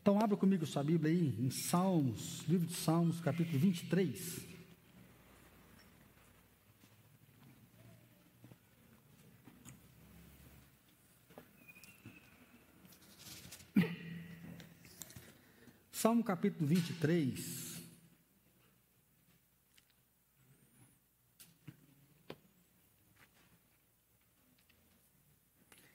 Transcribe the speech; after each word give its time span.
Então, 0.00 0.18
abra 0.20 0.36
comigo 0.36 0.64
sua 0.64 0.82
Bíblia 0.82 1.12
aí, 1.12 1.34
em 1.38 1.50
Salmos, 1.50 2.42
livro 2.48 2.66
de 2.66 2.74
Salmos, 2.74 3.20
capítulo 3.20 3.58
23. 3.58 4.48
Salmo 15.92 16.22
capítulo 16.22 16.64
23. 16.64 17.82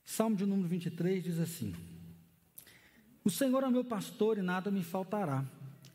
Salmo 0.03 0.35
de 0.35 0.45
número 0.45 0.67
23 0.67 1.23
diz 1.23 1.39
assim: 1.39 1.73
O 3.25 3.29
Senhor 3.29 3.63
é 3.63 3.69
meu 3.69 3.85
pastor 3.85 4.37
e 4.37 4.41
nada 4.41 4.69
me 4.69 4.83
faltará. 4.83 5.45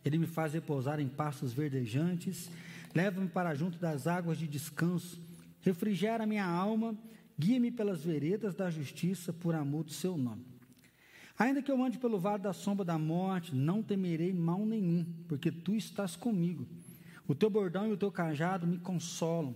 Ele 0.03 0.17
me 0.17 0.27
faz 0.27 0.55
repousar 0.55 0.99
em 0.99 1.09
pastos 1.09 1.53
verdejantes, 1.53 2.51
leva-me 2.95 3.29
para 3.29 3.55
junto 3.55 3.79
das 3.79 4.07
águas 4.07 4.39
de 4.39 4.49
descanso, 4.49 5.21
refrigera 5.61 6.25
minha 6.25 6.47
alma, 6.47 6.97
guia-me 7.39 7.71
pelas 7.71 8.03
veredas 8.03 8.55
da 8.55 8.71
justiça 8.71 9.31
por 9.31 9.55
amor 9.55 9.85
do 9.85 9.93
seu 9.93 10.17
nome. 10.17 10.43
Ainda 11.39 11.61
que 11.61 11.71
eu 11.71 11.85
ande 11.85 11.99
pelo 11.99 12.19
vale 12.19 12.43
da 12.43 12.55
sombra 12.55 12.83
da 12.83 12.99
morte, 12.99 13.55
não 13.55 13.83
temerei 13.83 14.33
mal 14.33 14.65
nenhum, 14.65 15.05
porque 15.29 15.53
tu 15.53 15.75
estás 15.75 16.17
comigo. 16.17 16.67
O 17.29 17.35
teu 17.35 17.51
bordão 17.51 17.87
e 17.87 17.93
o 17.93 17.97
teu 17.97 18.11
cajado 18.11 18.67
me 18.67 18.79
consolam. 18.79 19.55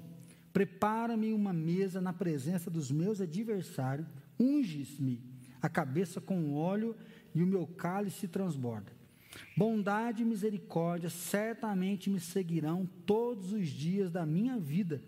Prepara-me 0.53 1.33
uma 1.33 1.55
mesa 1.55 2.03
na 2.03 2.13
presença 2.13 2.71
dos 2.71 2.91
meus 2.91 3.23
adversários, 3.23 4.07
unges-me 4.39 5.23
a 5.63 5.69
cabeça 5.69 6.21
com 6.21 6.55
óleo 6.55 6.95
e 7.35 7.43
o 7.43 7.47
meu 7.47 7.67
cálice 7.67 8.29
transborda. 8.29 8.93
Bondade 9.57 10.23
e 10.23 10.27
misericórdia 10.27 11.09
certamente 11.09 12.11
me 12.11 12.21
seguirão 12.21 12.89
todos 13.07 13.53
os 13.53 13.69
dias 13.69 14.11
da 14.11 14.27
minha 14.27 14.59
vida, 14.59 15.03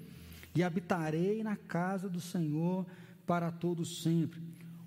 e 0.55 0.63
habitarei 0.63 1.43
na 1.43 1.57
casa 1.57 2.09
do 2.09 2.21
Senhor 2.21 2.87
para 3.27 3.51
todo 3.51 3.85
sempre. 3.85 4.41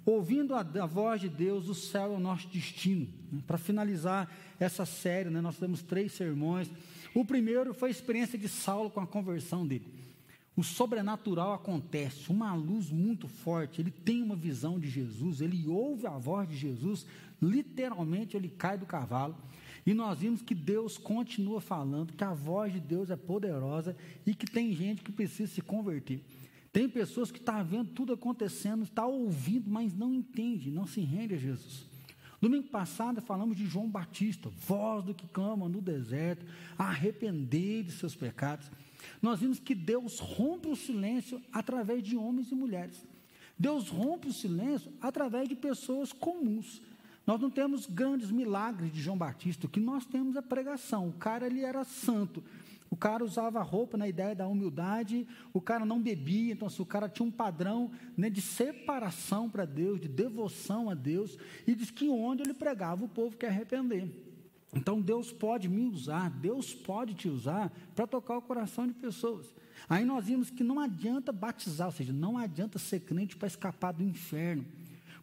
Ouvindo 0.06 0.56
a, 0.56 0.62
a, 0.62 0.86
voz 0.86 1.20
de 1.20 1.28
Deus, 1.28 1.68
o 1.68 1.76
céu 1.76 2.14
é 2.14 2.16
o 2.16 2.20
nosso 2.20 2.48
destino. 2.48 3.08
Para 3.46 3.58
finalizar 3.58 4.34
essa 4.58 4.86
série, 4.86 5.30
né, 5.30 5.42
nós 5.42 5.58
temos 5.58 5.84
três 5.84 6.14
sermões. 6.14 6.72
O 7.14 7.26
primeiro 7.26 7.74
foi 7.74 7.90
a 7.90 7.92
experiência 7.92 8.40
de 8.40 8.48
Saulo 8.48 8.90
com 8.90 9.02
a 9.02 9.08
conversão 9.08 9.68
dele. 9.68 9.86
O 10.58 10.64
sobrenatural 10.64 11.54
acontece, 11.54 12.32
uma 12.32 12.56
luz 12.56 12.90
muito 12.90 13.28
forte. 13.28 13.80
Ele 13.80 13.92
tem 13.92 14.24
uma 14.24 14.36
visão 14.36 14.80
de 14.80 14.90
Jesus, 14.90 15.40
ele 15.40 15.68
ouve 15.68 16.08
a 16.08 16.18
voz 16.18 16.50
de 16.50 16.58
Jesus, 16.58 17.06
literalmente 17.40 18.36
ele 18.36 18.50
cai 18.50 18.76
do 18.76 18.88
cavalo. 18.88 19.38
E 19.86 19.94
nós 19.94 20.18
vimos 20.18 20.42
que 20.42 20.56
Deus 20.56 20.98
continua 20.98 21.62
falando, 21.62 22.12
que 22.12 22.24
a 22.24 22.34
voz 22.34 22.74
de 22.74 22.80
Deus 22.80 23.12
é 23.12 23.16
poderosa 23.16 23.96
e 24.26 24.34
que 24.34 24.48
tem 24.48 24.74
gente 24.74 25.04
que 25.04 25.12
precisa 25.12 25.54
se 25.54 25.62
converter. 25.62 26.24
Tem 26.74 26.90
pessoas 26.90 27.32
que 27.32 27.38
estão 27.38 27.56
tá 27.56 27.64
vendo 27.64 27.92
tudo 27.92 28.14
acontecendo, 28.14 28.84
está 28.84 29.06
ouvindo, 29.06 29.70
mas 29.70 29.94
não 29.94 30.12
entende, 30.12 30.72
não 30.72 30.88
se 30.88 31.02
rende 31.02 31.36
a 31.36 31.38
Jesus. 31.38 31.86
Domingo 32.42 32.68
passado 32.68 33.22
falamos 33.22 33.56
de 33.56 33.68
João 33.68 33.88
Batista, 33.88 34.50
voz 34.50 35.04
do 35.04 35.14
que 35.14 35.28
clama 35.28 35.70
no 35.70 35.82
deserto, 35.82 36.46
arrepender 36.78 37.84
de 37.84 37.92
seus 37.92 38.16
pecados. 38.16 38.72
Nós 39.22 39.40
vimos 39.40 39.60
que 39.60 39.76
Deus 39.76 40.20
rompe 40.20 40.68
o 40.68 40.76
silêncio 40.76 41.42
através 41.52 42.04
de 42.04 42.16
homens 42.16 42.52
e 42.52 42.56
mulheres. 42.56 43.06
Deus 43.58 43.90
rompe 43.90 44.28
o 44.28 44.34
silêncio 44.34 44.92
através 45.02 45.50
de 45.50 45.56
pessoas 45.56 46.14
comuns. 46.14 46.82
Nós 47.26 47.42
não 47.42 47.50
temos 47.50 47.86
grandes 47.86 48.32
milagres 48.32 48.94
de 48.94 49.02
João 49.02 49.18
Batista, 49.18 49.66
o 49.66 49.70
que 49.70 49.80
nós 49.80 50.06
temos 50.06 50.36
é 50.36 50.42
pregação. 50.42 51.10
O 51.10 51.14
cara 51.14 51.46
ele 51.46 51.62
era 51.62 51.84
santo, 51.84 52.42
o 52.90 52.96
cara 52.96 53.24
usava 53.26 53.62
roupa 53.62 53.98
na 53.98 54.08
ideia 54.08 54.34
da 54.34 54.48
humildade, 54.48 55.28
o 55.52 55.60
cara 55.60 55.86
não 55.86 56.02
bebia, 56.02 56.54
então 56.54 56.68
assim, 56.68 56.82
o 56.82 56.86
cara 56.86 57.10
tinha 57.10 57.28
um 57.28 57.32
padrão 57.32 57.92
né, 58.16 58.30
de 58.30 58.42
separação 58.42 59.50
para 59.50 59.66
Deus, 59.66 60.00
de 60.00 60.08
devoção 60.08 60.90
a 60.90 60.94
Deus, 60.94 61.38
e 61.66 61.76
diz 61.76 61.92
que 61.92 62.08
onde 62.08 62.44
ele 62.44 62.54
pregava 62.54 63.04
o 63.04 63.10
povo 63.10 63.36
quer 63.36 63.48
arrepender. 63.48 64.27
Então 64.74 65.02
Deus 65.02 65.32
pode 65.32 65.70
me 65.70 65.86
usar, 65.86 66.30
Deus 66.30 66.74
pode 66.74 67.14
te 67.14 67.28
usar 67.30 67.72
para 67.96 68.06
tocar 68.06 68.38
o 68.38 68.42
coração 68.42 68.86
de 68.86 68.94
pessoas. 68.94 69.54
Aí 69.88 70.04
nós 70.04 70.26
vimos 70.26 70.50
que 70.50 70.64
não 70.64 70.80
adianta 70.80 71.32
batizar, 71.32 71.88
ou 71.88 71.94
seja, 71.94 72.12
não 72.12 72.38
adianta 72.38 72.78
ser 72.78 73.00
crente 73.02 73.38
para 73.38 73.48
escapar 73.48 73.94
do 73.94 74.04
inferno. 74.04 74.66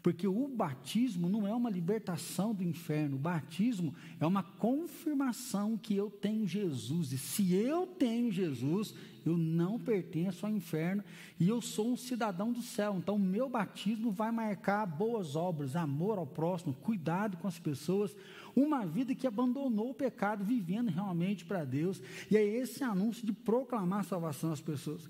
Porque 0.04 0.28
o 0.28 0.47
batismo 0.47 1.31
não 1.31 1.48
é 1.48 1.54
uma 1.54 1.70
libertação 1.70 2.54
do 2.54 2.62
inferno, 2.62 3.16
o 3.16 3.19
batismo 3.19 3.94
é 4.20 4.26
uma 4.26 4.42
confirmação 4.42 5.78
que 5.78 5.97
eu 5.97 6.10
tenho 6.10 6.47
Jesus. 6.47 7.10
E 7.10 7.16
se 7.16 7.54
eu 7.54 7.87
tenho 7.87 8.31
Jesus, 8.31 8.94
eu 9.25 9.38
não 9.38 9.81
pertenço 9.81 10.44
ao 10.44 10.53
inferno 10.53 11.03
e 11.41 11.48
eu 11.48 11.62
sou 11.62 11.91
um 11.91 11.97
cidadão 11.97 12.53
do 12.53 12.60
céu. 12.60 12.97
Então, 12.98 13.15
o 13.15 13.19
meu 13.19 13.48
batismo 13.48 14.12
vai 14.12 14.31
marcar 14.31 14.84
boas 14.84 15.37
obras, 15.37 15.75
amor 15.75 16.19
ao 16.19 16.26
próximo, 16.26 16.75
cuidado 16.75 17.38
com 17.38 17.48
as 17.48 17.59
pessoas, 17.59 18.15
uma 18.54 18.84
vida 18.84 19.15
que 19.15 19.26
abandonou 19.26 19.88
o 19.88 19.94
pecado, 19.94 20.44
vivendo 20.44 20.91
realmente 20.91 21.47
para 21.47 21.65
Deus. 21.65 22.03
E 22.31 22.36
é 22.36 22.44
esse 22.44 22.84
anúncio 22.84 23.25
de 23.25 23.32
proclamar 23.32 24.04
salvação 24.04 24.53
às 24.53 24.60
pessoas. 24.60 25.09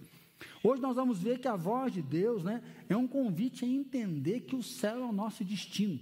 Hoje 0.62 0.80
nós 0.80 0.96
vamos 0.96 1.18
ver 1.18 1.38
que 1.38 1.48
a 1.48 1.56
voz 1.56 1.92
de 1.92 2.02
Deus 2.02 2.42
né, 2.42 2.62
é 2.88 2.96
um 2.96 3.06
convite 3.06 3.64
a 3.64 3.68
entender 3.68 4.40
que 4.40 4.56
o 4.56 4.62
céu 4.62 4.98
é 4.98 5.06
o 5.06 5.12
nosso 5.12 5.44
destino. 5.44 5.98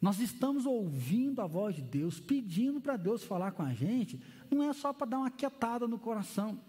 Nós 0.00 0.20
estamos 0.20 0.66
ouvindo 0.66 1.40
a 1.40 1.46
voz 1.46 1.76
de 1.76 1.82
Deus, 1.82 2.20
pedindo 2.20 2.80
para 2.80 2.96
Deus 2.96 3.24
falar 3.24 3.52
com 3.52 3.62
a 3.62 3.72
gente, 3.72 4.20
não 4.50 4.62
é 4.62 4.72
só 4.72 4.92
para 4.92 5.06
dar 5.06 5.18
uma 5.18 5.30
quietada 5.30 5.88
no 5.88 5.98
coração. 5.98 6.60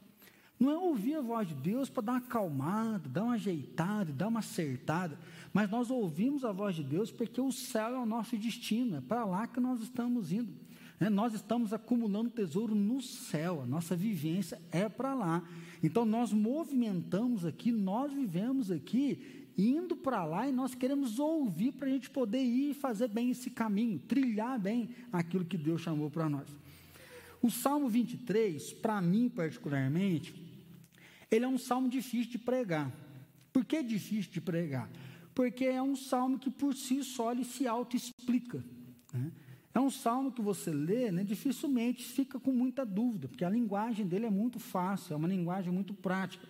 Não 0.58 0.72
é 0.72 0.78
ouvir 0.78 1.16
a 1.16 1.22
voz 1.22 1.50
de 1.50 1.54
Deus 1.54 1.90
para 1.90 2.04
dar 2.04 2.12
uma 2.14 2.20
acalmada, 2.20 3.10
dar 3.10 3.24
uma 3.24 3.34
ajeitada, 3.34 4.14
dar 4.14 4.30
uma 4.30 4.40
acertada, 4.40 5.20
mas 5.52 5.70
nós 5.70 5.92
ouvimos 5.92 6.46
a 6.46 6.54
voz 6.54 6.76
de 6.76 6.84
Deus 6.84 7.12
porque 7.12 7.42
o 7.42 7.52
céu 7.52 7.96
é 7.96 8.00
o 8.00 8.06
nosso 8.06 8.38
destino, 8.38 8.98
é 8.98 9.02
para 9.02 9.26
lá 9.26 9.46
que 9.48 9.60
nós 9.60 9.82
estamos 9.82 10.32
indo. 10.32 10.54
É, 11.00 11.10
nós 11.10 11.34
estamos 11.34 11.74
acumulando 11.74 12.30
tesouro 12.30 12.74
no 12.74 13.02
céu, 13.02 13.62
a 13.62 13.66
nossa 13.66 13.96
vivência 13.96 14.62
é 14.72 14.88
para 14.88 15.14
lá. 15.14 15.44
Então 15.84 16.06
nós 16.06 16.32
movimentamos 16.32 17.46
aqui, 17.46 17.72
nós 17.72 18.14
vivemos 18.14 18.72
aqui, 18.72 19.48
indo 19.58 19.96
para 19.96 20.24
lá 20.26 20.48
e 20.48 20.52
nós 20.52 20.74
queremos 20.74 21.20
ouvir 21.20 21.74
para 21.74 21.88
a 21.88 21.92
gente 21.92 22.10
poder 22.10 22.44
ir 22.44 22.72
e 22.72 22.74
fazer 22.74 23.10
bem 23.10 23.30
esse 23.30 23.50
caminho, 23.50 24.00
trilhar 24.00 24.60
bem 24.60 24.90
aquilo 25.12 25.46
que 25.46 25.58
Deus 25.58 25.82
chamou 25.82 26.10
para 26.10 26.30
nós. 26.30 26.48
O 27.42 27.50
Salmo 27.52 27.90
23, 27.90 28.74
para 28.74 29.02
mim 29.02 29.30
particularmente, 29.30 30.34
ele 31.30 31.46
é 31.46 31.48
um 31.48 31.58
salmo 31.58 31.90
difícil 31.90 32.32
de 32.32 32.38
pregar. 32.38 32.92
Por 33.52 33.66
que 33.66 33.84
difícil 33.84 34.32
de 34.32 34.42
pregar? 34.42 34.90
Porque 35.34 35.66
é 35.66 35.82
um 35.82 35.96
salmo 35.96 36.40
que 36.40 36.50
por 36.50 36.74
si 36.74 37.04
só 37.04 37.32
ele 37.32 37.44
se 37.44 37.68
auto-explica. 37.68 38.64
Né? 39.14 39.32
É 39.76 39.80
um 39.80 39.92
salmo 39.92 40.32
que 40.32 40.42
você 40.42 40.72
lê, 40.72 41.12
né, 41.12 41.22
dificilmente 41.22 42.06
fica 42.06 42.40
com 42.40 42.54
muita 42.54 42.86
dúvida, 42.86 43.28
porque 43.28 43.44
a 43.44 43.50
linguagem 43.50 44.08
dele 44.08 44.26
é 44.26 44.30
muito 44.30 44.58
fácil, 44.58 45.14
é 45.14 45.18
uma 45.18 45.28
linguagem 45.28 45.70
muito 45.70 45.94
prática. 45.94 46.48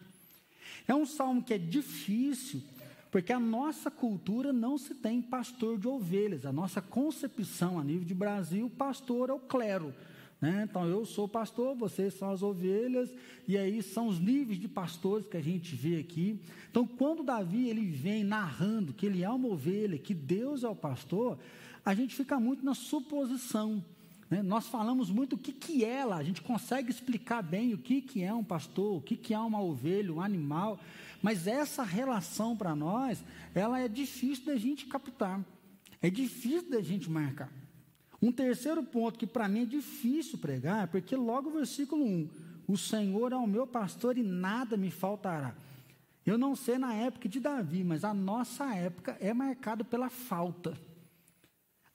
É 0.87 0.93
um 0.93 1.07
salmo 1.07 1.41
que 1.41 1.51
é 1.51 1.57
difícil, 1.57 2.61
porque 3.09 3.33
a 3.33 3.39
nossa 3.39 3.89
cultura 3.89 4.53
não 4.53 4.77
se 4.77 4.93
tem 4.93 5.23
pastor 5.23 5.79
de 5.79 5.87
ovelhas. 5.87 6.45
A 6.45 6.51
nossa 6.51 6.83
concepção 6.83 7.79
a 7.79 7.83
nível 7.83 8.05
de 8.05 8.13
Brasil, 8.13 8.69
pastor 8.69 9.31
é 9.31 9.33
o 9.33 9.39
clero. 9.39 9.91
Né? 10.39 10.67
Então 10.69 10.87
eu 10.87 11.03
sou 11.03 11.27
pastor, 11.27 11.75
vocês 11.75 12.13
são 12.13 12.29
as 12.29 12.43
ovelhas, 12.43 13.11
e 13.47 13.57
aí 13.57 13.81
são 13.81 14.07
os 14.07 14.19
níveis 14.19 14.59
de 14.59 14.67
pastores 14.67 15.27
que 15.27 15.37
a 15.37 15.41
gente 15.41 15.75
vê 15.75 15.97
aqui. 15.97 16.39
Então, 16.69 16.85
quando 16.85 17.23
Davi 17.23 17.69
ele 17.69 17.89
vem 17.89 18.23
narrando 18.23 18.93
que 18.93 19.07
ele 19.07 19.23
é 19.23 19.29
uma 19.29 19.47
ovelha, 19.47 19.97
que 19.97 20.13
Deus 20.13 20.63
é 20.63 20.67
o 20.67 20.75
pastor, 20.75 21.39
a 21.85 21.93
gente 21.93 22.15
fica 22.15 22.39
muito 22.39 22.65
na 22.65 22.73
suposição. 22.73 23.83
Né? 24.29 24.41
Nós 24.41 24.65
falamos 24.67 25.11
muito 25.11 25.33
o 25.33 25.37
que, 25.37 25.53
que 25.53 25.85
é 25.85 26.03
lá, 26.03 26.17
a 26.17 26.23
gente 26.23 26.41
consegue 26.41 26.89
explicar 26.89 27.43
bem 27.43 27.73
o 27.73 27.77
que, 27.77 28.01
que 28.01 28.23
é 28.23 28.33
um 28.33 28.43
pastor, 28.43 28.97
o 28.97 29.01
que, 29.01 29.15
que 29.15 29.33
é 29.33 29.39
uma 29.39 29.61
ovelha, 29.61 30.11
um 30.11 30.21
animal, 30.21 30.79
mas 31.21 31.45
essa 31.45 31.83
relação 31.83 32.57
para 32.57 32.75
nós, 32.75 33.23
ela 33.53 33.79
é 33.79 33.87
difícil 33.87 34.45
da 34.45 34.55
gente 34.55 34.87
captar, 34.87 35.45
é 36.01 36.09
difícil 36.09 36.69
da 36.71 36.81
gente 36.81 37.09
marcar. 37.09 37.51
Um 38.21 38.31
terceiro 38.31 38.81
ponto 38.81 39.19
que 39.19 39.27
para 39.27 39.47
mim 39.47 39.61
é 39.61 39.65
difícil 39.65 40.39
pregar, 40.39 40.87
porque 40.87 41.15
logo 41.15 41.49
o 41.49 41.53
versículo 41.53 42.03
1, 42.03 42.29
o 42.67 42.77
Senhor 42.77 43.31
é 43.31 43.35
o 43.35 43.45
meu 43.45 43.67
pastor 43.67 44.17
e 44.17 44.23
nada 44.23 44.75
me 44.75 44.89
faltará. 44.89 45.55
Eu 46.25 46.37
não 46.37 46.55
sei 46.55 46.79
na 46.79 46.95
época 46.95 47.29
de 47.29 47.39
Davi, 47.39 47.83
mas 47.83 48.03
a 48.03 48.11
nossa 48.13 48.73
época 48.73 49.15
é 49.19 49.31
marcada 49.31 49.83
pela 49.83 50.09
falta. 50.09 50.75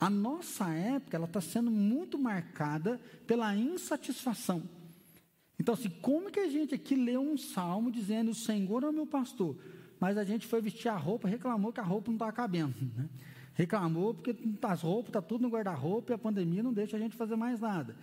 A 0.01 0.09
nossa 0.09 0.67
época 0.71 1.15
ela 1.15 1.27
está 1.27 1.43
sendo 1.43 1.71
muito 1.71 2.19
marcada 2.19 2.99
pela 3.27 3.55
insatisfação. 3.55 4.63
Então, 5.59 5.75
assim, 5.75 5.91
como 5.91 6.31
que 6.31 6.41
a 6.41 6.49
gente 6.49 6.75
aqui 6.75 6.95
lê 6.95 7.19
um 7.19 7.37
salmo 7.37 7.93
dizendo 7.93 8.31
o 8.31 8.35
Senhor 8.35 8.83
é 8.83 8.89
o 8.89 8.93
meu 8.93 9.07
pastor, 9.07 9.55
mas 10.01 10.17
a 10.17 10.25
gente 10.25 10.47
foi 10.47 10.63
vestir 10.63 10.89
a 10.89 10.97
roupa, 10.97 11.29
reclamou 11.29 11.71
que 11.71 11.81
a 11.81 11.85
roupa 11.85 12.09
não 12.09 12.17
estava 12.17 12.33
cabendo. 12.33 12.75
Né? 12.97 13.09
Reclamou 13.53 14.15
porque 14.15 14.35
as 14.63 14.81
roupas, 14.81 15.09
está 15.09 15.21
tudo 15.21 15.43
no 15.43 15.51
guarda-roupa 15.51 16.13
e 16.13 16.15
a 16.15 16.19
pandemia 16.19 16.63
não 16.63 16.73
deixa 16.73 16.97
a 16.97 17.01
gente 17.01 17.15
fazer 17.15 17.37
mais 17.37 17.61
nada. 17.61 17.95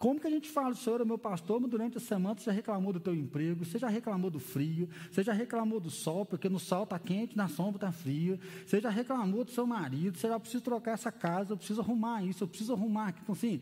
Como 0.00 0.18
que 0.18 0.26
a 0.26 0.30
gente 0.30 0.48
fala, 0.48 0.70
o 0.70 0.74
Senhor 0.74 1.02
é 1.02 1.04
meu 1.04 1.18
pastor, 1.18 1.60
mas 1.60 1.70
durante 1.70 1.98
a 1.98 2.00
semana 2.00 2.34
você 2.34 2.46
já 2.46 2.52
reclamou 2.52 2.90
do 2.90 2.98
teu 2.98 3.14
emprego, 3.14 3.66
você 3.66 3.78
já 3.78 3.86
reclamou 3.86 4.30
do 4.30 4.40
frio, 4.40 4.88
você 5.12 5.22
já 5.22 5.34
reclamou 5.34 5.78
do 5.78 5.90
sol, 5.90 6.24
porque 6.24 6.48
no 6.48 6.58
sol 6.58 6.84
está 6.84 6.98
quente, 6.98 7.36
na 7.36 7.48
sombra 7.48 7.76
está 7.76 7.92
frio, 7.92 8.40
você 8.64 8.80
já 8.80 8.88
reclamou 8.88 9.44
do 9.44 9.50
seu 9.50 9.66
marido, 9.66 10.16
você 10.16 10.26
já 10.26 10.40
precisa 10.40 10.64
trocar 10.64 10.92
essa 10.92 11.12
casa, 11.12 11.52
eu 11.52 11.56
preciso 11.58 11.82
arrumar 11.82 12.24
isso, 12.24 12.42
eu 12.42 12.48
preciso 12.48 12.72
arrumar 12.72 13.08
aquilo. 13.08 13.24
Então, 13.24 13.34
assim, 13.34 13.60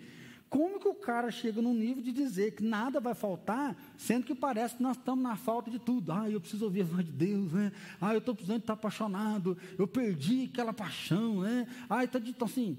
como 0.48 0.78
que 0.78 0.86
o 0.86 0.94
cara 0.94 1.28
chega 1.32 1.60
num 1.60 1.74
nível 1.74 2.04
de 2.04 2.12
dizer 2.12 2.52
que 2.52 2.62
nada 2.62 3.00
vai 3.00 3.14
faltar, 3.14 3.76
sendo 3.96 4.24
que 4.24 4.32
parece 4.32 4.76
que 4.76 4.82
nós 4.84 4.96
estamos 4.96 5.24
na 5.24 5.34
falta 5.34 5.68
de 5.72 5.80
tudo? 5.80 6.12
Ah, 6.12 6.30
eu 6.30 6.40
preciso 6.40 6.66
ouvir 6.66 6.82
a 6.82 6.84
voz 6.84 7.04
de 7.04 7.10
Deus, 7.10 7.52
né? 7.52 7.72
Ah, 8.00 8.14
eu 8.14 8.18
estou 8.18 8.32
precisando 8.32 8.60
estar 8.60 8.74
apaixonado, 8.74 9.58
eu 9.76 9.88
perdi 9.88 10.48
aquela 10.52 10.72
paixão, 10.72 11.40
né? 11.40 11.66
Ah, 11.90 12.04
então, 12.04 12.20
então 12.24 12.46
assim, 12.46 12.78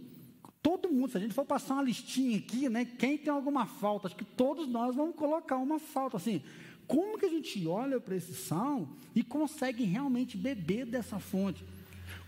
Todo 0.62 0.92
mundo, 0.92 1.12
se 1.12 1.18
a 1.18 1.22
gente 1.22 1.34
for 1.34 1.46
passar 1.46 1.76
uma 1.76 1.84
listinha 1.84 2.38
aqui, 2.38 2.68
né? 2.68 2.84
Quem 2.86 3.18
tem 3.18 3.32
alguma 3.32 3.66
falta? 3.66 4.08
Acho 4.08 4.16
que 4.16 4.26
todos 4.26 4.68
nós 4.68 4.96
vamos 4.96 5.16
colocar 5.16 5.58
uma 5.58 5.80
falta. 5.80 6.18
Assim, 6.18 6.42
como 6.86 7.18
que 7.18 7.26
a 7.26 7.30
gente 7.30 7.66
olha 7.66 8.00
para 8.00 8.16
esse 8.16 8.34
salmo 8.34 8.90
e 9.16 9.24
consegue 9.24 9.84
realmente 9.84 10.36
beber 10.36 10.86
dessa 10.86 11.20
fonte? 11.20 11.64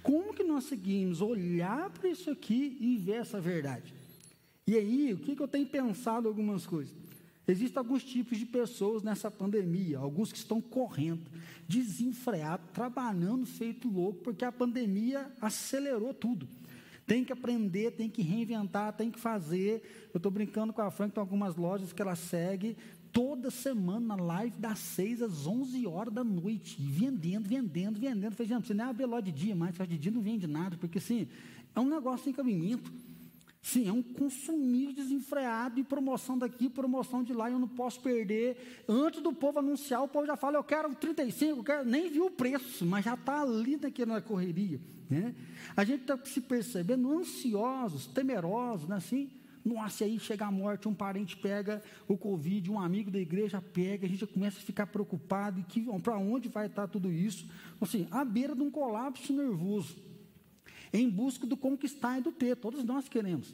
Como 0.02 0.34
que 0.34 0.44
nós 0.44 0.64
seguimos 0.64 1.22
olhar 1.22 1.90
para 1.90 2.10
isso 2.10 2.32
aqui 2.32 2.78
e 2.80 2.98
ver 2.98 3.22
essa 3.22 3.42
verdade? 3.42 3.94
E 4.66 4.78
aí, 4.78 5.14
o 5.14 5.18
que, 5.18 5.36
que 5.36 5.42
eu 5.42 5.48
tenho 5.48 5.68
pensado 5.68 6.28
algumas 6.28 6.66
coisas? 6.66 6.94
Existem 7.48 7.80
alguns 7.80 8.04
tipos 8.04 8.38
de 8.38 8.46
pessoas 8.46 9.04
nessa 9.04 9.30
pandemia, 9.30 9.98
alguns 9.98 10.32
que 10.32 10.38
estão 10.38 10.62
correndo, 10.62 11.22
desenfreados, 11.68 12.70
trabalhando 12.72 13.46
feito 13.46 13.90
louco, 13.90 14.22
porque 14.24 14.46
a 14.46 14.52
pandemia 14.52 15.30
acelerou 15.42 16.14
tudo. 16.14 16.48
Tem 17.06 17.24
que 17.24 17.34
aprender, 17.34 17.92
tem 17.92 18.10
que 18.10 18.22
reinventar, 18.22 18.94
tem 18.94 19.12
que 19.12 19.20
fazer. 19.20 20.10
Eu 20.14 20.18
estou 20.18 20.32
brincando 20.32 20.72
com 20.72 20.82
a 20.82 20.92
Frank, 20.92 21.14
tem 21.14 21.22
algumas 21.22 21.56
lojas 21.56 21.92
que 21.92 22.02
ela 22.02 22.16
segue 22.16 22.78
toda 23.12 23.52
semana 23.52 24.16
na 24.16 24.24
live 24.24 24.58
das 24.58 24.80
6 24.80 25.22
às 25.22 25.48
11 25.48 25.86
horas 25.86 26.14
da 26.14 26.24
noite, 26.24 26.78
vendendo, 26.80 27.48
vendendo, 27.48 28.00
vendendo. 28.00 28.34
Falei, 28.34 28.48
gente, 28.50 28.68
você 28.68 28.74
nem 28.74 28.86
abre 28.86 29.06
loja 29.06 29.24
de 29.24 29.32
dia 29.32 29.56
mais, 29.56 29.76
de 29.76 29.98
dia 29.98 30.12
não 30.12 30.22
vende 30.22 30.48
nada, 30.48 30.78
porque 30.78 30.98
assim, 30.98 31.28
é 31.76 31.80
um 31.80 31.90
negócio 31.90 32.24
sem 32.26 32.34
cabimento. 32.34 32.92
Sim, 33.62 33.88
é 33.88 33.92
um 33.92 34.02
consumir 34.02 34.92
desenfreado 34.92 35.80
e 35.80 35.84
promoção 35.84 36.36
daqui, 36.36 36.68
promoção 36.68 37.24
de 37.24 37.32
lá, 37.32 37.50
eu 37.52 37.60
não 37.60 37.68
posso 37.68 38.02
perder. 38.02 38.84
Antes 38.88 39.22
do 39.22 39.32
povo 39.32 39.60
anunciar, 39.60 40.02
o 40.02 40.08
povo 40.08 40.26
já 40.26 40.36
fala, 40.36 40.58
eu 40.58 40.64
quero 40.64 40.94
35, 40.96 41.60
eu 41.60 41.64
quero, 41.64 41.86
nem 41.86 42.10
viu 42.10 42.26
o 42.26 42.32
preço, 42.32 42.86
mas 42.86 43.06
já 43.06 43.14
está 43.14 43.42
ali 43.42 43.78
naquela 43.78 44.20
correria. 44.20 44.80
Né? 45.12 45.36
A 45.76 45.84
gente 45.84 46.04
está 46.04 46.18
se 46.24 46.40
percebendo 46.40 47.12
ansiosos, 47.12 48.08
temerosos, 48.08 48.88
né? 48.88 48.96
assim, 48.96 49.30
nossa, 49.64 50.06
aí 50.06 50.18
chega 50.18 50.46
a 50.46 50.52
morte, 50.52 50.88
um 50.88 50.94
parente 50.94 51.36
pega 51.36 51.84
o 52.08 52.18
Covid, 52.18 52.72
um 52.72 52.80
amigo 52.80 53.12
da 53.12 53.20
igreja 53.20 53.62
pega, 53.62 54.06
a 54.06 54.10
gente 54.10 54.26
começa 54.26 54.58
a 54.58 54.62
ficar 54.62 54.88
preocupado, 54.88 55.60
e 55.60 55.64
que 55.64 55.86
para 56.00 56.18
onde 56.18 56.48
vai 56.48 56.68
estar 56.68 56.88
tudo 56.88 57.12
isso? 57.12 57.46
Assim, 57.82 58.08
à 58.10 58.24
beira 58.24 58.56
de 58.56 58.62
um 58.62 58.72
colapso 58.72 59.34
nervoso, 59.34 59.98
em 60.94 61.10
busca 61.10 61.46
do 61.46 61.58
conquistar 61.58 62.20
e 62.20 62.22
do 62.22 62.32
ter, 62.32 62.56
todos 62.56 62.82
nós 62.86 63.10
queremos. 63.10 63.54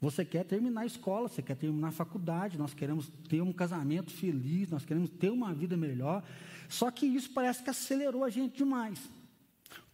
Você 0.00 0.24
quer 0.24 0.44
terminar 0.44 0.82
a 0.82 0.86
escola, 0.86 1.28
você 1.28 1.42
quer 1.42 1.56
terminar 1.56 1.88
a 1.88 1.92
faculdade, 1.92 2.56
nós 2.56 2.72
queremos 2.72 3.10
ter 3.28 3.40
um 3.42 3.52
casamento 3.52 4.12
feliz, 4.12 4.70
nós 4.70 4.84
queremos 4.84 5.10
ter 5.10 5.30
uma 5.30 5.52
vida 5.52 5.76
melhor, 5.76 6.22
só 6.68 6.92
que 6.92 7.06
isso 7.06 7.30
parece 7.32 7.62
que 7.64 7.70
acelerou 7.70 8.22
a 8.22 8.30
gente 8.30 8.58
demais. 8.58 9.15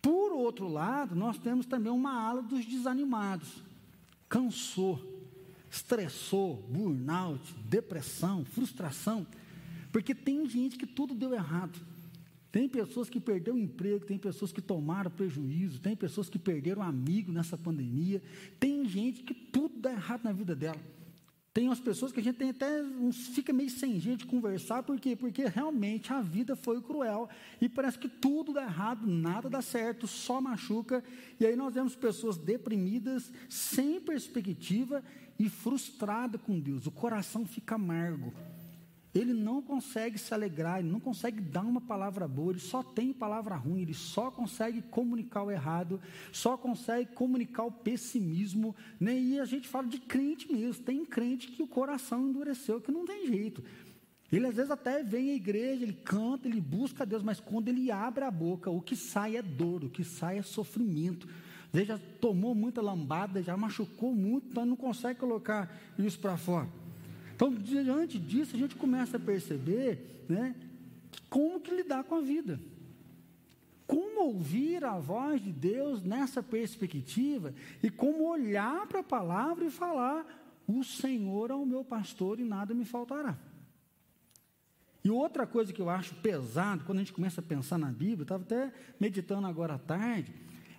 Por 0.03 0.33
outro 0.33 0.67
lado, 0.67 1.15
nós 1.15 1.39
temos 1.39 1.65
também 1.65 1.93
uma 1.93 2.13
ala 2.13 2.43
dos 2.43 2.67
desanimados. 2.67 3.63
Cansou, 4.29 5.01
estressou, 5.71 6.57
burnout, 6.69 7.55
depressão, 7.65 8.45
frustração. 8.45 9.25
Porque 9.93 10.13
tem 10.13 10.49
gente 10.49 10.77
que 10.77 10.87
tudo 10.87 11.15
deu 11.15 11.33
errado. 11.33 11.79
Tem 12.51 12.69
pessoas 12.69 13.09
que 13.09 13.21
perderam 13.21 13.57
emprego, 13.57 14.05
tem 14.05 14.19
pessoas 14.19 14.53
que 14.53 14.61
tomaram 14.61 15.11
prejuízo, 15.11 15.81
tem 15.81 15.97
pessoas 15.97 16.29
que 16.29 16.39
perderam 16.39 16.83
amigo 16.83 17.33
nessa 17.33 17.57
pandemia, 17.57 18.21
tem 18.61 18.85
gente 18.87 19.23
que 19.23 19.33
tudo 19.33 19.81
dá 19.81 19.93
errado 19.93 20.25
na 20.25 20.33
vida 20.33 20.55
dela. 20.55 20.81
Tem 21.55 21.69
umas 21.69 21.81
pessoas 21.81 22.11
que 22.13 22.21
a 22.21 22.23
gente 22.23 22.37
tem 22.37 22.49
até 22.49 22.83
uns, 22.83 23.29
fica 23.29 23.53
meio 23.53 23.69
sem 23.69 24.01
gente 24.01 24.25
conversar, 24.25 24.83
por 24.83 24.99
quê? 24.99 25.15
Porque 25.15 25.45
realmente 25.45 26.11
a 26.11 26.23
vida 26.23 26.57
foi 26.57 26.81
cruel 26.81 27.29
e 27.61 27.69
parece 27.69 27.99
que 27.99 28.09
tudo 28.09 28.55
dá 28.55 28.63
errado, 28.63 29.07
nada 29.07 29.51
dá 29.51 29.61
certo, 29.61 30.07
só 30.07 30.41
machuca. 30.41 31.05
E 31.39 31.45
aí 31.45 31.55
nós 31.55 31.75
vemos 31.75 31.95
pessoas 31.95 32.39
deprimidas, 32.39 33.31
sem 33.51 34.01
perspectiva 34.01 35.05
e 35.39 35.51
frustradas 35.51 36.41
com 36.41 36.59
Deus. 36.59 36.87
O 36.87 36.91
coração 36.91 37.45
fica 37.45 37.75
amargo. 37.75 38.33
Ele 39.15 39.35
não 39.35 39.61
consegue 39.61 40.17
se 40.17 40.33
alegrar, 40.33 40.79
ele 40.79 40.91
não 40.91 40.99
consegue 40.99 41.41
dar 41.41 41.63
uma 41.63 41.83
palavra 41.83 42.27
boa, 42.27 42.53
ele 42.53 42.61
só 42.61 42.83
tem 42.83 43.13
palavra 43.13 43.55
ruim, 43.57 43.83
ele 43.83 43.93
só 43.93 44.31
consegue 44.31 44.81
comunicar 44.81 45.43
o 45.43 45.51
errado, 45.51 46.01
só 46.33 46.57
consegue 46.57 47.13
comunicar 47.13 47.65
o 47.65 47.71
pessimismo. 47.71 48.75
Né? 48.99 49.19
E 49.19 49.39
a 49.39 49.45
gente 49.45 49.69
fala 49.69 49.87
de 49.87 49.99
crente 49.99 50.51
mesmo, 50.51 50.83
tem 50.83 51.05
crente 51.05 51.49
que 51.49 51.63
o 51.63 51.67
coração 51.67 52.29
endureceu, 52.29 52.81
que 52.81 52.91
não 52.91 53.05
tem 53.05 53.27
jeito. 53.27 53.63
Ele 54.33 54.47
às 54.47 54.55
vezes 54.55 54.71
até 54.71 55.03
vem 55.03 55.31
à 55.31 55.35
igreja, 55.35 55.83
ele 55.83 55.93
canta, 55.93 56.49
ele 56.49 56.61
busca 56.61 57.03
a 57.03 57.07
Deus, 57.07 57.23
mas 57.23 57.39
quando 57.39 57.69
ele 57.69 57.91
abre 57.91 58.25
a 58.25 58.31
boca, 58.31 58.71
o 58.71 58.81
que 58.81 58.97
sai 58.97 59.37
é 59.37 59.43
dor, 59.43 59.85
o 59.85 59.91
que 59.91 60.03
sai 60.03 60.39
é 60.39 60.43
sofrimento. 60.43 61.29
Ele 61.75 61.85
já 61.85 61.99
tomou 61.99 62.55
muita 62.55 62.81
lambada, 62.81 63.43
já 63.43 63.57
machucou 63.59 64.15
muito, 64.15 64.49
então 64.49 64.65
não 64.65 64.77
consegue 64.77 65.21
colocar 65.21 65.71
isso 65.99 66.19
para 66.19 66.39
fora. 66.39 66.69
Então, 67.43 67.53
diante 67.55 68.21
disso, 68.21 68.55
a 68.55 68.59
gente 68.59 68.77
começa 68.77 69.17
a 69.17 69.21
perceber 69.21 70.25
né, 70.29 70.55
como 71.29 71.61
que 71.61 71.75
lidar 71.75 72.05
com 72.05 72.15
a 72.15 72.21
vida. 72.21 72.61
Como 73.85 74.27
ouvir 74.27 74.85
a 74.85 74.97
voz 75.01 75.43
de 75.43 75.51
Deus 75.51 76.05
nessa 76.05 76.41
perspectiva 76.41 77.53
e 77.83 77.91
como 77.91 78.31
olhar 78.31 78.87
para 78.87 79.01
a 79.01 79.03
palavra 79.03 79.65
e 79.65 79.71
falar: 79.71 80.25
O 80.69 80.85
Senhor 80.85 81.51
é 81.51 81.55
o 81.55 81.67
meu 81.67 81.85
pastor 81.85 82.39
e 82.39 82.45
nada 82.45 82.73
me 82.75 82.85
faltará. 82.85 83.37
E 85.03 85.11
outra 85.11 85.45
coisa 85.45 85.73
que 85.73 85.83
eu 85.83 85.91
acho 85.91 86.15
pesado, 86.15 86.85
quando 86.85 86.99
a 86.99 87.01
gente 87.01 87.13
começa 87.13 87.41
a 87.41 87.45
pensar 87.45 87.77
na 87.77 87.91
Bíblia, 87.91 88.23
estava 88.23 88.45
até 88.45 88.73
meditando 89.01 89.49
agora 89.49 89.75
à 89.75 89.79
tarde, 89.79 90.33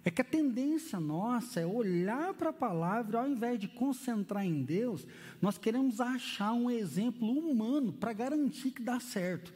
é 0.06 0.12
que 0.12 0.22
a 0.22 0.26
tendência 0.26 1.00
nossa 1.00 1.62
é 1.62 1.66
olhar 1.66 2.34
para 2.34 2.50
a 2.50 2.54
palavra, 2.54 3.20
ao 3.20 3.28
invés 3.28 3.58
de 3.58 3.68
concentrar 3.68 4.46
em 4.46 4.64
Deus, 4.64 5.08
nós 5.42 5.58
queremos 5.58 6.02
achar 6.02 6.54
um 6.54 6.70
exemplo 6.70 7.32
humano 7.32 7.94
para 7.94 8.12
garantir 8.12 8.72
que 8.72 8.82
dá 8.82 9.00
certo. 9.00 9.54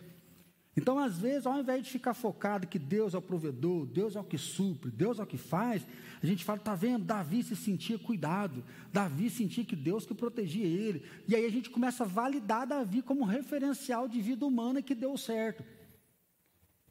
Então, 0.78 1.00
às 1.00 1.18
vezes, 1.18 1.48
ao 1.48 1.60
invés 1.60 1.84
de 1.84 1.90
ficar 1.90 2.14
focado 2.14 2.68
que 2.68 2.78
Deus 2.78 3.16
é 3.16 3.18
o 3.18 3.22
provedor, 3.22 3.88
Deus 3.88 4.16
é 4.16 4.20
o 4.20 4.24
que 4.24 4.38
supre, 4.38 4.92
Deus 4.92 5.18
é 5.18 5.24
o 5.24 5.26
que 5.26 5.38
faz, 5.38 5.86
a 6.22 6.26
gente 6.26 6.46
fala, 6.46 6.60
está 6.60 6.76
vendo? 6.76 7.04
Davi 7.04 7.42
se 7.44 7.56
sentia 7.56 7.98
cuidado, 7.98 8.64
Davi 8.94 9.30
sentia 9.30 9.66
que 9.66 9.76
Deus 9.76 10.06
que 10.06 10.14
protegia 10.14 10.66
ele. 10.66 11.04
E 11.28 11.36
aí 11.36 11.46
a 11.46 11.52
gente 11.52 11.70
começa 11.72 12.04
a 12.04 12.08
validar 12.08 12.68
Davi 12.68 13.02
como 13.02 13.26
referencial 13.26 14.08
de 14.08 14.22
vida 14.22 14.46
humana 14.46 14.82
que 14.82 14.94
deu 14.94 15.18
certo. 15.18 15.64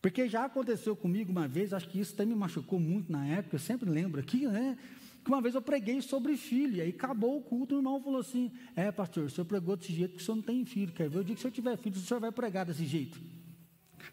Porque 0.06 0.28
já 0.28 0.44
aconteceu 0.44 0.94
comigo 0.94 1.32
uma 1.32 1.48
vez, 1.48 1.72
acho 1.72 1.88
que 1.88 1.98
isso 1.98 2.14
até 2.14 2.24
me 2.24 2.32
machucou 2.32 2.78
muito 2.78 3.10
na 3.10 3.26
época, 3.26 3.56
eu 3.56 3.58
sempre 3.58 3.90
lembro 3.90 4.20
aqui, 4.20 4.46
né? 4.46 4.78
Que 5.24 5.28
uma 5.28 5.40
vez 5.40 5.56
eu 5.56 5.60
preguei 5.60 6.00
sobre 6.00 6.36
filho, 6.36 6.76
e 6.76 6.80
aí 6.80 6.90
acabou 6.90 7.36
o 7.36 7.40
culto, 7.40 7.74
o 7.74 7.78
irmão 7.80 8.00
falou 8.00 8.20
assim: 8.20 8.52
É, 8.76 8.92
pastor, 8.92 9.24
o 9.24 9.30
senhor 9.30 9.44
pregou 9.44 9.76
desse 9.76 9.92
jeito 9.92 10.10
porque 10.10 10.22
o 10.22 10.24
senhor 10.24 10.36
não 10.36 10.44
tem 10.44 10.64
filho. 10.64 10.92
Quer 10.92 11.08
ver? 11.10 11.18
Eu 11.18 11.24
digo 11.24 11.34
que 11.34 11.40
se 11.40 11.48
eu 11.48 11.50
tiver 11.50 11.76
filho, 11.76 11.96
o 11.96 11.98
senhor 11.98 12.20
vai 12.20 12.30
pregar 12.30 12.64
desse 12.64 12.86
jeito. 12.86 13.20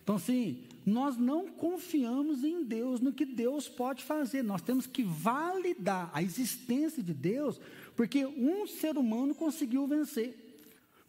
Então, 0.01 0.15
assim, 0.15 0.63
nós 0.83 1.15
não 1.15 1.47
confiamos 1.47 2.43
em 2.43 2.63
Deus, 2.63 2.99
no 2.99 3.13
que 3.13 3.23
Deus 3.23 3.69
pode 3.69 4.03
fazer. 4.03 4.41
Nós 4.41 4.63
temos 4.63 4.87
que 4.87 5.03
validar 5.03 6.09
a 6.11 6.23
existência 6.23 7.03
de 7.03 7.13
Deus, 7.13 7.61
porque 7.95 8.25
um 8.25 8.65
ser 8.65 8.97
humano 8.97 9.35
conseguiu 9.35 9.85
vencer. 9.85 10.42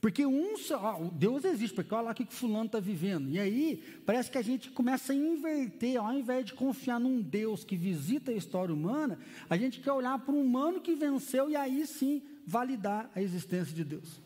Porque 0.05 0.27
um 0.27 0.59
só, 0.59 1.01
Deus 1.15 1.47
existe, 1.47 1.75
porque 1.75 1.95
olha 1.95 2.03
lá 2.03 2.11
o 2.11 2.15
que 2.15 2.27
fulano 2.27 2.67
está 2.67 2.79
vivendo. 2.79 3.31
E 3.31 3.41
aí, 3.41 3.83
parece 4.05 4.31
que 4.31 4.37
a 4.37 4.43
gente 4.43 4.71
começa 4.71 5.15
a 5.15 5.17
inverter, 5.17 5.99
ao 5.99 6.13
invés 6.13 6.45
de 6.45 6.53
confiar 6.53 7.01
num 7.01 7.23
Deus 7.23 7.65
que 7.65 7.75
visita 7.75 8.31
a 8.31 8.35
história 8.35 8.75
humana, 8.75 9.19
a 9.49 9.57
gente 9.57 9.81
quer 9.81 9.93
olhar 9.93 10.19
para 10.19 10.35
um 10.35 10.43
humano 10.43 10.79
que 10.79 10.95
venceu 10.95 11.49
e 11.49 11.57
aí 11.57 11.87
sim 11.87 12.21
validar 12.47 13.11
a 13.15 13.23
existência 13.23 13.75
de 13.75 13.83
Deus. 13.83 14.21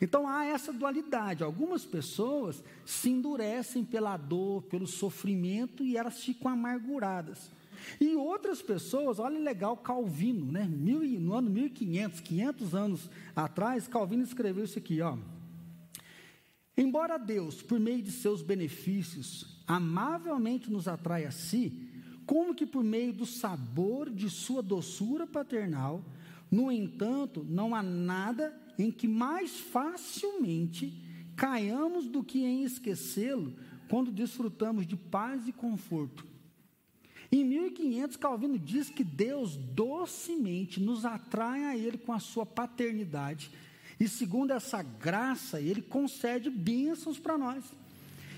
Então 0.00 0.26
há 0.26 0.46
essa 0.46 0.72
dualidade. 0.72 1.44
Algumas 1.44 1.84
pessoas 1.84 2.64
se 2.86 3.10
endurecem 3.10 3.84
pela 3.84 4.16
dor, 4.16 4.62
pelo 4.62 4.86
sofrimento 4.86 5.84
e 5.84 5.98
elas 5.98 6.24
ficam 6.24 6.50
amarguradas. 6.50 7.50
E 8.00 8.14
outras 8.16 8.62
pessoas, 8.62 9.18
olha 9.18 9.38
legal, 9.38 9.76
Calvino, 9.76 10.50
né? 10.50 10.64
Mil, 10.64 11.02
no 11.20 11.34
ano 11.34 11.50
1500, 11.50 12.20
500 12.20 12.74
anos 12.74 13.10
atrás, 13.34 13.86
Calvino 13.86 14.22
escreveu 14.22 14.64
isso 14.64 14.78
aqui, 14.78 15.00
ó. 15.00 15.16
Embora 16.76 17.18
Deus, 17.18 17.62
por 17.62 17.78
meio 17.78 18.02
de 18.02 18.10
seus 18.10 18.42
benefícios, 18.42 19.62
amavelmente 19.66 20.70
nos 20.70 20.88
atrai 20.88 21.24
a 21.24 21.30
si, 21.30 21.88
como 22.24 22.54
que 22.54 22.64
por 22.64 22.82
meio 22.82 23.12
do 23.12 23.26
sabor 23.26 24.08
de 24.08 24.30
sua 24.30 24.62
doçura 24.62 25.26
paternal, 25.26 26.04
no 26.50 26.70
entanto, 26.70 27.44
não 27.48 27.74
há 27.74 27.82
nada 27.82 28.58
em 28.78 28.90
que 28.90 29.06
mais 29.06 29.58
facilmente 29.58 30.92
caiamos 31.36 32.06
do 32.06 32.24
que 32.24 32.42
em 32.44 32.64
esquecê-lo 32.64 33.54
quando 33.88 34.10
desfrutamos 34.10 34.86
de 34.86 34.96
paz 34.96 35.46
e 35.48 35.52
conforto. 35.52 36.29
Em 37.32 37.44
1500, 37.44 38.16
Calvino 38.16 38.58
diz 38.58 38.90
que 38.90 39.04
Deus 39.04 39.56
docemente 39.56 40.80
nos 40.80 41.04
atrai 41.04 41.64
a 41.64 41.76
Ele 41.76 41.96
com 41.98 42.12
a 42.12 42.18
sua 42.18 42.44
paternidade. 42.44 43.50
E 43.98 44.08
segundo 44.08 44.52
essa 44.52 44.82
graça, 44.82 45.60
Ele 45.60 45.80
concede 45.80 46.50
bênçãos 46.50 47.18
para 47.18 47.38
nós. 47.38 47.64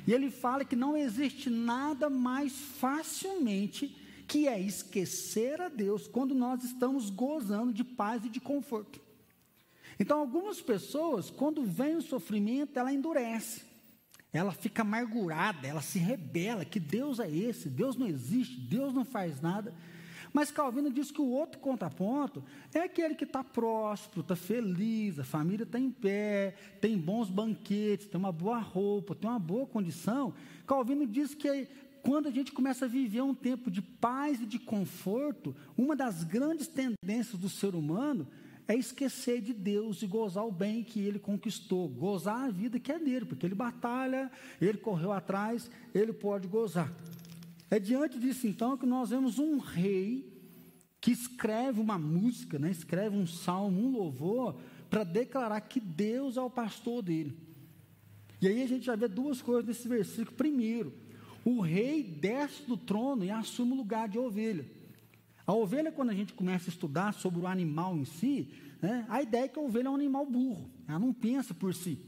E 0.06 0.12
ele 0.12 0.30
fala 0.30 0.64
que 0.64 0.75
não 0.75 0.96
existe 0.96 1.49
nada 1.49 2.11
mais 2.11 2.52
facilmente 2.52 3.96
que 4.26 4.49
é 4.49 4.58
esquecer 4.61 5.61
a 5.61 5.68
Deus 5.68 6.08
quando 6.08 6.34
nós 6.34 6.64
estamos 6.64 7.11
gozando 7.11 7.72
de 7.72 7.84
paz 7.84 8.25
e 8.25 8.28
de 8.28 8.40
conforto. 8.40 9.00
Então, 10.00 10.18
algumas 10.18 10.61
pessoas, 10.61 11.30
quando 11.30 11.62
vem 11.62 11.96
o 11.96 12.02
sofrimento, 12.02 12.78
ela 12.78 12.92
endurece, 12.92 13.62
ela 14.32 14.52
fica 14.52 14.82
amargurada, 14.82 15.66
ela 15.66 15.82
se 15.82 15.98
rebela: 15.98 16.64
que 16.64 16.80
Deus 16.80 17.20
é 17.20 17.30
esse? 17.30 17.68
Deus 17.68 17.96
não 17.96 18.06
existe, 18.06 18.58
Deus 18.58 18.94
não 18.94 19.04
faz 19.04 19.40
nada. 19.40 19.74
Mas 20.32 20.50
Calvino 20.50 20.90
diz 20.90 21.10
que 21.10 21.20
o 21.20 21.28
outro 21.28 21.60
contraponto 21.60 22.42
é 22.72 22.80
aquele 22.80 23.14
que 23.14 23.24
está 23.24 23.44
próspero, 23.44 24.22
está 24.22 24.34
feliz, 24.34 25.18
a 25.18 25.24
família 25.24 25.64
está 25.64 25.78
em 25.78 25.90
pé, 25.90 26.54
tem 26.80 26.96
bons 26.96 27.28
banquetes, 27.28 28.06
tem 28.06 28.18
uma 28.18 28.32
boa 28.32 28.58
roupa, 28.58 29.14
tem 29.14 29.28
uma 29.28 29.38
boa 29.38 29.66
condição. 29.66 30.32
Calvino 30.66 31.06
diz 31.06 31.34
que 31.34 31.68
quando 32.02 32.28
a 32.28 32.30
gente 32.30 32.50
começa 32.50 32.86
a 32.86 32.88
viver 32.88 33.20
um 33.20 33.34
tempo 33.34 33.70
de 33.70 33.82
paz 33.82 34.40
e 34.40 34.46
de 34.46 34.58
conforto, 34.58 35.54
uma 35.76 35.94
das 35.94 36.24
grandes 36.24 36.66
tendências 36.66 37.38
do 37.38 37.50
ser 37.50 37.74
humano 37.74 38.26
é 38.69 38.76
esquecer 38.76 39.40
de 39.40 39.52
Deus 39.52 40.02
e 40.02 40.07
gozar 40.07 40.47
o 40.47 40.52
bem 40.52 40.85
que 40.85 41.00
ele 41.00 41.19
conquistou, 41.19 41.88
gozar 41.88 42.45
a 42.45 42.50
vida 42.50 42.78
que 42.78 42.92
é 42.92 42.99
dele, 42.99 43.25
porque 43.25 43.45
ele 43.45 43.54
batalha, 43.54 44.31
ele 44.61 44.78
correu 44.78 45.12
atrás, 45.12 45.71
ele 45.95 46.12
pode 46.12 46.47
gozar. 46.49 46.92
É 47.71 47.78
diante 47.78 48.19
disso, 48.19 48.47
então, 48.47 48.76
que 48.76 48.87
nós 48.87 49.11
vemos 49.11 49.38
um 49.38 49.59
rei 49.59 50.31
que 51.00 51.11
escreve 51.11 51.81
uma 51.81 51.99
música, 51.99 52.59
né, 52.59 52.71
escreve 52.71 53.16
um 53.16 53.26
salmo, 53.26 53.81
um 53.81 53.90
louvor, 53.90 54.57
para 54.88 55.04
declarar 55.04 55.61
que 55.62 55.81
Deus 55.81 56.37
é 56.37 56.40
o 56.40 56.50
pastor 56.50 57.02
dele. 57.02 57.37
E 58.40 58.47
aí 58.47 58.62
a 58.62 58.66
gente 58.66 58.85
já 58.85 58.95
vê 58.95 59.09
duas 59.09 59.40
coisas 59.40 59.66
nesse 59.66 59.88
versículo. 59.88 60.37
Primeiro, 60.37 60.92
o 61.45 61.61
rei 61.61 62.02
desce 62.02 62.62
do 62.64 62.76
trono 62.76 63.25
e 63.25 63.31
assume 63.31 63.73
o 63.73 63.76
lugar 63.76 64.09
de 64.09 64.19
ovelha. 64.19 64.64
A 65.46 65.52
ovelha, 65.52 65.90
quando 65.90 66.11
a 66.11 66.14
gente 66.14 66.32
começa 66.32 66.68
a 66.68 66.72
estudar 66.72 67.12
sobre 67.12 67.40
o 67.40 67.46
animal 67.46 67.96
em 67.96 68.04
si, 68.04 68.49
né, 68.80 69.04
a 69.08 69.22
ideia 69.22 69.44
é 69.44 69.49
que 69.49 69.58
a 69.58 69.62
ovelha 69.62 69.88
é 69.88 69.90
um 69.90 69.94
animal 69.94 70.26
burro, 70.26 70.70
ela 70.88 70.99
não 70.99 71.12
pensa 71.12 71.52
por 71.52 71.75
si. 71.75 71.99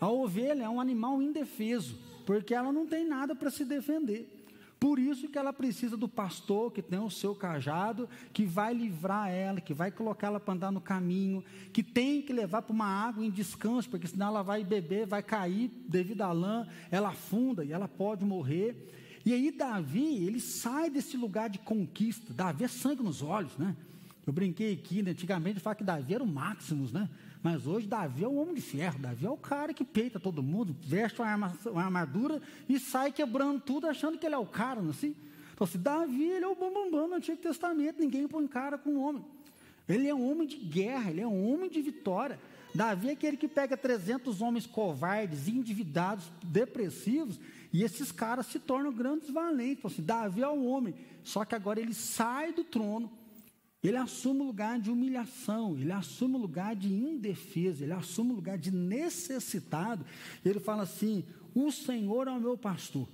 A 0.00 0.08
ovelha 0.08 0.64
é 0.64 0.68
um 0.68 0.80
animal 0.80 1.22
indefeso, 1.22 1.98
porque 2.26 2.54
ela 2.54 2.72
não 2.72 2.86
tem 2.86 3.06
nada 3.06 3.34
para 3.34 3.50
se 3.50 3.64
defender. 3.64 4.32
Por 4.78 4.98
isso 4.98 5.28
que 5.28 5.38
ela 5.38 5.54
precisa 5.54 5.96
do 5.96 6.06
pastor 6.06 6.70
que 6.70 6.82
tem 6.82 6.98
o 6.98 7.10
seu 7.10 7.34
cajado, 7.34 8.08
que 8.32 8.44
vai 8.44 8.74
livrar 8.74 9.30
ela, 9.30 9.58
que 9.58 9.72
vai 9.72 9.90
colocá-la 9.90 10.38
para 10.38 10.52
andar 10.52 10.70
no 10.70 10.82
caminho, 10.82 11.42
que 11.72 11.82
tem 11.82 12.20
que 12.20 12.32
levar 12.32 12.60
para 12.60 12.74
uma 12.74 12.86
água 12.86 13.24
em 13.24 13.30
descanso, 13.30 13.88
porque 13.88 14.06
senão 14.06 14.26
ela 14.26 14.42
vai 14.42 14.62
beber, 14.62 15.06
vai 15.06 15.22
cair 15.22 15.70
devido 15.88 16.20
à 16.20 16.32
lã, 16.32 16.68
ela 16.90 17.08
afunda 17.08 17.64
e 17.64 17.72
ela 17.72 17.88
pode 17.88 18.24
morrer. 18.24 18.76
E 19.26 19.34
aí 19.34 19.50
Davi, 19.50 20.24
ele 20.24 20.38
sai 20.38 20.88
desse 20.88 21.16
lugar 21.16 21.50
de 21.50 21.58
conquista. 21.58 22.32
Davi 22.32 22.62
é 22.62 22.68
sangue 22.68 23.02
nos 23.02 23.22
olhos, 23.22 23.58
né? 23.58 23.74
Eu 24.24 24.32
brinquei 24.32 24.72
aqui, 24.72 25.02
né? 25.02 25.10
antigamente, 25.10 25.58
falava 25.58 25.78
que 25.78 25.84
Davi 25.84 26.14
era 26.14 26.22
o 26.22 26.26
Maximus, 26.26 26.92
né? 26.92 27.10
Mas 27.42 27.66
hoje 27.66 27.88
Davi 27.88 28.22
é 28.22 28.28
o 28.28 28.36
homem 28.36 28.54
de 28.54 28.60
ferro, 28.60 29.00
Davi 29.00 29.26
é 29.26 29.30
o 29.30 29.36
cara 29.36 29.74
que 29.74 29.84
peita 29.84 30.20
todo 30.20 30.44
mundo, 30.44 30.76
veste 30.80 31.20
uma, 31.20 31.28
arma, 31.28 31.58
uma 31.66 31.82
armadura 31.82 32.40
e 32.68 32.78
sai 32.78 33.10
quebrando 33.10 33.60
tudo, 33.60 33.88
achando 33.88 34.16
que 34.16 34.24
ele 34.24 34.34
é 34.36 34.38
o 34.38 34.46
cara, 34.46 34.80
não 34.80 34.88
é 34.88 34.90
assim? 34.92 35.14
Então, 35.54 35.64
assim, 35.64 35.78
Davi, 35.78 36.22
ele 36.22 36.44
é 36.44 36.48
o 36.48 36.54
bambambam 36.54 36.90
bam, 36.90 37.00
bam 37.00 37.08
no 37.08 37.14
Antigo 37.16 37.38
Testamento, 37.38 38.00
ninguém 38.00 38.28
põe 38.28 38.46
cara 38.46 38.78
com 38.78 38.90
um 38.90 39.00
homem. 39.00 39.24
Ele 39.88 40.06
é 40.06 40.14
um 40.14 40.30
homem 40.30 40.46
de 40.46 40.56
guerra, 40.56 41.10
ele 41.10 41.20
é 41.20 41.26
um 41.26 41.52
homem 41.52 41.68
de 41.68 41.82
vitória. 41.82 42.38
Davi 42.72 43.08
é 43.08 43.12
aquele 43.12 43.36
que 43.36 43.48
pega 43.48 43.76
300 43.76 44.40
homens 44.40 44.66
covardes, 44.66 45.48
endividados, 45.48 46.30
depressivos, 46.44 47.40
e 47.76 47.82
esses 47.84 48.10
caras 48.10 48.46
se 48.46 48.58
tornam 48.58 48.90
grandes 48.90 49.28
valentes. 49.28 49.84
Assim, 49.84 50.02
Davi 50.02 50.40
é 50.40 50.48
um 50.48 50.66
homem, 50.66 50.94
só 51.22 51.44
que 51.44 51.54
agora 51.54 51.78
ele 51.78 51.92
sai 51.92 52.50
do 52.50 52.64
trono, 52.64 53.12
ele 53.82 53.98
assume 53.98 54.40
o 54.40 54.44
lugar 54.44 54.80
de 54.80 54.90
humilhação, 54.90 55.76
ele 55.76 55.92
assume 55.92 56.36
o 56.36 56.38
lugar 56.38 56.74
de 56.74 56.90
indefesa, 56.90 57.84
ele 57.84 57.92
assume 57.92 58.32
o 58.32 58.36
lugar 58.36 58.56
de 58.56 58.70
necessitado. 58.70 60.06
Ele 60.42 60.58
fala 60.58 60.84
assim: 60.84 61.22
O 61.54 61.70
Senhor 61.70 62.26
é 62.28 62.30
o 62.30 62.40
meu 62.40 62.56
pastor. 62.56 63.06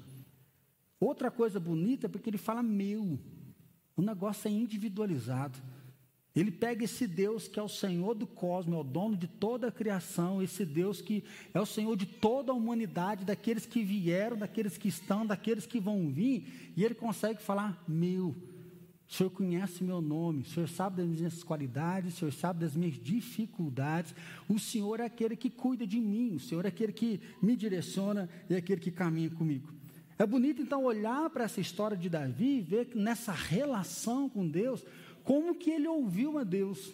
Outra 1.01 1.29
coisa 1.29 1.59
bonita 1.59 2.07
é 2.07 2.09
porque 2.09 2.31
ele 2.31 2.39
fala 2.39 2.63
meu. 2.63 3.19
O 3.97 4.01
negócio 4.01 4.47
é 4.47 4.53
individualizado. 4.53 5.59
Ele 6.35 6.51
pega 6.51 6.85
esse 6.85 7.07
Deus 7.07 7.47
que 7.47 7.61
é 7.61 7.63
o 7.63 7.69
Senhor 7.69 8.15
do 8.15 8.27
cosmos, 8.27 8.75
é 8.75 8.81
o 8.81 8.85
dono 8.85 9.17
de 9.17 9.27
toda 9.27 9.69
a 9.69 9.73
criação, 9.73 10.43
esse 10.43 10.65
Deus 10.65 11.01
que 11.03 11.23
é 11.53 11.61
o 11.61 11.67
Senhor 11.67 11.95
de 11.95 12.07
toda 12.07 12.53
a 12.53 12.55
humanidade, 12.55 13.25
daqueles 13.25 13.67
que 13.67 13.85
vieram, 13.85 14.39
daqueles 14.39 14.79
que 14.79 14.89
estão, 14.89 15.27
daqueles 15.27 15.67
que 15.67 15.79
vão 15.79 16.11
vir, 16.11 16.73
e 16.75 16.83
ele 16.83 16.95
consegue 16.95 17.43
falar 17.43 17.85
meu. 17.87 18.35
O 19.07 19.15
Senhor 19.15 19.29
conhece 19.29 19.85
meu 19.85 20.01
nome, 20.01 20.41
o 20.41 20.47
Senhor 20.47 20.67
sabe 20.67 21.03
das 21.03 21.07
minhas 21.07 21.45
qualidades, 21.45 22.15
o 22.15 22.17
Senhor 22.17 22.33
sabe 22.33 22.61
das 22.61 22.75
minhas 22.75 22.95
dificuldades. 22.95 24.15
O 24.49 24.59
Senhor 24.59 25.01
é 25.01 25.05
aquele 25.05 25.37
que 25.37 25.51
cuida 25.51 25.87
de 25.87 26.01
mim, 26.01 26.37
o 26.37 26.41
Senhor 26.41 26.65
é 26.65 26.69
aquele 26.69 26.95
que 26.95 27.21
me 27.43 27.55
direciona 27.55 28.27
e 28.49 28.55
é 28.55 28.57
aquele 28.57 28.81
que 28.81 28.91
caminha 28.91 29.29
comigo. 29.29 29.71
É 30.19 30.25
bonito 30.25 30.63
então 30.63 30.85
olhar 30.85 31.29
para 31.29 31.45
essa 31.45 31.61
história 31.61 31.97
de 31.97 32.09
Davi 32.09 32.59
e 32.59 32.61
ver 32.63 32.87
que 32.87 32.97
nessa 32.97 33.33
relação 33.33 34.31
com 34.31 34.49
Deus, 34.49 34.83
como 35.25 35.55
que 35.55 35.71
ele 35.71 35.89
ouviu 35.89 36.39
a 36.39 36.45
Deus, 36.45 36.93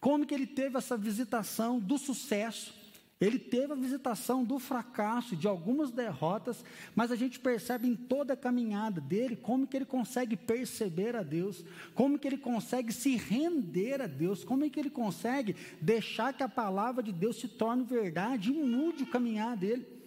como 0.00 0.26
que 0.26 0.34
ele 0.34 0.46
teve 0.46 0.78
essa 0.78 0.96
visitação 0.96 1.78
do 1.78 1.98
sucesso, 1.98 2.78
ele 3.20 3.38
teve 3.38 3.72
a 3.72 3.76
visitação 3.76 4.44
do 4.44 4.60
fracasso, 4.60 5.34
de 5.34 5.48
algumas 5.48 5.90
derrotas, 5.90 6.64
mas 6.94 7.10
a 7.10 7.16
gente 7.16 7.40
percebe 7.40 7.88
em 7.88 7.96
toda 7.96 8.34
a 8.34 8.36
caminhada 8.36 9.00
dele 9.00 9.34
como 9.34 9.66
que 9.66 9.76
ele 9.76 9.84
consegue 9.84 10.36
perceber 10.36 11.16
a 11.16 11.24
Deus, 11.24 11.64
como 11.94 12.16
que 12.16 12.28
ele 12.28 12.38
consegue 12.38 12.92
se 12.92 13.16
render 13.16 14.00
a 14.00 14.06
Deus, 14.06 14.44
como 14.44 14.70
que 14.70 14.78
ele 14.78 14.90
consegue 14.90 15.56
deixar 15.80 16.32
que 16.32 16.44
a 16.44 16.48
palavra 16.48 17.02
de 17.02 17.12
Deus 17.12 17.40
se 17.40 17.48
torne 17.48 17.82
verdade 17.82 18.52
e 18.52 18.54
mude 18.54 19.02
o 19.02 19.10
caminhar 19.10 19.56
dele. 19.56 19.97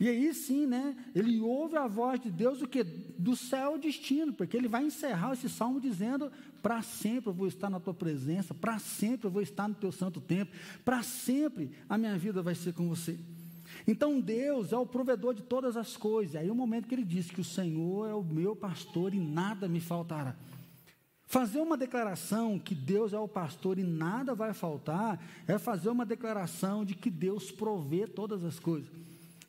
E 0.00 0.08
aí 0.08 0.32
sim, 0.32 0.64
né? 0.64 0.96
Ele 1.14 1.38
ouve 1.40 1.76
a 1.76 1.86
voz 1.86 2.18
de 2.18 2.30
Deus, 2.30 2.62
o 2.62 2.66
que? 2.66 2.82
Do 2.82 3.36
céu 3.36 3.72
ao 3.72 3.78
destino, 3.78 4.32
porque 4.32 4.56
ele 4.56 4.66
vai 4.66 4.82
encerrar 4.82 5.34
esse 5.34 5.46
salmo 5.46 5.78
dizendo: 5.78 6.32
para 6.62 6.80
sempre 6.80 7.28
eu 7.28 7.34
vou 7.34 7.46
estar 7.46 7.68
na 7.68 7.78
tua 7.78 7.92
presença, 7.92 8.54
para 8.54 8.78
sempre 8.78 9.26
eu 9.26 9.30
vou 9.30 9.42
estar 9.42 9.68
no 9.68 9.74
teu 9.74 9.92
santo 9.92 10.18
tempo, 10.18 10.52
para 10.86 11.02
sempre 11.02 11.70
a 11.86 11.98
minha 11.98 12.16
vida 12.16 12.40
vai 12.40 12.54
ser 12.54 12.72
com 12.72 12.88
você. 12.88 13.18
Então 13.86 14.18
Deus 14.18 14.72
é 14.72 14.76
o 14.78 14.86
provedor 14.86 15.34
de 15.34 15.42
todas 15.42 15.76
as 15.76 15.98
coisas. 15.98 16.34
Aí 16.34 16.50
o 16.50 16.54
momento 16.54 16.88
que 16.88 16.94
ele 16.94 17.04
diz 17.04 17.30
que 17.30 17.42
o 17.42 17.44
Senhor 17.44 18.08
é 18.08 18.14
o 18.14 18.24
meu 18.24 18.56
pastor 18.56 19.12
e 19.12 19.20
nada 19.20 19.68
me 19.68 19.80
faltará. 19.80 20.34
Fazer 21.26 21.60
uma 21.60 21.76
declaração 21.76 22.58
que 22.58 22.74
Deus 22.74 23.12
é 23.12 23.18
o 23.18 23.28
pastor 23.28 23.78
e 23.78 23.84
nada 23.84 24.34
vai 24.34 24.54
faltar, 24.54 25.22
é 25.46 25.58
fazer 25.58 25.90
uma 25.90 26.06
declaração 26.06 26.86
de 26.86 26.94
que 26.94 27.10
Deus 27.10 27.52
provê 27.52 28.06
todas 28.06 28.42
as 28.42 28.58
coisas 28.58 28.90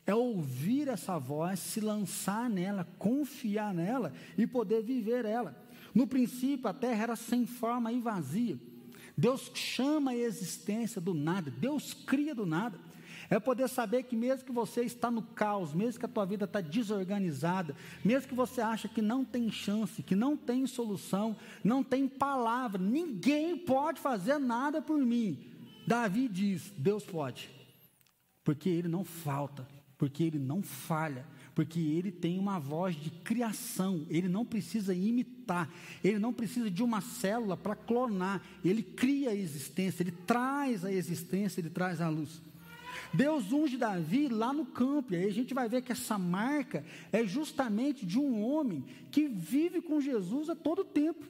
é 0.06 0.14
ouvir 0.14 0.88
essa 0.88 1.18
voz, 1.18 1.60
se 1.60 1.80
lançar 1.80 2.50
nela, 2.50 2.86
confiar 2.98 3.72
nela 3.72 4.12
e 4.36 4.46
poder 4.46 4.82
viver 4.82 5.24
ela. 5.24 5.56
No 5.94 6.06
princípio, 6.06 6.68
a 6.68 6.74
terra 6.74 7.02
era 7.02 7.16
sem 7.16 7.46
forma 7.46 7.92
e 7.92 8.00
vazia. 8.00 8.58
Deus 9.16 9.50
chama 9.54 10.12
a 10.12 10.16
existência 10.16 11.00
do 11.00 11.14
nada, 11.14 11.50
Deus 11.50 11.92
cria 11.94 12.34
do 12.34 12.46
nada. 12.46 12.78
É 13.30 13.38
poder 13.38 13.68
saber 13.68 14.02
que 14.02 14.16
mesmo 14.16 14.44
que 14.44 14.52
você 14.52 14.82
está 14.82 15.10
no 15.10 15.22
caos, 15.22 15.72
mesmo 15.72 16.00
que 16.00 16.04
a 16.04 16.08
tua 16.08 16.26
vida 16.26 16.44
está 16.44 16.60
desorganizada, 16.60 17.74
mesmo 18.04 18.28
que 18.28 18.34
você 18.34 18.60
acha 18.60 18.88
que 18.88 19.00
não 19.00 19.24
tem 19.24 19.50
chance, 19.50 20.02
que 20.02 20.14
não 20.14 20.36
tem 20.36 20.66
solução, 20.66 21.36
não 21.64 21.82
tem 21.82 22.06
palavra, 22.06 22.82
ninguém 22.82 23.56
pode 23.56 24.00
fazer 24.00 24.38
nada 24.38 24.82
por 24.82 24.98
mim. 24.98 25.38
Davi 25.86 26.28
diz: 26.28 26.72
Deus 26.76 27.04
pode, 27.04 27.48
porque 28.44 28.68
Ele 28.68 28.88
não 28.88 29.02
falta, 29.02 29.66
porque 30.02 30.24
ele 30.24 30.40
não 30.40 30.64
falha, 30.64 31.24
porque 31.54 31.78
ele 31.78 32.10
tem 32.10 32.36
uma 32.36 32.58
voz 32.58 32.96
de 32.96 33.08
criação, 33.08 34.04
ele 34.10 34.26
não 34.26 34.44
precisa 34.44 34.92
imitar, 34.92 35.72
ele 36.02 36.18
não 36.18 36.32
precisa 36.32 36.68
de 36.68 36.82
uma 36.82 37.00
célula 37.00 37.56
para 37.56 37.76
clonar, 37.76 38.42
ele 38.64 38.82
cria 38.82 39.30
a 39.30 39.34
existência, 39.36 40.02
ele 40.02 40.10
traz 40.10 40.84
a 40.84 40.92
existência, 40.92 41.60
ele 41.60 41.70
traz 41.70 42.00
a 42.00 42.08
luz. 42.08 42.42
Deus 43.14 43.52
unge 43.52 43.76
Davi 43.76 44.26
lá 44.26 44.52
no 44.52 44.66
campo, 44.66 45.14
e 45.14 45.16
aí 45.18 45.28
a 45.28 45.32
gente 45.32 45.54
vai 45.54 45.68
ver 45.68 45.82
que 45.82 45.92
essa 45.92 46.18
marca 46.18 46.84
é 47.12 47.24
justamente 47.24 48.04
de 48.04 48.18
um 48.18 48.42
homem 48.42 48.84
que 49.12 49.28
vive 49.28 49.80
com 49.80 50.00
Jesus 50.00 50.50
a 50.50 50.56
todo 50.56 50.82
tempo, 50.82 51.24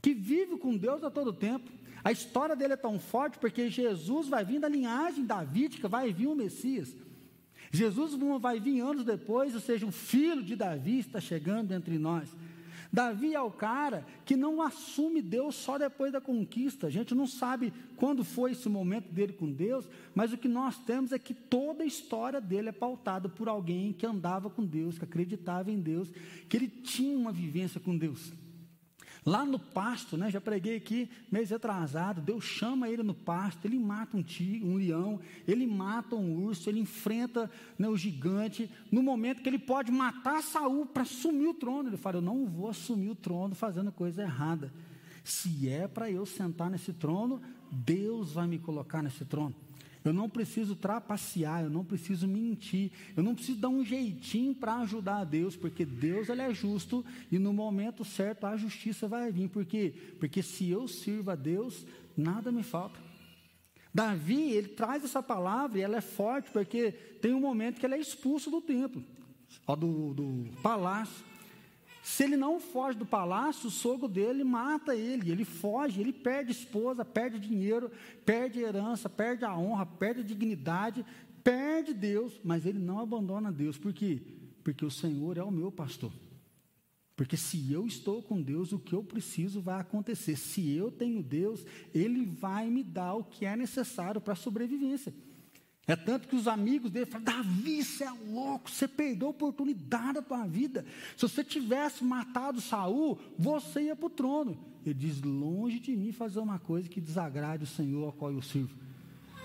que 0.00 0.14
vive 0.14 0.56
com 0.56 0.78
Deus 0.78 1.04
a 1.04 1.10
todo 1.10 1.30
tempo. 1.30 1.70
A 2.02 2.10
história 2.10 2.56
dele 2.56 2.72
é 2.72 2.78
tão 2.78 2.98
forte 2.98 3.38
porque 3.38 3.68
Jesus 3.68 4.28
vai 4.28 4.46
vir 4.46 4.60
da 4.60 4.66
linhagem 4.66 5.26
davídica, 5.26 5.90
vai 5.90 6.10
vir 6.10 6.28
o 6.28 6.34
Messias. 6.34 6.96
Jesus 7.72 8.14
vai 8.38 8.60
vir 8.60 8.80
anos 8.80 9.02
depois, 9.02 9.54
ou 9.54 9.60
seja, 9.60 9.86
o 9.86 9.90
filho 9.90 10.42
de 10.42 10.54
Davi 10.54 10.98
está 10.98 11.20
chegando 11.20 11.72
entre 11.72 11.98
nós. 11.98 12.28
Davi 12.92 13.34
é 13.34 13.40
o 13.40 13.50
cara 13.50 14.06
que 14.26 14.36
não 14.36 14.60
assume 14.60 15.22
Deus 15.22 15.54
só 15.54 15.78
depois 15.78 16.12
da 16.12 16.20
conquista. 16.20 16.88
A 16.88 16.90
gente 16.90 17.14
não 17.14 17.26
sabe 17.26 17.72
quando 17.96 18.22
foi 18.22 18.52
esse 18.52 18.68
momento 18.68 19.10
dele 19.10 19.32
com 19.32 19.50
Deus, 19.50 19.88
mas 20.14 20.30
o 20.34 20.36
que 20.36 20.46
nós 20.46 20.76
temos 20.80 21.10
é 21.10 21.18
que 21.18 21.32
toda 21.32 21.82
a 21.82 21.86
história 21.86 22.38
dele 22.38 22.68
é 22.68 22.72
pautada 22.72 23.30
por 23.30 23.48
alguém 23.48 23.94
que 23.94 24.04
andava 24.04 24.50
com 24.50 24.62
Deus, 24.62 24.98
que 24.98 25.04
acreditava 25.04 25.70
em 25.70 25.80
Deus, 25.80 26.12
que 26.50 26.58
ele 26.58 26.68
tinha 26.68 27.16
uma 27.16 27.32
vivência 27.32 27.80
com 27.80 27.96
Deus. 27.96 28.34
Lá 29.24 29.46
no 29.46 29.56
pasto, 29.56 30.16
né, 30.16 30.30
já 30.30 30.40
preguei 30.40 30.76
aqui, 30.76 31.08
mês 31.30 31.50
retrasado, 31.50 32.20
Deus 32.20 32.42
chama 32.42 32.88
ele 32.88 33.04
no 33.04 33.14
pasto, 33.14 33.64
ele 33.64 33.78
mata 33.78 34.16
um 34.16 34.22
tigre, 34.22 34.68
um 34.68 34.76
leão, 34.76 35.20
ele 35.46 35.64
mata 35.64 36.16
um 36.16 36.44
urso, 36.44 36.68
ele 36.68 36.80
enfrenta 36.80 37.48
né, 37.78 37.88
o 37.88 37.96
gigante, 37.96 38.68
no 38.90 39.00
momento 39.00 39.40
que 39.40 39.48
ele 39.48 39.60
pode 39.60 39.92
matar 39.92 40.42
Saul 40.42 40.86
para 40.86 41.02
assumir 41.02 41.46
o 41.46 41.54
trono, 41.54 41.88
ele 41.88 41.96
fala, 41.96 42.16
eu 42.16 42.22
não 42.22 42.46
vou 42.46 42.68
assumir 42.68 43.10
o 43.10 43.14
trono 43.14 43.54
fazendo 43.54 43.92
coisa 43.92 44.22
errada, 44.22 44.72
se 45.22 45.68
é 45.68 45.86
para 45.86 46.10
eu 46.10 46.26
sentar 46.26 46.68
nesse 46.68 46.92
trono, 46.92 47.40
Deus 47.70 48.32
vai 48.32 48.48
me 48.48 48.58
colocar 48.58 49.02
nesse 49.02 49.24
trono, 49.24 49.54
eu 50.04 50.12
não 50.12 50.28
preciso 50.28 50.74
trapacear, 50.74 51.62
eu 51.62 51.70
não 51.70 51.84
preciso 51.84 52.26
mentir, 52.26 52.90
eu 53.16 53.22
não 53.22 53.34
preciso 53.34 53.58
dar 53.58 53.68
um 53.68 53.84
jeitinho 53.84 54.54
para 54.54 54.76
ajudar 54.78 55.18
a 55.18 55.24
Deus, 55.24 55.56
porque 55.56 55.84
Deus 55.84 56.28
ele 56.28 56.42
é 56.42 56.52
justo 56.52 57.04
e 57.30 57.38
no 57.38 57.52
momento 57.52 58.04
certo 58.04 58.46
a 58.46 58.56
justiça 58.56 59.06
vai 59.06 59.30
vir. 59.30 59.48
Por 59.48 59.64
quê? 59.64 59.94
Porque 60.18 60.42
se 60.42 60.68
eu 60.68 60.88
sirvo 60.88 61.30
a 61.30 61.36
Deus, 61.36 61.86
nada 62.16 62.50
me 62.50 62.62
falta. 62.62 62.98
Davi, 63.94 64.52
ele 64.52 64.68
traz 64.68 65.04
essa 65.04 65.22
palavra 65.22 65.78
e 65.78 65.82
ela 65.82 65.98
é 65.98 66.00
forte, 66.00 66.50
porque 66.50 66.92
tem 67.20 67.34
um 67.34 67.40
momento 67.40 67.78
que 67.78 67.84
ele 67.84 67.94
é 67.94 68.00
expulso 68.00 68.50
do 68.50 68.60
templo, 68.60 69.04
do, 69.78 70.14
do 70.14 70.50
palácio. 70.62 71.31
Se 72.02 72.24
ele 72.24 72.36
não 72.36 72.58
foge 72.58 72.98
do 72.98 73.06
palácio, 73.06 73.68
o 73.68 73.70
sogro 73.70 74.08
dele 74.08 74.42
mata 74.42 74.94
ele. 74.94 75.30
Ele 75.30 75.44
foge, 75.44 76.00
ele 76.00 76.12
perde 76.12 76.50
esposa, 76.50 77.04
perde 77.04 77.38
dinheiro, 77.38 77.92
perde 78.26 78.58
herança, 78.58 79.08
perde 79.08 79.44
a 79.44 79.56
honra, 79.56 79.86
perde 79.86 80.20
a 80.20 80.24
dignidade, 80.24 81.06
perde 81.44 81.94
Deus, 81.94 82.40
mas 82.42 82.66
ele 82.66 82.80
não 82.80 82.98
abandona 82.98 83.52
Deus. 83.52 83.78
Por 83.78 83.92
quê? 83.92 84.20
Porque 84.64 84.84
o 84.84 84.90
Senhor 84.90 85.38
é 85.38 85.44
o 85.44 85.50
meu 85.50 85.70
pastor. 85.70 86.12
Porque 87.14 87.36
se 87.36 87.72
eu 87.72 87.86
estou 87.86 88.20
com 88.20 88.42
Deus, 88.42 88.72
o 88.72 88.80
que 88.80 88.94
eu 88.94 89.04
preciso 89.04 89.60
vai 89.60 89.80
acontecer. 89.80 90.34
Se 90.34 90.72
eu 90.72 90.90
tenho 90.90 91.22
Deus, 91.22 91.64
Ele 91.94 92.24
vai 92.24 92.68
me 92.68 92.82
dar 92.82 93.14
o 93.14 93.22
que 93.22 93.46
é 93.46 93.54
necessário 93.54 94.20
para 94.20 94.32
a 94.32 94.36
sobrevivência. 94.36 95.14
É 95.86 95.96
tanto 95.96 96.28
que 96.28 96.36
os 96.36 96.46
amigos 96.46 96.90
dele 96.90 97.06
falam: 97.06 97.24
Davi, 97.24 97.82
você 97.82 98.04
é 98.04 98.10
louco, 98.10 98.70
você 98.70 98.86
perdeu 98.86 99.28
a 99.28 99.30
oportunidade 99.30 100.14
da 100.14 100.22
tua 100.22 100.46
vida. 100.46 100.84
Se 101.16 101.22
você 101.22 101.42
tivesse 101.42 102.04
matado 102.04 102.60
Saul, 102.60 103.18
você 103.36 103.82
ia 103.82 103.96
para 103.96 104.06
o 104.06 104.10
trono. 104.10 104.56
Ele 104.86 104.94
diz: 104.94 105.20
longe 105.20 105.80
de 105.80 105.96
mim 105.96 106.12
fazer 106.12 106.38
uma 106.38 106.58
coisa 106.58 106.88
que 106.88 107.00
desagrade 107.00 107.64
o 107.64 107.66
Senhor 107.66 108.04
ao 108.04 108.12
qual 108.12 108.32
eu 108.32 108.42
sirvo. 108.42 108.76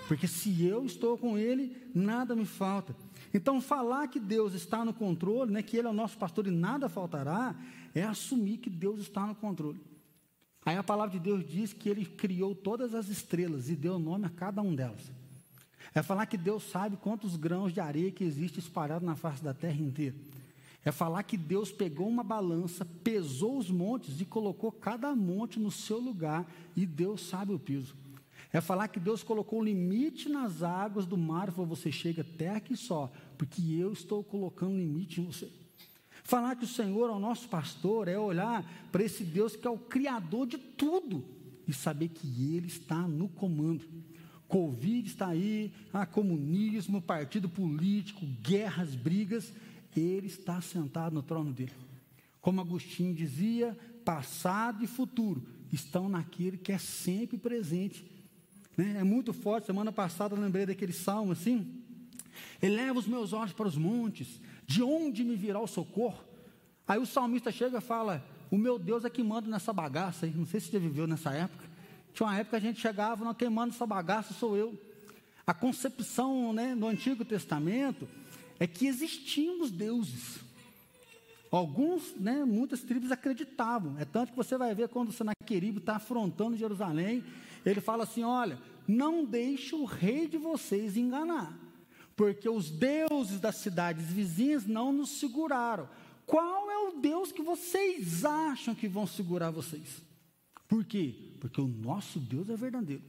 Porque 0.06 0.26
se 0.26 0.64
eu 0.64 0.86
estou 0.86 1.18
com 1.18 1.36
ele, 1.36 1.76
nada 1.94 2.34
me 2.34 2.46
falta. 2.46 2.96
Então, 3.34 3.60
falar 3.60 4.08
que 4.08 4.18
Deus 4.18 4.54
está 4.54 4.82
no 4.82 4.94
controle, 4.94 5.52
né, 5.52 5.62
que 5.62 5.76
Ele 5.76 5.86
é 5.86 5.90
o 5.90 5.94
nosso 5.94 6.16
pastor 6.16 6.46
e 6.46 6.50
nada 6.50 6.88
faltará, 6.88 7.54
é 7.94 8.02
assumir 8.02 8.56
que 8.56 8.70
Deus 8.70 9.00
está 9.00 9.26
no 9.26 9.34
controle. 9.34 9.78
Aí 10.64 10.76
a 10.76 10.82
palavra 10.82 11.12
de 11.12 11.22
Deus 11.22 11.46
diz 11.46 11.74
que 11.74 11.90
Ele 11.90 12.06
criou 12.06 12.54
todas 12.54 12.94
as 12.94 13.08
estrelas 13.08 13.68
e 13.68 13.76
deu 13.76 13.98
nome 13.98 14.24
a 14.24 14.30
cada 14.30 14.62
um 14.62 14.74
delas. 14.74 15.12
É 15.94 16.02
falar 16.02 16.26
que 16.26 16.36
Deus 16.36 16.62
sabe 16.64 16.96
quantos 16.96 17.36
grãos 17.36 17.72
de 17.72 17.80
areia 17.80 18.10
que 18.10 18.24
existe 18.24 18.58
espalhado 18.58 19.04
na 19.04 19.16
face 19.16 19.42
da 19.42 19.54
terra 19.54 19.80
inteira. 19.80 20.16
É 20.84 20.92
falar 20.92 21.22
que 21.24 21.36
Deus 21.36 21.72
pegou 21.72 22.08
uma 22.08 22.22
balança, 22.22 22.84
pesou 22.84 23.58
os 23.58 23.70
montes 23.70 24.20
e 24.20 24.24
colocou 24.24 24.70
cada 24.70 25.14
monte 25.14 25.58
no 25.58 25.70
seu 25.70 25.98
lugar 25.98 26.46
e 26.76 26.86
Deus 26.86 27.26
sabe 27.28 27.52
o 27.52 27.58
piso. 27.58 27.94
É 28.52 28.60
falar 28.60 28.88
que 28.88 28.98
Deus 28.98 29.22
colocou 29.22 29.62
limite 29.62 30.28
nas 30.28 30.62
águas 30.62 31.04
do 31.04 31.16
mar 31.16 31.48
e 31.48 31.52
falou: 31.52 31.66
você 31.66 31.92
chega 31.92 32.22
até 32.22 32.50
aqui 32.50 32.76
só, 32.76 33.12
porque 33.36 33.60
eu 33.74 33.92
estou 33.92 34.24
colocando 34.24 34.76
limite 34.76 35.20
em 35.20 35.24
você. 35.24 35.50
Falar 36.24 36.56
que 36.56 36.64
o 36.64 36.68
Senhor 36.68 37.08
é 37.08 37.12
o 37.12 37.18
nosso 37.18 37.48
pastor 37.48 38.08
é 38.08 38.18
olhar 38.18 38.64
para 38.92 39.02
esse 39.02 39.24
Deus 39.24 39.56
que 39.56 39.66
é 39.66 39.70
o 39.70 39.78
Criador 39.78 40.46
de 40.46 40.58
tudo 40.58 41.24
e 41.66 41.72
saber 41.72 42.08
que 42.08 42.54
Ele 42.54 42.66
está 42.66 42.96
no 43.06 43.28
comando. 43.28 43.84
Covid 44.48 45.06
está 45.06 45.28
aí, 45.28 45.70
ah, 45.92 46.06
comunismo, 46.06 47.02
partido 47.02 47.48
político, 47.48 48.24
guerras, 48.42 48.94
brigas, 48.94 49.52
ele 49.94 50.26
está 50.26 50.60
sentado 50.60 51.12
no 51.12 51.22
trono 51.22 51.52
dele. 51.52 51.72
Como 52.40 52.60
Agostinho 52.60 53.14
dizia, 53.14 53.76
passado 54.04 54.82
e 54.82 54.86
futuro 54.86 55.42
estão 55.70 56.08
naquele 56.08 56.56
que 56.56 56.72
é 56.72 56.78
sempre 56.78 57.36
presente. 57.36 58.04
Né? 58.76 58.96
É 58.98 59.04
muito 59.04 59.32
forte. 59.34 59.66
Semana 59.66 59.92
passada 59.92 60.34
eu 60.34 60.40
lembrei 60.40 60.64
daquele 60.64 60.92
salmo 60.92 61.32
assim: 61.32 61.82
Eleva 62.62 62.98
os 62.98 63.06
meus 63.06 63.32
olhos 63.34 63.52
para 63.52 63.68
os 63.68 63.76
montes, 63.76 64.40
de 64.66 64.82
onde 64.82 65.24
me 65.24 65.36
virá 65.36 65.60
o 65.60 65.66
socorro? 65.66 66.24
Aí 66.86 66.98
o 66.98 67.04
salmista 67.04 67.52
chega 67.52 67.78
e 67.78 67.82
fala: 67.82 68.24
O 68.50 68.56
meu 68.56 68.78
Deus 68.78 69.04
é 69.04 69.10
que 69.10 69.22
manda 69.22 69.46
nessa 69.48 69.74
bagaça. 69.74 70.26
Não 70.26 70.46
sei 70.46 70.60
se 70.60 70.70
você 70.70 70.78
viveu 70.78 71.06
nessa 71.06 71.32
época. 71.32 71.67
Tinha 72.18 72.26
uma 72.26 72.36
época 72.36 72.58
que 72.58 72.66
a 72.66 72.68
gente 72.68 72.80
chegava, 72.80 73.24
não 73.24 73.32
queimando 73.32 73.72
essa 73.72 73.86
bagaça, 73.86 74.34
sou 74.34 74.56
eu. 74.56 74.76
A 75.46 75.54
concepção 75.54 76.52
né, 76.52 76.74
no 76.74 76.88
Antigo 76.88 77.24
Testamento 77.24 78.08
é 78.58 78.66
que 78.66 78.88
existiam 78.88 79.60
os 79.60 79.70
deuses. 79.70 80.40
Alguns, 81.48 82.16
né, 82.16 82.44
muitas 82.44 82.82
tribos 82.82 83.12
acreditavam. 83.12 83.96
É 84.00 84.04
tanto 84.04 84.32
que 84.32 84.36
você 84.36 84.58
vai 84.58 84.74
ver 84.74 84.88
quando 84.88 85.10
o 85.10 85.12
Senaqueribe 85.12 85.78
está 85.78 85.94
afrontando 85.94 86.56
Jerusalém, 86.56 87.22
ele 87.64 87.80
fala 87.80 88.02
assim: 88.02 88.24
olha, 88.24 88.58
não 88.88 89.24
deixe 89.24 89.76
o 89.76 89.84
rei 89.84 90.26
de 90.26 90.38
vocês 90.38 90.96
enganar, 90.96 91.56
porque 92.16 92.48
os 92.48 92.68
deuses 92.68 93.38
das 93.38 93.54
cidades 93.54 94.06
vizinhas 94.06 94.66
não 94.66 94.92
nos 94.92 95.20
seguraram. 95.20 95.88
Qual 96.26 96.68
é 96.68 96.78
o 96.78 96.98
Deus 96.98 97.30
que 97.30 97.42
vocês 97.42 98.24
acham 98.24 98.74
que 98.74 98.88
vão 98.88 99.06
segurar 99.06 99.52
vocês? 99.52 100.07
Por 100.68 100.84
quê? 100.84 101.14
Porque 101.40 101.60
o 101.60 101.66
nosso 101.66 102.20
Deus 102.20 102.50
é 102.50 102.56
verdadeiro. 102.56 103.02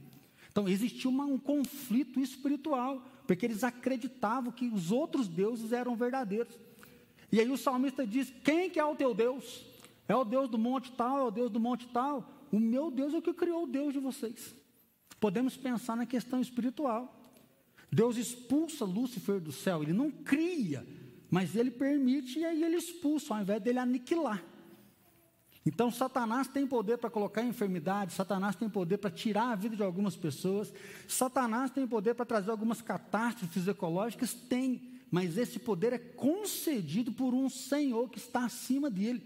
Então 0.50 0.68
existia 0.68 1.08
uma, 1.08 1.24
um 1.24 1.38
conflito 1.38 2.18
espiritual, 2.18 3.06
porque 3.26 3.46
eles 3.46 3.62
acreditavam 3.62 4.50
que 4.50 4.66
os 4.68 4.90
outros 4.90 5.28
deuses 5.28 5.70
eram 5.72 5.94
verdadeiros. 5.94 6.58
E 7.30 7.38
aí 7.38 7.48
o 7.48 7.56
salmista 7.56 8.06
diz: 8.06 8.32
Quem 8.42 8.68
que 8.70 8.80
é 8.80 8.84
o 8.84 8.96
teu 8.96 9.14
Deus? 9.14 9.64
É 10.08 10.16
o 10.16 10.24
Deus 10.24 10.48
do 10.48 10.58
monte 10.58 10.90
tal, 10.92 11.18
é 11.18 11.22
o 11.22 11.30
Deus 11.30 11.50
do 11.50 11.60
monte 11.60 11.86
tal. 11.88 12.48
O 12.50 12.58
meu 12.58 12.90
Deus 12.90 13.14
é 13.14 13.18
o 13.18 13.22
que 13.22 13.32
criou 13.32 13.62
o 13.62 13.66
Deus 13.66 13.92
de 13.92 14.00
vocês. 14.00 14.56
Podemos 15.20 15.56
pensar 15.56 15.96
na 15.96 16.06
questão 16.06 16.40
espiritual. 16.40 17.16
Deus 17.92 18.16
expulsa 18.16 18.84
Lúcifer 18.84 19.40
do 19.40 19.52
céu, 19.52 19.82
ele 19.82 19.92
não 19.92 20.10
cria, 20.10 20.86
mas 21.30 21.54
ele 21.54 21.70
permite 21.70 22.38
e 22.38 22.44
aí 22.44 22.64
ele 22.64 22.76
expulsa, 22.76 23.34
ao 23.34 23.40
invés 23.40 23.62
dele 23.62 23.78
aniquilar. 23.78 24.42
Então, 25.64 25.90
Satanás 25.90 26.48
tem 26.48 26.66
poder 26.66 26.96
para 26.96 27.10
colocar 27.10 27.42
enfermidade, 27.42 28.14
Satanás 28.14 28.56
tem 28.56 28.68
poder 28.68 28.96
para 28.96 29.10
tirar 29.10 29.50
a 29.50 29.54
vida 29.54 29.76
de 29.76 29.82
algumas 29.82 30.16
pessoas, 30.16 30.72
Satanás 31.06 31.70
tem 31.70 31.86
poder 31.86 32.14
para 32.14 32.24
trazer 32.24 32.50
algumas 32.50 32.80
catástrofes 32.80 33.68
ecológicas, 33.68 34.32
tem, 34.32 35.00
mas 35.10 35.36
esse 35.36 35.58
poder 35.58 35.92
é 35.92 35.98
concedido 35.98 37.12
por 37.12 37.34
um 37.34 37.50
Senhor 37.50 38.08
que 38.08 38.18
está 38.18 38.44
acima 38.46 38.90
dele. 38.90 39.22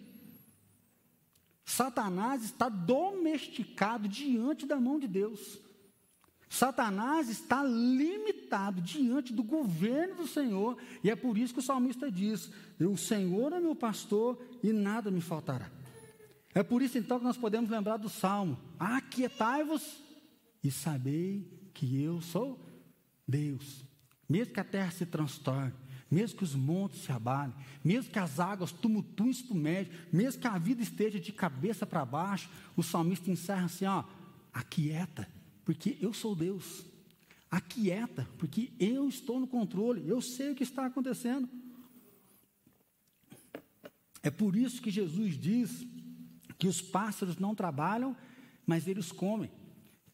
Satanás 1.64 2.44
está 2.44 2.68
domesticado 2.68 4.08
diante 4.08 4.66
da 4.66 4.80
mão 4.80 4.98
de 4.98 5.06
Deus. 5.06 5.60
Satanás 6.48 7.28
está 7.28 7.64
limitado 7.64 8.80
diante 8.80 9.32
do 9.32 9.42
governo 9.42 10.16
do 10.16 10.26
Senhor, 10.26 10.76
e 11.02 11.10
é 11.10 11.16
por 11.16 11.38
isso 11.38 11.54
que 11.54 11.60
o 11.60 11.62
salmista 11.62 12.10
diz: 12.10 12.50
O 12.80 12.96
Senhor 12.96 13.52
é 13.52 13.60
meu 13.60 13.74
pastor 13.74 14.38
e 14.62 14.72
nada 14.72 15.10
me 15.10 15.20
faltará. 15.20 15.70
É 16.54 16.62
por 16.62 16.80
isso 16.80 16.96
então 16.96 17.18
que 17.18 17.24
nós 17.24 17.36
podemos 17.36 17.68
lembrar 17.68 17.96
do 17.96 18.08
salmo: 18.08 18.56
Aquietai-vos 18.78 20.00
e 20.62 20.70
sabei 20.70 21.46
que 21.74 22.00
eu 22.00 22.20
sou 22.20 22.58
Deus. 23.26 23.84
Mesmo 24.28 24.54
que 24.54 24.60
a 24.60 24.64
terra 24.64 24.90
se 24.90 25.04
transtorne, 25.04 25.74
mesmo 26.10 26.38
que 26.38 26.44
os 26.44 26.54
montes 26.54 27.02
se 27.02 27.12
abalem, 27.12 27.54
mesmo 27.82 28.10
que 28.10 28.18
as 28.18 28.38
águas 28.38 28.72
tumultuem 28.72 29.30
espumegem, 29.30 29.92
mesmo 30.12 30.40
que 30.40 30.46
a 30.46 30.56
vida 30.56 30.80
esteja 30.80 31.18
de 31.18 31.32
cabeça 31.32 31.84
para 31.84 32.04
baixo, 32.04 32.48
o 32.76 32.82
salmista 32.82 33.30
encerra 33.30 33.64
assim: 33.64 33.84
ó, 33.86 34.04
aquieta, 34.52 35.28
porque 35.64 35.98
eu 36.00 36.12
sou 36.12 36.36
Deus. 36.36 36.86
aquieta, 37.50 38.28
porque 38.38 38.72
eu 38.78 39.08
estou 39.08 39.38
no 39.38 39.46
controle, 39.46 40.08
eu 40.08 40.20
sei 40.20 40.52
o 40.52 40.54
que 40.54 40.62
está 40.62 40.86
acontecendo. 40.86 41.48
É 44.22 44.30
por 44.30 44.56
isso 44.56 44.80
que 44.80 44.90
Jesus 44.90 45.38
diz 45.38 45.86
que 46.64 46.68
os 46.68 46.80
pássaros 46.80 47.36
não 47.36 47.54
trabalham, 47.54 48.16
mas 48.66 48.88
eles 48.88 49.12
comem. 49.12 49.50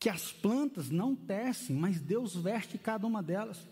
Que 0.01 0.09
as 0.09 0.33
plantas 0.33 0.91
não 0.91 1.15
tecem, 1.15 1.77
mas 1.77 2.01
Deus 2.01 2.35
veste 2.35 2.77
cada 2.77 3.07
uma 3.07 3.23
delas. 3.23 3.65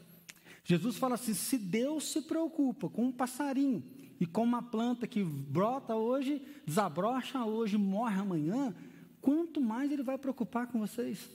Jesus 0.62 0.96
fala 0.96 1.16
assim: 1.16 1.34
se 1.34 1.58
Deus 1.58 2.12
se 2.12 2.22
preocupa 2.22 2.88
com 2.88 3.06
um 3.06 3.10
passarinho 3.10 3.82
e 4.20 4.24
com 4.24 4.44
uma 4.44 4.62
planta 4.62 5.08
que 5.08 5.24
brota 5.24 5.96
hoje, 5.96 6.40
desabrocha 6.64 7.44
hoje, 7.44 7.76
morre 7.76 8.20
amanhã, 8.20 8.72
quanto 9.20 9.60
mais 9.60 9.90
Ele 9.90 10.04
vai 10.04 10.16
preocupar 10.16 10.68
com 10.68 10.78
vocês. 10.78 11.28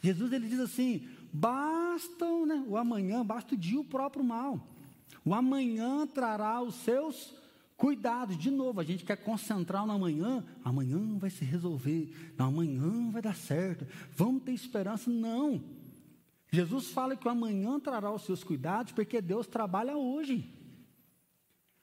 Jesus 0.00 0.32
ele 0.32 0.48
diz 0.48 0.58
assim: 0.58 1.06
basta 1.32 2.26
né, 2.44 2.64
o 2.66 2.76
amanhã, 2.76 3.24
basta 3.24 3.54
o 3.54 3.56
dia 3.56 3.78
o 3.78 3.84
próprio 3.84 4.24
mal. 4.24 4.66
O 5.24 5.32
amanhã 5.32 6.08
trará 6.08 6.60
os 6.60 6.74
seus 6.74 7.39
Cuidado, 7.80 8.36
de 8.36 8.50
novo, 8.50 8.78
a 8.78 8.84
gente 8.84 9.06
quer 9.06 9.16
concentrar 9.16 9.86
no 9.86 9.94
amanhã, 9.94 10.44
amanhã 10.62 11.16
vai 11.16 11.30
se 11.30 11.46
resolver, 11.46 12.14
amanhã 12.36 13.10
vai 13.10 13.22
dar 13.22 13.34
certo, 13.34 13.86
vamos 14.14 14.42
ter 14.42 14.52
esperança. 14.52 15.08
Não. 15.08 15.64
Jesus 16.52 16.88
fala 16.90 17.16
que 17.16 17.26
o 17.26 17.30
amanhã 17.30 17.80
trará 17.80 18.12
os 18.12 18.20
seus 18.20 18.44
cuidados, 18.44 18.92
porque 18.92 19.22
Deus 19.22 19.46
trabalha 19.46 19.96
hoje. 19.96 20.52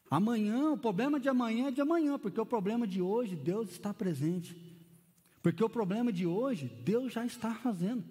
Amanhã, 0.07 0.69
o 0.69 0.77
problema 0.77 1.19
de 1.19 1.29
amanhã 1.29 1.69
é 1.69 1.71
de 1.71 1.81
amanhã, 1.81 2.19
porque 2.19 2.39
o 2.39 2.45
problema 2.45 2.85
de 2.85 3.01
hoje, 3.01 3.35
Deus 3.35 3.71
está 3.71 3.91
presente. 3.91 4.55
Porque 5.41 5.63
o 5.63 5.69
problema 5.69 6.13
de 6.13 6.27
hoje, 6.27 6.67
Deus 6.85 7.11
já 7.11 7.25
está 7.25 7.55
fazendo. 7.55 8.03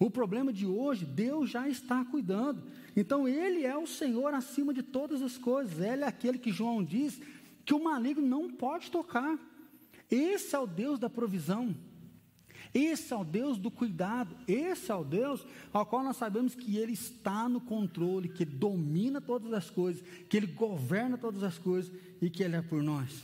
O 0.00 0.10
problema 0.10 0.50
de 0.50 0.64
hoje, 0.64 1.04
Deus 1.04 1.50
já 1.50 1.68
está 1.68 2.02
cuidando. 2.02 2.62
Então, 2.96 3.28
Ele 3.28 3.66
é 3.66 3.76
o 3.76 3.86
Senhor 3.86 4.32
acima 4.32 4.72
de 4.72 4.82
todas 4.82 5.20
as 5.20 5.36
coisas. 5.36 5.78
Ele 5.78 6.04
é 6.04 6.06
aquele 6.06 6.38
que 6.38 6.50
João 6.50 6.82
diz 6.82 7.20
que 7.66 7.74
o 7.74 7.84
maligno 7.84 8.26
não 8.26 8.50
pode 8.50 8.90
tocar. 8.90 9.38
Esse 10.10 10.56
é 10.56 10.58
o 10.58 10.66
Deus 10.66 10.98
da 10.98 11.10
provisão. 11.10 11.76
Esse 12.72 13.12
é 13.12 13.16
o 13.16 13.24
Deus 13.24 13.58
do 13.58 13.70
cuidado. 13.70 14.34
Esse 14.48 14.90
é 14.90 14.94
o 14.94 15.04
Deus 15.04 15.46
ao 15.70 15.84
qual 15.84 16.02
nós 16.02 16.16
sabemos 16.16 16.54
que 16.54 16.78
Ele 16.78 16.94
está 16.94 17.46
no 17.46 17.60
controle, 17.60 18.30
que 18.30 18.44
Ele 18.44 18.52
domina 18.52 19.20
todas 19.20 19.52
as 19.52 19.68
coisas, 19.68 20.02
que 20.30 20.36
Ele 20.38 20.46
governa 20.46 21.18
todas 21.18 21.42
as 21.42 21.58
coisas 21.58 21.92
e 22.22 22.30
que 22.30 22.42
Ele 22.42 22.56
é 22.56 22.62
por 22.62 22.82
nós. 22.82 23.22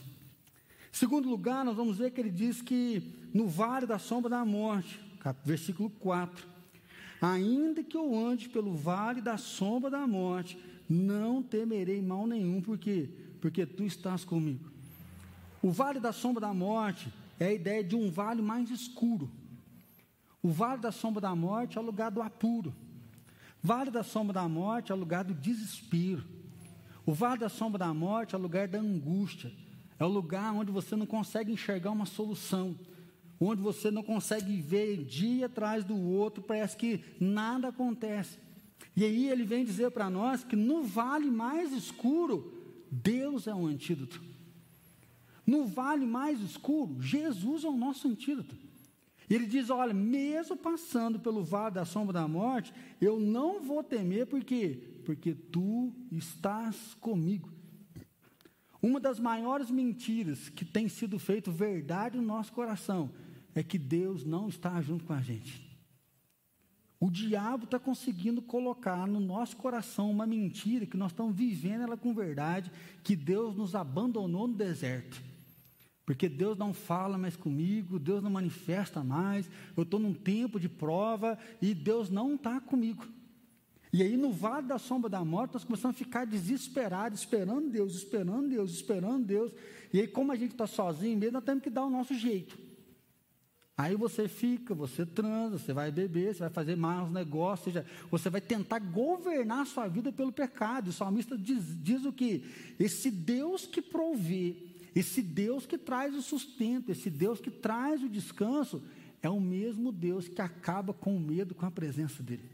Segundo 0.92 1.30
lugar, 1.30 1.64
nós 1.64 1.74
vamos 1.74 1.96
ver 1.96 2.10
que 2.10 2.20
Ele 2.20 2.30
diz 2.30 2.60
que 2.60 3.02
no 3.32 3.48
vale 3.48 3.86
da 3.86 3.98
sombra 3.98 4.28
da 4.28 4.44
morte, 4.44 5.00
versículo 5.42 5.88
4, 5.88 6.55
Ainda 7.32 7.82
que 7.82 7.96
eu 7.96 8.16
ande 8.16 8.48
pelo 8.48 8.74
vale 8.76 9.20
da 9.20 9.36
sombra 9.36 9.90
da 9.90 10.06
morte, 10.06 10.58
não 10.88 11.42
temerei 11.42 12.00
mal 12.00 12.26
nenhum, 12.26 12.60
porque 12.60 13.10
porque 13.40 13.64
tu 13.64 13.84
estás 13.84 14.24
comigo. 14.24 14.68
O 15.62 15.70
vale 15.70 16.00
da 16.00 16.12
sombra 16.12 16.40
da 16.40 16.54
morte 16.54 17.12
é 17.38 17.46
a 17.46 17.52
ideia 17.52 17.84
de 17.84 17.94
um 17.94 18.10
vale 18.10 18.42
mais 18.42 18.70
escuro. 18.70 19.30
O 20.42 20.48
vale 20.48 20.80
da 20.80 20.92
sombra 20.92 21.20
da 21.20 21.34
morte 21.34 21.78
é 21.78 21.80
o 21.80 21.84
lugar 21.84 22.10
do 22.10 22.22
apuro. 22.22 22.74
Vale 23.62 23.90
da 23.90 24.02
sombra 24.02 24.34
da 24.34 24.48
morte 24.48 24.92
é 24.92 24.94
o 24.94 24.98
lugar 24.98 25.24
do 25.24 25.34
desespero. 25.34 26.24
O 27.04 27.12
vale 27.12 27.40
da 27.40 27.48
sombra 27.48 27.78
da 27.78 27.92
morte 27.94 28.34
é 28.34 28.38
o 28.38 28.40
lugar 28.40 28.68
da 28.68 28.78
angústia. 28.78 29.52
É 29.98 30.04
o 30.04 30.08
lugar 30.08 30.52
onde 30.52 30.70
você 30.70 30.94
não 30.94 31.06
consegue 31.06 31.52
enxergar 31.52 31.90
uma 31.90 32.06
solução 32.06 32.76
onde 33.40 33.60
você 33.60 33.90
não 33.90 34.02
consegue 34.02 34.60
ver 34.60 35.04
dia 35.04 35.46
atrás 35.46 35.84
do 35.84 35.96
outro, 35.98 36.42
parece 36.42 36.76
que 36.76 37.00
nada 37.20 37.68
acontece. 37.68 38.38
E 38.96 39.04
aí 39.04 39.28
ele 39.28 39.44
vem 39.44 39.64
dizer 39.64 39.90
para 39.90 40.08
nós 40.08 40.42
que 40.42 40.56
no 40.56 40.82
vale 40.82 41.30
mais 41.30 41.72
escuro, 41.72 42.52
Deus 42.90 43.46
é 43.46 43.54
um 43.54 43.66
antídoto. 43.66 44.22
No 45.46 45.66
vale 45.66 46.06
mais 46.06 46.40
escuro, 46.40 47.00
Jesus 47.00 47.64
é 47.64 47.68
o 47.68 47.76
nosso 47.76 48.08
antídoto. 48.08 48.56
Ele 49.28 49.46
diz: 49.46 49.70
Olha, 49.70 49.92
mesmo 49.92 50.56
passando 50.56 51.18
pelo 51.18 51.44
vale 51.44 51.74
da 51.74 51.84
sombra 51.84 52.14
da 52.14 52.26
morte, 52.26 52.72
eu 53.00 53.20
não 53.20 53.60
vou 53.60 53.82
temer, 53.82 54.26
por 54.26 54.42
quê? 54.42 55.02
Porque 55.04 55.34
tu 55.34 55.92
estás 56.10 56.94
comigo. 57.00 57.50
Uma 58.80 59.00
das 59.00 59.18
maiores 59.18 59.70
mentiras 59.70 60.48
que 60.48 60.64
tem 60.64 60.88
sido 60.88 61.18
feito 61.18 61.50
verdade 61.50 62.16
no 62.16 62.22
nosso 62.22 62.52
coração 62.52 63.10
é 63.56 63.62
que 63.62 63.78
Deus 63.78 64.22
não 64.22 64.48
está 64.48 64.80
junto 64.82 65.04
com 65.04 65.14
a 65.14 65.20
gente. 65.20 65.64
O 67.00 67.10
diabo 67.10 67.64
está 67.64 67.78
conseguindo 67.78 68.42
colocar 68.42 69.06
no 69.06 69.18
nosso 69.18 69.56
coração 69.56 70.10
uma 70.10 70.26
mentira 70.26 70.86
que 70.86 70.96
nós 70.96 71.12
estamos 71.12 71.34
vivendo 71.34 71.82
ela 71.82 71.96
com 71.96 72.14
verdade, 72.14 72.70
que 73.02 73.16
Deus 73.16 73.56
nos 73.56 73.74
abandonou 73.74 74.46
no 74.46 74.54
deserto. 74.54 75.22
Porque 76.04 76.28
Deus 76.28 76.56
não 76.56 76.72
fala 76.72 77.18
mais 77.18 77.34
comigo, 77.34 77.98
Deus 77.98 78.22
não 78.22 78.30
manifesta 78.30 79.02
mais, 79.02 79.48
eu 79.76 79.82
estou 79.82 79.98
num 79.98 80.14
tempo 80.14 80.60
de 80.60 80.68
prova 80.68 81.38
e 81.60 81.74
Deus 81.74 82.10
não 82.10 82.34
está 82.34 82.60
comigo. 82.60 83.06
E 83.92 84.02
aí, 84.02 84.16
no 84.16 84.32
vale 84.32 84.66
da 84.66 84.78
sombra 84.78 85.08
da 85.08 85.24
morte, 85.24 85.54
nós 85.54 85.64
começamos 85.64 85.96
a 85.96 85.98
ficar 85.98 86.26
desesperados, 86.26 87.20
esperando 87.20 87.70
Deus, 87.70 87.94
esperando 87.94 88.48
Deus, 88.50 88.70
esperando 88.72 89.24
Deus. 89.24 89.52
E 89.92 90.00
aí, 90.00 90.06
como 90.06 90.32
a 90.32 90.36
gente 90.36 90.52
está 90.52 90.66
sozinho 90.66 91.18
mesmo, 91.18 91.34
nós 91.34 91.44
temos 91.44 91.62
que 91.62 91.70
dar 91.70 91.86
o 91.86 91.90
nosso 91.90 92.14
jeito. 92.14 92.65
Aí 93.78 93.94
você 93.94 94.26
fica, 94.26 94.74
você 94.74 95.04
transa, 95.04 95.58
você 95.58 95.72
vai 95.74 95.92
beber, 95.92 96.34
você 96.34 96.40
vai 96.40 96.50
fazer 96.50 96.76
maus 96.76 97.12
negócios, 97.12 97.74
seja, 97.74 97.84
você 98.10 98.30
vai 98.30 98.40
tentar 98.40 98.78
governar 98.78 99.60
a 99.60 99.66
sua 99.66 99.86
vida 99.86 100.10
pelo 100.10 100.32
pecado. 100.32 100.88
O 100.88 100.92
salmista 100.92 101.36
diz, 101.36 101.62
diz 101.82 102.04
o 102.06 102.12
que? 102.12 102.42
Esse 102.80 103.10
Deus 103.10 103.66
que 103.66 103.82
provê, 103.82 104.56
esse 104.94 105.20
Deus 105.20 105.66
que 105.66 105.76
traz 105.76 106.14
o 106.14 106.22
sustento, 106.22 106.90
esse 106.90 107.10
Deus 107.10 107.38
que 107.38 107.50
traz 107.50 108.02
o 108.02 108.08
descanso, 108.08 108.82
é 109.22 109.28
o 109.28 109.40
mesmo 109.40 109.92
Deus 109.92 110.26
que 110.26 110.40
acaba 110.40 110.94
com 110.94 111.14
o 111.14 111.20
medo 111.20 111.54
com 111.54 111.66
a 111.66 111.70
presença 111.70 112.22
dele. 112.22 112.48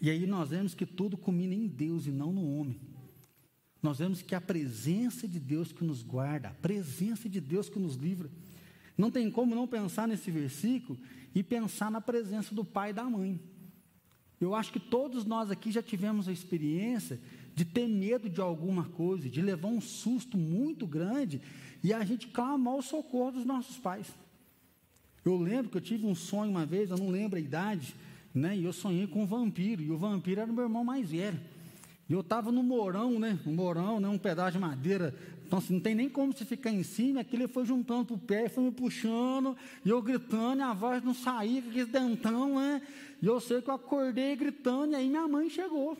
E 0.00 0.10
aí 0.10 0.26
nós 0.26 0.50
vemos 0.50 0.74
que 0.74 0.84
tudo 0.84 1.16
culmina 1.16 1.54
em 1.54 1.68
Deus 1.68 2.08
e 2.08 2.10
não 2.10 2.32
no 2.32 2.58
homem. 2.58 2.80
Nós 3.80 3.98
vemos 3.98 4.20
que 4.20 4.34
a 4.34 4.40
presença 4.40 5.28
de 5.28 5.38
Deus 5.38 5.70
que 5.70 5.84
nos 5.84 6.02
guarda, 6.02 6.48
a 6.48 6.54
presença 6.54 7.28
de 7.28 7.40
Deus 7.40 7.68
que 7.68 7.78
nos 7.78 7.94
livra. 7.94 8.28
Não 8.96 9.10
tem 9.10 9.30
como 9.30 9.54
não 9.54 9.66
pensar 9.66 10.06
nesse 10.06 10.30
versículo 10.30 10.98
e 11.34 11.42
pensar 11.42 11.90
na 11.90 12.00
presença 12.00 12.54
do 12.54 12.64
pai 12.64 12.90
e 12.90 12.94
da 12.94 13.04
mãe. 13.04 13.40
Eu 14.40 14.54
acho 14.54 14.72
que 14.72 14.80
todos 14.80 15.24
nós 15.24 15.50
aqui 15.50 15.70
já 15.70 15.82
tivemos 15.82 16.28
a 16.28 16.32
experiência 16.32 17.20
de 17.54 17.64
ter 17.64 17.86
medo 17.86 18.28
de 18.28 18.40
alguma 18.40 18.84
coisa, 18.84 19.28
de 19.28 19.40
levar 19.40 19.68
um 19.68 19.80
susto 19.80 20.36
muito 20.36 20.86
grande 20.86 21.40
e 21.82 21.92
a 21.92 22.04
gente 22.04 22.28
clamar 22.28 22.74
o 22.74 22.82
socorro 22.82 23.32
dos 23.32 23.44
nossos 23.44 23.76
pais. 23.76 24.06
Eu 25.24 25.36
lembro 25.36 25.70
que 25.70 25.76
eu 25.76 25.80
tive 25.80 26.06
um 26.06 26.14
sonho 26.14 26.50
uma 26.50 26.66
vez, 26.66 26.90
eu 26.90 26.96
não 26.96 27.10
lembro 27.10 27.38
a 27.38 27.40
idade, 27.40 27.94
né? 28.34 28.56
E 28.56 28.64
eu 28.64 28.72
sonhei 28.72 29.06
com 29.06 29.22
um 29.22 29.26
vampiro, 29.26 29.82
e 29.82 29.90
o 29.90 29.96
vampiro 29.96 30.40
era 30.40 30.50
o 30.50 30.54
meu 30.54 30.64
irmão 30.64 30.84
mais 30.84 31.10
velho. 31.10 31.40
E 32.08 32.12
eu 32.12 32.20
estava 32.20 32.50
no 32.50 32.62
morão, 32.62 33.18
né? 33.18 33.38
Um 33.46 33.54
morão, 33.54 34.00
né? 34.00 34.08
um 34.08 34.18
pedaço 34.18 34.52
de 34.52 34.58
madeira 34.58 35.14
então, 35.52 35.58
assim, 35.58 35.74
não 35.74 35.80
tem 35.80 35.94
nem 35.94 36.08
como 36.08 36.32
você 36.32 36.46
ficar 36.46 36.70
em 36.70 36.82
cima. 36.82 37.20
Aquilo 37.20 37.46
foi 37.46 37.66
juntando 37.66 38.06
para 38.06 38.14
o 38.14 38.18
pé, 38.18 38.48
foi 38.48 38.64
me 38.64 38.70
puxando, 38.70 39.54
e 39.84 39.90
eu 39.90 40.00
gritando, 40.00 40.60
e 40.60 40.62
a 40.62 40.72
voz 40.72 41.04
não 41.04 41.12
saía, 41.12 41.60
com 41.60 41.68
aquele 41.68 41.84
dentão, 41.84 42.54
né? 42.54 42.80
E 43.20 43.26
eu 43.26 43.38
sei 43.38 43.60
que 43.60 43.68
eu 43.68 43.74
acordei 43.74 44.34
gritando, 44.34 44.94
e 44.94 44.96
aí 44.96 45.10
minha 45.10 45.28
mãe 45.28 45.50
chegou. 45.50 45.94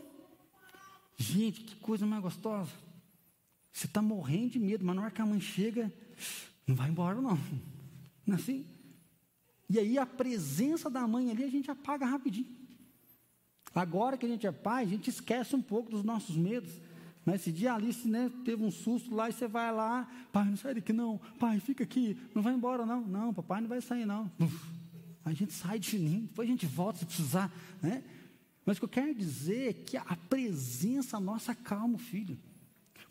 Gente, 1.19 1.65
que 1.65 1.77
coisa 1.77 2.07
mais 2.07 2.23
gostosa. 2.23 2.71
Você 3.71 3.85
está 3.85 4.01
morrendo 4.01 4.53
de 4.53 4.59
medo, 4.59 4.87
mas 4.87 4.97
na 4.97 5.03
hora 5.03 5.11
que 5.11 5.21
a 5.21 5.27
mãe 5.27 5.38
chega, 5.38 5.93
não 6.67 6.75
vai 6.75 6.88
embora, 6.88 7.21
não. 7.21 7.38
Não 8.27 8.37
é 8.37 8.38
assim? 8.41 8.65
E 9.69 9.79
aí 9.79 9.99
a 9.99 10.07
presença 10.07 10.88
da 10.88 11.07
mãe 11.07 11.31
ali 11.31 11.45
a 11.45 11.51
gente 11.51 11.71
apaga 11.71 12.07
rapidinho. 12.07 12.57
Agora 13.75 14.17
que 14.17 14.25
a 14.25 14.29
gente 14.31 14.47
é 14.47 14.53
pai, 14.53 14.85
a 14.85 14.88
gente 14.88 15.11
esquece 15.11 15.55
um 15.55 15.61
pouco 15.61 15.91
dos 15.91 16.03
nossos 16.03 16.38
medos. 16.38 16.73
Mas 17.25 17.37
esse 17.37 17.53
dia 17.53 17.75
Alice 17.75 18.09
né, 18.09 18.31
teve 18.45 18.65
um 18.65 18.71
susto 18.71 19.15
lá 19.15 19.29
e 19.29 19.33
você 19.33 19.47
vai 19.47 19.73
lá, 19.73 20.09
pai, 20.33 20.45
não 20.45 20.57
sai 20.57 20.75
daqui 20.75 20.93
não, 20.93 21.21
pai, 21.39 21.61
fica 21.61 21.85
aqui, 21.85 22.17
não 22.35 22.43
vai 22.43 22.53
embora 22.53 22.85
não. 22.85 23.01
Não, 23.03 23.33
papai 23.33 23.61
não 23.61 23.69
vai 23.69 23.81
sair 23.81 24.05
não. 24.05 24.31
A 25.25 25.33
gente 25.33 25.53
sai 25.53 25.79
de 25.79 25.91
fininho, 25.91 26.23
depois 26.23 26.49
a 26.49 26.51
gente 26.51 26.67
volta 26.67 26.99
se 26.99 27.07
precisar. 27.07 27.53
Né? 27.81 28.03
Mas 28.65 28.77
o 28.77 28.81
que 28.81 28.85
eu 28.85 28.89
quero 28.89 29.15
dizer 29.15 29.71
é 29.71 29.73
que 29.73 29.97
a 29.97 30.17
presença 30.29 31.21
nossa 31.21 31.55
calma 31.55 31.95
o 31.95 31.99
filho. 31.99 32.39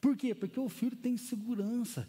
Por 0.02 0.18
quê? 0.18 0.36
Porque 0.36 0.60
o 0.60 0.68
filho 0.68 0.96
tem 0.96 1.16
segurança. 1.16 2.08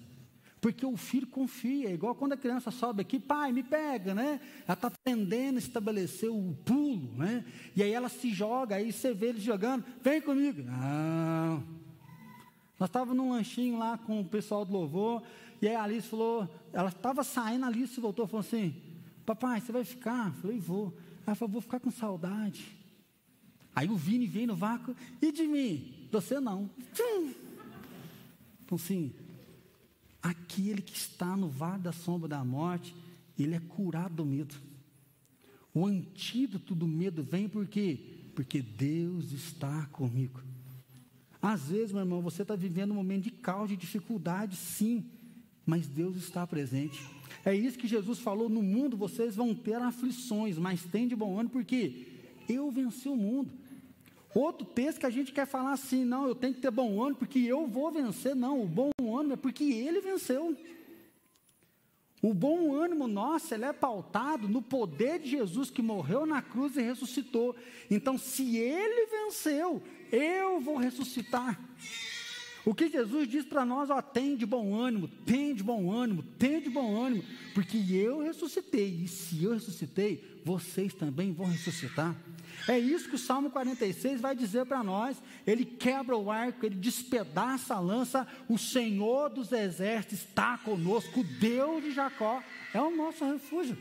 Porque 0.61 0.87
o 0.87 0.97
filho 0.97 1.27
confia, 1.27 1.91
é 1.91 1.93
igual 1.93 2.15
quando 2.15 2.35
a 2.35 2.37
criança 2.37 2.71
sobe 2.71 3.03
aqui, 3.03 3.19
pai, 3.19 3.53
me 3.53 3.65
pega, 3.65 4.15
né? 4.15 4.41
Ela 4.65 4.75
está 4.75 4.87
aprendendo 4.87 5.57
a 5.57 5.59
estabelecer 5.59 6.31
o 6.31 6.57
pulo, 6.65 7.12
né? 7.17 7.45
E 7.75 7.83
aí 7.83 7.91
ela 7.91 8.09
se 8.09 8.33
joga, 8.33 8.77
aí 8.77 8.93
você 8.93 9.12
vê 9.12 9.31
ele 9.31 9.41
jogando, 9.41 9.85
vem 10.01 10.21
comigo. 10.21 10.62
Não, 10.62 11.65
nós 12.83 12.88
estávamos 12.88 13.16
num 13.16 13.31
lanchinho 13.31 13.79
lá 13.79 13.97
com 13.97 14.21
o 14.21 14.25
pessoal 14.25 14.64
do 14.64 14.73
louvor, 14.73 15.23
e 15.61 15.68
aí 15.68 15.77
a 15.77 15.85
Alice 15.85 16.09
falou, 16.09 16.53
ela 16.73 16.88
estava 16.88 17.23
saindo, 17.23 17.64
a 17.64 17.68
Alice 17.68 18.01
voltou 18.01 18.25
e 18.25 18.29
falou 18.29 18.40
assim: 18.40 18.75
Papai, 19.25 19.61
você 19.61 19.71
vai 19.71 19.85
ficar? 19.85 20.27
Eu 20.27 20.33
falei, 20.33 20.59
vou. 20.59 20.92
Ela 21.25 21.37
falou, 21.37 21.53
vou 21.53 21.61
ficar 21.61 21.79
com 21.79 21.92
saudade. 21.92 22.77
Aí 23.73 23.88
o 23.88 23.95
Vini 23.95 24.27
vem 24.27 24.49
no 24.49 24.57
vácuo, 24.57 24.97
e 25.21 25.31
de 25.31 25.45
mim? 25.45 26.09
Você 26.11 26.40
não. 26.40 26.68
Então, 28.64 28.77
sim, 28.77 29.12
aquele 30.21 30.83
que 30.83 30.97
está 30.97 31.37
no 31.37 31.47
vale 31.47 31.85
da 31.85 31.92
sombra 31.92 32.29
da 32.29 32.45
morte, 32.45 32.97
ele 33.38 33.55
é 33.55 33.61
curado 33.61 34.16
do 34.16 34.27
medo. 34.27 34.57
O 35.73 35.87
antídoto 35.87 36.75
do 36.75 36.88
medo 36.88 37.23
vem 37.23 37.49
por 37.49 37.64
quê? 37.68 38.01
Porque 38.35 38.61
Deus 38.61 39.31
está 39.31 39.87
comigo. 39.92 40.42
Às 41.42 41.68
vezes, 41.68 41.90
meu 41.90 42.02
irmão, 42.02 42.22
você 42.22 42.42
está 42.42 42.55
vivendo 42.55 42.92
um 42.92 42.94
momento 42.94 43.24
de 43.24 43.33
caos, 43.33 43.68
de 43.68 43.76
dificuldade, 43.76 44.55
sim, 44.55 45.05
mas 45.66 45.88
Deus 45.88 46.16
está 46.16 46.46
presente. 46.46 47.02
É 47.44 47.52
isso 47.52 47.76
que 47.76 47.88
Jesus 47.88 48.20
falou: 48.20 48.48
no 48.48 48.62
mundo 48.62 48.96
vocês 48.96 49.35
vão 49.35 49.52
ter 49.52 49.74
aflições, 49.74 50.57
mas 50.57 50.85
tem 50.85 51.09
de 51.09 51.16
bom 51.16 51.35
ânimo, 51.37 51.50
porque 51.50 52.07
eu 52.48 52.70
venci 52.70 53.09
o 53.09 53.16
mundo. 53.16 53.50
Outro 54.33 54.64
texto 54.64 55.00
que 55.00 55.07
a 55.07 55.11
gente 55.11 55.33
quer 55.33 55.46
falar 55.46 55.72
assim: 55.72 56.05
não, 56.05 56.28
eu 56.28 56.35
tenho 56.35 56.55
que 56.55 56.61
ter 56.61 56.70
bom 56.70 57.02
ânimo, 57.02 57.16
porque 57.16 57.40
eu 57.40 57.66
vou 57.66 57.90
vencer. 57.90 58.37
Não, 58.37 58.62
o 58.62 58.66
bom 58.66 58.92
ânimo 59.00 59.35
é 59.35 59.37
porque 59.37 59.64
ele 59.64 60.00
venceu. 60.00 60.57
O 62.22 62.33
bom 62.33 62.72
ânimo 62.72 63.09
nosso, 63.09 63.52
ele 63.52 63.64
é 63.64 63.72
pautado 63.72 64.48
no 64.48 64.62
poder 64.62 65.18
de 65.18 65.31
Jesus 65.31 65.70
que 65.70 65.83
morreu 65.83 66.24
na 66.24 66.40
cruz 66.40 66.76
e 66.76 66.81
ressuscitou. 66.81 67.57
Então, 67.90 68.16
se 68.16 68.57
ele 68.57 69.07
venceu, 69.07 69.83
eu 70.12 70.61
vou 70.61 70.77
ressuscitar. 70.77 71.59
O 72.64 72.75
que 72.75 72.88
Jesus 72.88 73.29
diz 73.29 73.44
para 73.44 73.64
nós, 73.64 73.90
ó, 73.90 74.01
tem 74.01 74.37
de 74.37 74.46
bom 74.46 74.72
ânimo, 74.72 75.09
tem 75.27 75.53
de 75.53 75.64
bom 75.64 75.90
ânimo, 75.90 76.22
tem 76.38 76.61
de 76.61 76.70
bom 76.70 76.94
ânimo, 76.94 77.25
porque 77.55 77.77
eu 77.92 78.22
ressuscitei, 78.22 79.01
e 79.03 79.09
se 79.09 79.42
eu 79.42 79.55
ressuscitei, 79.55 80.40
vocês 80.44 80.94
também 80.94 81.33
vão 81.33 81.46
ressuscitar. 81.46 82.14
É 82.68 82.79
isso 82.79 83.09
que 83.09 83.16
o 83.16 83.18
Salmo 83.18 83.51
46 83.51 84.20
vai 84.20 84.37
dizer 84.37 84.66
para 84.66 84.85
nós. 84.85 85.20
Ele 85.44 85.64
quebra 85.64 86.16
o 86.16 86.31
arco, 86.31 86.64
ele 86.64 86.77
despedaça 86.77 87.75
a 87.75 87.81
lança. 87.81 88.27
O 88.48 88.57
Senhor 88.57 89.31
dos 89.31 89.51
exércitos 89.51 90.20
está 90.20 90.57
conosco, 90.59 91.20
o 91.20 91.25
Deus 91.25 91.83
de 91.83 91.90
Jacó 91.90 92.42
é 92.72 92.81
o 92.81 92.94
nosso 92.94 93.25
refúgio. 93.25 93.77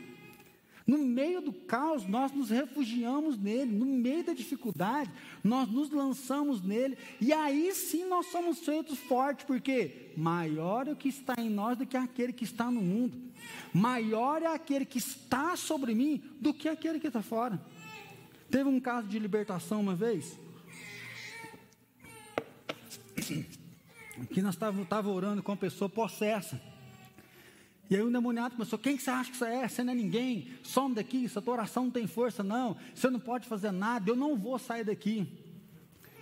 No 0.86 0.98
meio 0.98 1.40
do 1.40 1.52
caos, 1.52 2.06
nós 2.06 2.32
nos 2.32 2.50
refugiamos 2.50 3.38
nele, 3.38 3.70
no 3.72 3.86
meio 3.86 4.24
da 4.24 4.32
dificuldade, 4.32 5.10
nós 5.42 5.68
nos 5.68 5.90
lançamos 5.90 6.62
nele, 6.62 6.98
e 7.20 7.32
aí 7.32 7.72
sim 7.74 8.04
nós 8.04 8.26
somos 8.26 8.58
feitos 8.60 8.98
fortes, 8.98 9.44
porque 9.44 10.10
maior 10.16 10.88
é 10.88 10.92
o 10.92 10.96
que 10.96 11.08
está 11.08 11.34
em 11.38 11.48
nós 11.48 11.78
do 11.78 11.86
que 11.86 11.96
aquele 11.96 12.32
que 12.32 12.44
está 12.44 12.70
no 12.70 12.80
mundo, 12.80 13.16
maior 13.72 14.42
é 14.42 14.46
aquele 14.46 14.84
que 14.84 14.98
está 14.98 15.56
sobre 15.56 15.94
mim 15.94 16.22
do 16.40 16.52
que 16.52 16.68
aquele 16.68 16.98
que 16.98 17.06
está 17.06 17.22
fora. 17.22 17.60
Teve 18.50 18.68
um 18.68 18.80
caso 18.80 19.06
de 19.08 19.18
libertação 19.18 19.80
uma 19.80 19.94
vez, 19.94 20.38
que 24.30 24.42
nós 24.42 24.54
estávamos 24.54 24.86
orando 25.06 25.42
com 25.42 25.52
uma 25.52 25.58
pessoa 25.58 25.88
possessa. 25.88 26.71
E 27.92 27.94
aí 27.94 28.02
o 28.02 28.08
endemoniado 28.08 28.54
começou, 28.54 28.78
quem 28.78 28.96
que 28.96 29.02
você 29.02 29.10
acha 29.10 29.30
que 29.30 29.36
você 29.36 29.44
é? 29.44 29.68
Você 29.68 29.84
não 29.84 29.92
é 29.92 29.94
ninguém, 29.94 30.48
some 30.62 30.94
daqui, 30.94 31.26
essa 31.26 31.42
tua 31.42 31.52
oração 31.52 31.84
não 31.84 31.90
tem 31.90 32.06
força 32.06 32.42
não, 32.42 32.74
você 32.94 33.10
não 33.10 33.20
pode 33.20 33.46
fazer 33.46 33.70
nada, 33.70 34.10
eu 34.10 34.16
não 34.16 34.34
vou 34.34 34.58
sair 34.58 34.82
daqui. 34.82 35.28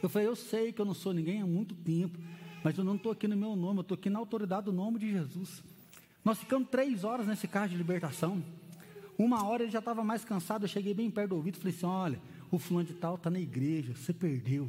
Eu 0.03 0.09
falei, 0.09 0.27
eu 0.27 0.35
sei 0.35 0.73
que 0.73 0.81
eu 0.81 0.85
não 0.85 0.95
sou 0.95 1.13
ninguém 1.13 1.41
há 1.41 1.47
muito 1.47 1.73
tempo, 1.77 2.19
mas 2.65 2.77
eu 2.77 2.83
não 2.83 2.97
estou 2.97 3.13
aqui 3.13 3.29
no 3.29 3.37
meu 3.37 3.55
nome, 3.55 3.79
eu 3.79 3.83
estou 3.83 3.95
aqui 3.95 4.11
na 4.11 4.19
autoridade 4.19 4.65
do 4.65 4.73
nome 4.73 4.99
de 4.99 5.13
Jesus. 5.13 5.63
Nós 6.25 6.39
ficamos 6.39 6.69
três 6.69 7.05
horas 7.05 7.25
nesse 7.25 7.47
caso 7.47 7.69
de 7.69 7.77
libertação. 7.77 8.43
Uma 9.17 9.47
hora 9.47 9.63
ele 9.63 9.71
já 9.71 9.79
estava 9.79 10.03
mais 10.03 10.25
cansado, 10.25 10.65
eu 10.65 10.69
cheguei 10.69 10.93
bem 10.93 11.09
perto 11.09 11.29
do 11.29 11.37
ouvido 11.37 11.55
e 11.55 11.59
falei 11.59 11.77
assim: 11.77 11.87
olha, 11.87 12.21
o 12.51 12.59
fulano 12.59 12.89
de 12.89 12.95
tal 12.95 13.15
está 13.15 13.31
na 13.31 13.39
igreja, 13.39 13.95
você 13.95 14.13
perdeu. 14.13 14.69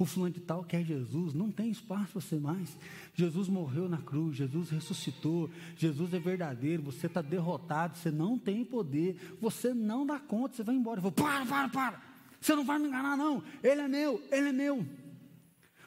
O 0.00 0.06
fulano 0.06 0.32
de 0.32 0.40
tal 0.40 0.64
quer 0.64 0.82
Jesus, 0.82 1.34
não 1.34 1.50
tem 1.50 1.70
espaço 1.70 2.12
para 2.12 2.22
você 2.22 2.38
mais. 2.38 2.74
Jesus 3.14 3.48
morreu 3.48 3.86
na 3.86 3.98
cruz, 3.98 4.34
Jesus 4.34 4.70
ressuscitou, 4.70 5.50
Jesus 5.76 6.14
é 6.14 6.18
verdadeiro, 6.18 6.82
você 6.82 7.06
está 7.06 7.20
derrotado, 7.20 7.98
você 7.98 8.10
não 8.10 8.38
tem 8.38 8.64
poder, 8.64 9.36
você 9.38 9.74
não 9.74 10.06
dá 10.06 10.18
conta, 10.18 10.56
você 10.56 10.62
vai 10.62 10.74
embora. 10.74 11.00
Eu 11.00 11.02
vou, 11.02 11.12
para, 11.12 11.44
para, 11.44 11.68
para, 11.68 12.02
você 12.40 12.54
não 12.56 12.64
vai 12.64 12.78
me 12.78 12.88
enganar, 12.88 13.14
não. 13.14 13.42
Ele 13.62 13.82
é 13.82 13.88
meu, 13.88 14.22
ele 14.32 14.48
é 14.48 14.52
meu. 14.52 14.86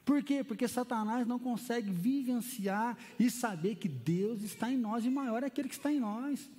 Por 0.05 0.21
quê? 0.21 0.43
Porque 0.43 0.67
Satanás 0.67 1.25
não 1.25 1.39
consegue 1.39 1.89
vivenciar 1.89 2.95
e 3.19 3.31
saber 3.31 3.77
que 3.77 3.89
Deus 3.89 4.43
está 4.43 4.71
em 4.71 4.77
nós 4.77 5.03
e 5.05 5.09
maior 5.09 5.41
é 5.41 5.47
aquele 5.47 5.69
que 5.69 5.73
está 5.73 5.91
em 5.91 5.99
nós. 5.99 6.51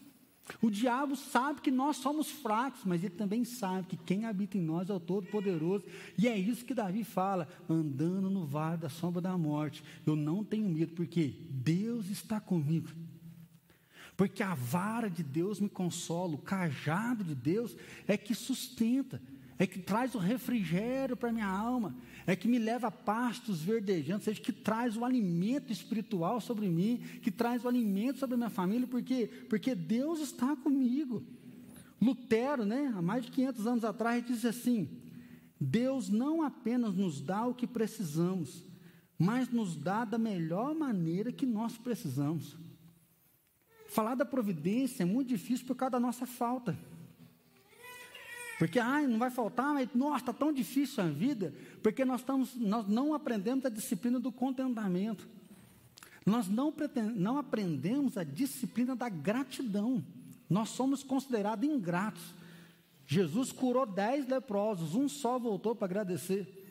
O 0.60 0.70
diabo 0.70 1.16
sabe 1.16 1.60
que 1.60 1.70
nós 1.70 1.96
somos 1.96 2.30
fracos, 2.30 2.82
mas 2.84 3.02
ele 3.02 3.14
também 3.14 3.44
sabe 3.44 3.88
que 3.88 3.96
quem 3.96 4.26
habita 4.26 4.58
em 4.58 4.60
nós 4.60 4.90
é 4.90 4.94
o 4.94 5.00
Todo-Poderoso. 5.00 5.84
E 6.18 6.28
é 6.28 6.36
isso 6.38 6.64
que 6.64 6.74
Davi 6.74 7.02
fala: 7.02 7.48
andando 7.68 8.28
no 8.28 8.44
vale 8.44 8.78
da 8.78 8.88
sombra 8.88 9.22
da 9.22 9.36
morte, 9.38 9.82
eu 10.06 10.14
não 10.14 10.44
tenho 10.44 10.68
medo, 10.68 10.92
porque 10.92 11.34
Deus 11.48 12.10
está 12.10 12.40
comigo. 12.40 12.88
Porque 14.16 14.42
a 14.42 14.54
vara 14.54 15.10
de 15.10 15.22
Deus 15.22 15.58
me 15.58 15.68
consola, 15.68 16.34
o 16.34 16.38
cajado 16.38 17.24
de 17.24 17.34
Deus 17.34 17.76
é 18.06 18.16
que 18.16 18.34
sustenta 18.34 19.20
é 19.58 19.66
que 19.66 19.78
traz 19.78 20.14
o 20.14 20.18
refrigério 20.18 21.16
para 21.16 21.32
minha 21.32 21.46
alma, 21.46 21.94
é 22.26 22.34
que 22.34 22.48
me 22.48 22.58
leva 22.58 22.88
a 22.88 22.90
pastos 22.90 23.62
verdejantes, 23.62 24.24
seja, 24.24 24.40
que 24.40 24.52
traz 24.52 24.96
o 24.96 25.04
alimento 25.04 25.72
espiritual 25.72 26.40
sobre 26.40 26.68
mim, 26.68 26.98
que 27.22 27.30
traz 27.30 27.64
o 27.64 27.68
alimento 27.68 28.18
sobre 28.18 28.34
a 28.34 28.38
minha 28.38 28.50
família, 28.50 28.86
porque 28.86 29.26
porque 29.48 29.74
Deus 29.74 30.20
está 30.20 30.56
comigo. 30.56 31.22
Lutero, 32.00 32.64
né, 32.64 32.92
há 32.94 33.00
mais 33.00 33.24
de 33.24 33.30
500 33.30 33.66
anos 33.66 33.84
atrás, 33.84 34.26
disse 34.26 34.46
assim: 34.46 34.88
Deus 35.60 36.08
não 36.08 36.42
apenas 36.42 36.94
nos 36.94 37.20
dá 37.20 37.46
o 37.46 37.54
que 37.54 37.66
precisamos, 37.66 38.64
mas 39.18 39.48
nos 39.48 39.76
dá 39.76 40.04
da 40.04 40.18
melhor 40.18 40.74
maneira 40.74 41.32
que 41.32 41.46
nós 41.46 41.78
precisamos. 41.78 42.56
Falar 43.88 44.16
da 44.16 44.24
providência 44.24 45.04
é 45.04 45.06
muito 45.06 45.28
difícil 45.28 45.66
por 45.66 45.76
causa 45.76 45.92
da 45.92 46.00
nossa 46.00 46.26
falta. 46.26 46.76
Porque, 48.64 48.78
ai, 48.78 49.06
não 49.06 49.18
vai 49.18 49.28
faltar, 49.30 49.74
mas, 49.74 49.90
nossa, 49.94 50.20
está 50.20 50.32
tão 50.32 50.50
difícil 50.50 51.04
a 51.04 51.06
vida, 51.06 51.52
porque 51.82 52.02
nós, 52.02 52.22
estamos, 52.22 52.54
nós 52.56 52.88
não 52.88 53.12
aprendemos 53.12 53.66
a 53.66 53.68
disciplina 53.68 54.18
do 54.18 54.32
contentamento. 54.32 55.28
Nós 56.24 56.48
não, 56.48 56.72
não 57.14 57.36
aprendemos 57.36 58.16
a 58.16 58.24
disciplina 58.24 58.96
da 58.96 59.10
gratidão. 59.10 60.02
Nós 60.48 60.70
somos 60.70 61.02
considerados 61.02 61.68
ingratos. 61.68 62.22
Jesus 63.06 63.52
curou 63.52 63.84
dez 63.84 64.26
leprosos, 64.26 64.94
um 64.94 65.10
só 65.10 65.38
voltou 65.38 65.74
para 65.74 65.84
agradecer. 65.84 66.62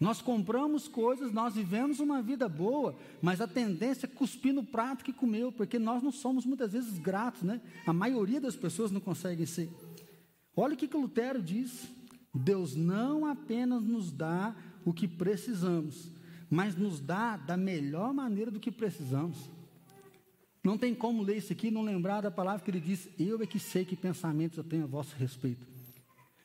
Nós 0.00 0.20
compramos 0.20 0.88
coisas, 0.88 1.30
nós 1.30 1.54
vivemos 1.54 2.00
uma 2.00 2.20
vida 2.20 2.48
boa, 2.48 2.96
mas 3.22 3.40
a 3.40 3.46
tendência 3.46 4.06
é 4.06 4.08
cuspir 4.08 4.52
no 4.52 4.64
prato 4.64 5.04
que 5.04 5.12
comeu, 5.12 5.52
porque 5.52 5.78
nós 5.78 6.02
não 6.02 6.10
somos 6.10 6.44
muitas 6.44 6.72
vezes 6.72 6.98
gratos, 6.98 7.42
né? 7.42 7.60
A 7.86 7.92
maioria 7.92 8.40
das 8.40 8.56
pessoas 8.56 8.90
não 8.90 9.00
conseguem 9.00 9.46
ser. 9.46 9.70
Olha 10.56 10.74
o 10.74 10.76
que, 10.76 10.88
que 10.88 10.96
Lutero 10.96 11.42
diz: 11.42 11.88
Deus 12.34 12.74
não 12.74 13.26
apenas 13.26 13.82
nos 13.82 14.12
dá 14.12 14.54
o 14.84 14.92
que 14.92 15.06
precisamos, 15.06 16.10
mas 16.48 16.76
nos 16.76 17.00
dá 17.00 17.36
da 17.36 17.56
melhor 17.56 18.12
maneira 18.12 18.50
do 18.50 18.60
que 18.60 18.70
precisamos. 18.70 19.50
Não 20.62 20.76
tem 20.76 20.94
como 20.94 21.22
ler 21.22 21.38
isso 21.38 21.52
aqui 21.52 21.68
e 21.68 21.70
não 21.70 21.82
lembrar 21.82 22.20
da 22.20 22.30
palavra 22.30 22.64
que 22.64 22.70
ele 22.70 22.80
diz: 22.80 23.08
Eu 23.18 23.42
é 23.42 23.46
que 23.46 23.58
sei 23.58 23.84
que 23.84 23.96
pensamentos 23.96 24.58
eu 24.58 24.64
tenho 24.64 24.84
a 24.84 24.86
vosso 24.86 25.16
respeito. 25.16 25.66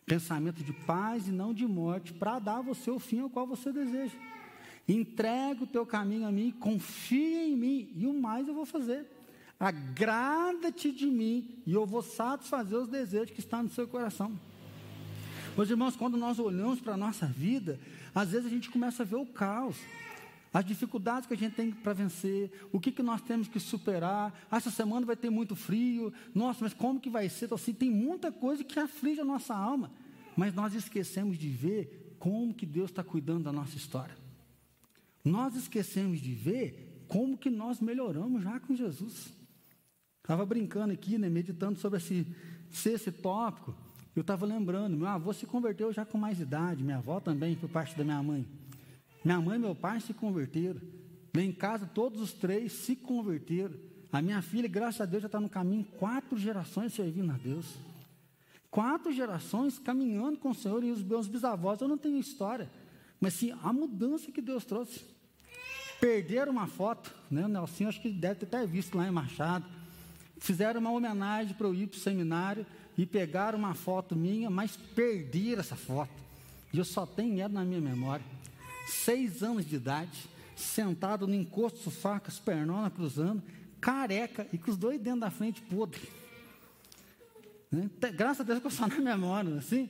Pensamento 0.06 0.63
de 0.63 0.72
paz 0.72 1.28
e 1.28 1.32
não 1.32 1.54
de 1.54 1.65
morte, 1.65 2.13
para 2.13 2.39
dar 2.39 2.60
a 2.60 2.62
você 2.62 2.91
o 2.91 3.00
fim 3.00 3.20
ao 3.20 3.30
qual 3.30 3.48
você 3.48 3.72
deseja. 3.72 4.15
Entrega 4.88 5.63
o 5.63 5.68
teu 5.68 5.86
caminho 5.86 6.28
a 6.28 6.32
mim, 6.32 6.52
confia 6.52 7.44
em 7.44 7.56
mim, 7.56 7.91
e 7.96 8.06
o 8.06 8.13
mais 8.13 8.48
eu 8.48 8.54
vou 8.54 8.65
fazer. 8.65 9.08
Agrada-te 9.60 10.91
de 10.91 11.06
mim 11.06 11.62
e 11.65 11.74
eu 11.74 11.86
vou 11.86 12.02
satisfazer 12.02 12.78
os 12.78 12.88
desejos 12.88 13.32
que 13.32 13.39
estão 13.39 13.63
no 13.63 13.70
seu 13.70 13.88
coração. 13.88 14.38
Meus 15.56 15.70
irmãos, 15.70 15.96
quando 15.96 16.18
nós 16.18 16.38
olhamos 16.38 16.82
para 16.82 16.96
a 16.96 16.98
nossa 16.98 17.26
vida, 17.26 17.80
às 18.13 18.32
vezes 18.32 18.48
a 18.48 18.50
gente 18.50 18.70
começa 18.70 19.04
a 19.04 19.06
ver 19.06 19.15
o 19.15 19.26
caos, 19.26 19.78
as 20.54 20.65
dificuldades 20.65 21.28
que 21.28 21.34
a 21.34 21.38
gente 21.38 21.56
tem 21.56 21.72
para 21.72 21.94
vencer, 21.94 22.52
o 22.72 22.80
que, 22.80 22.91
que 22.91 23.02
nós 23.02 23.22
temos 23.22 23.48
que 23.48 23.60
superar. 23.60 24.34
Essa 24.52 24.70
semana 24.70 25.06
vai 25.06 25.15
ter 25.15 25.30
muito 25.30 25.56
frio, 25.56 26.13
nossa, 26.34 26.60
mas 26.62 26.74
como 26.74 27.00
que 27.00 27.10
vai 27.10 27.30
ser? 27.30 27.46
Então, 27.46 27.56
assim, 27.56 27.74
tem 27.74 27.89
muita 27.89 28.32
coisa 28.32 28.63
que 28.63 28.78
aflige 28.78 29.22
a 29.22 29.26
nossa 29.26 29.56
alma, 29.56 29.91
mas 30.36 30.54
nós 30.54 30.74
esquecemos 30.74 31.38
de 31.38 31.50
ver 31.50 32.15
como 32.20 32.54
que 32.54 32.65
Deus 32.65 32.89
está 32.89 33.04
cuidando 33.04 33.44
da 33.44 33.52
nossa 33.52 33.78
história. 33.78 34.15
Nós 35.24 35.56
esquecemos 35.56 36.20
de 36.20 36.34
ver 36.34 37.04
como 37.08 37.38
que 37.38 37.50
nós 37.50 37.80
melhoramos 37.80 38.44
já 38.44 38.60
com 38.60 38.76
Jesus. 38.76 39.34
Estava 40.26 40.44
brincando 40.44 40.92
aqui, 40.92 41.20
né, 41.20 41.30
meditando 41.30 41.78
sobre 41.78 42.00
esse, 42.00 42.26
esse 42.84 43.12
tópico. 43.12 43.76
Eu 44.16 44.22
estava 44.22 44.44
lembrando, 44.44 44.98
meu 44.98 45.08
avô 45.08 45.32
se 45.32 45.46
converteu 45.46 45.94
já 45.94 46.04
com 46.04 46.18
mais 46.18 46.40
idade, 46.40 46.84
minha 46.84 46.98
avó 46.98 47.20
também, 47.20 47.56
por 47.56 47.70
parte 47.70 47.96
da 47.96 48.04
minha 48.04 48.24
mãe. 48.24 48.44
Minha 49.24 49.40
mãe 49.40 49.58
e 49.58 49.60
meu 49.62 49.76
pai 49.76 50.00
se 50.00 50.16
converteram. 50.16 50.82
Lá 51.32 51.44
em 51.44 51.52
casa, 51.52 51.86
todos 51.86 52.20
os 52.20 52.34
três 52.34 52.74
se 52.74 52.96
converteram. 52.96 53.76
A 54.12 54.20
minha 54.20 54.42
filha, 54.42 54.68
graças 54.68 55.00
a 55.00 55.06
Deus, 55.06 55.22
já 55.22 55.28
está 55.28 55.40
no 55.40 55.48
caminho 55.48 55.86
quatro 56.00 56.36
gerações 56.40 56.92
servindo 56.92 57.32
a 57.32 57.38
Deus. 57.38 57.76
Quatro 58.72 59.12
gerações 59.12 59.78
caminhando 59.78 60.40
com 60.40 60.50
o 60.50 60.56
Senhor 60.56 60.84
e 60.84 60.90
os 60.90 61.04
meus 61.04 61.28
bisavós, 61.28 61.82
eu 61.82 61.88
não 61.88 62.00
tenho 62.00 62.18
história. 62.18 62.68
Mas 63.22 63.36
sim, 63.36 63.54
a 63.62 63.72
mudança 63.72 64.32
que 64.32 64.42
Deus 64.42 64.66
trouxe. 64.66 65.02
Perderam 66.02 66.52
uma 66.52 66.66
foto, 66.66 67.14
né? 67.30 67.46
O 67.46 67.48
Nelson, 67.48 67.88
acho 67.88 68.02
que 68.02 68.10
deve 68.10 68.40
ter 68.40 68.48
até 68.48 68.66
visto 68.66 68.98
lá 68.98 69.08
em 69.08 69.12
Machado. 69.12 69.85
Fizeram 70.38 70.80
uma 70.80 70.91
homenagem 70.91 71.54
para 71.54 71.67
eu 71.67 71.74
ir 71.74 71.88
para 71.88 71.98
o 71.98 72.00
seminário 72.00 72.65
e 72.98 73.06
pegaram 73.06 73.58
uma 73.58 73.74
foto 73.74 74.15
minha, 74.15 74.50
mas 74.50 74.76
perderam 74.76 75.60
essa 75.60 75.76
foto. 75.76 76.12
E 76.74 76.78
eu 76.78 76.86
só 76.86 77.06
tenho 77.06 77.39
ela 77.39 77.54
na 77.54 77.63
minha 77.63 77.82
memória. 77.82 78.26
Seis 78.88 79.41
anos 79.41 79.65
de 79.65 79.76
idade, 79.76 80.30
sentado 80.56 81.28
no 81.28 81.34
encosto 81.34 81.78
do 81.80 81.84
sofá, 81.84 82.19
com 82.19 82.28
as 82.28 82.39
pernonas 82.39 82.93
cruzando, 82.93 83.41
careca 83.80 84.48
e 84.52 84.58
com 84.58 84.71
os 84.71 84.78
dois 84.78 85.00
dentro 85.00 85.21
da 85.21 85.32
frente 85.32 85.62
podre. 85.62 86.02
Né? 87.71 87.89
Graças 88.13 88.41
a 88.41 88.43
Deus 88.43 88.60
que 88.60 88.67
eu 88.67 88.71
só 88.71 88.88
na 88.88 88.98
memória, 89.00 89.56
assim. 89.56 89.89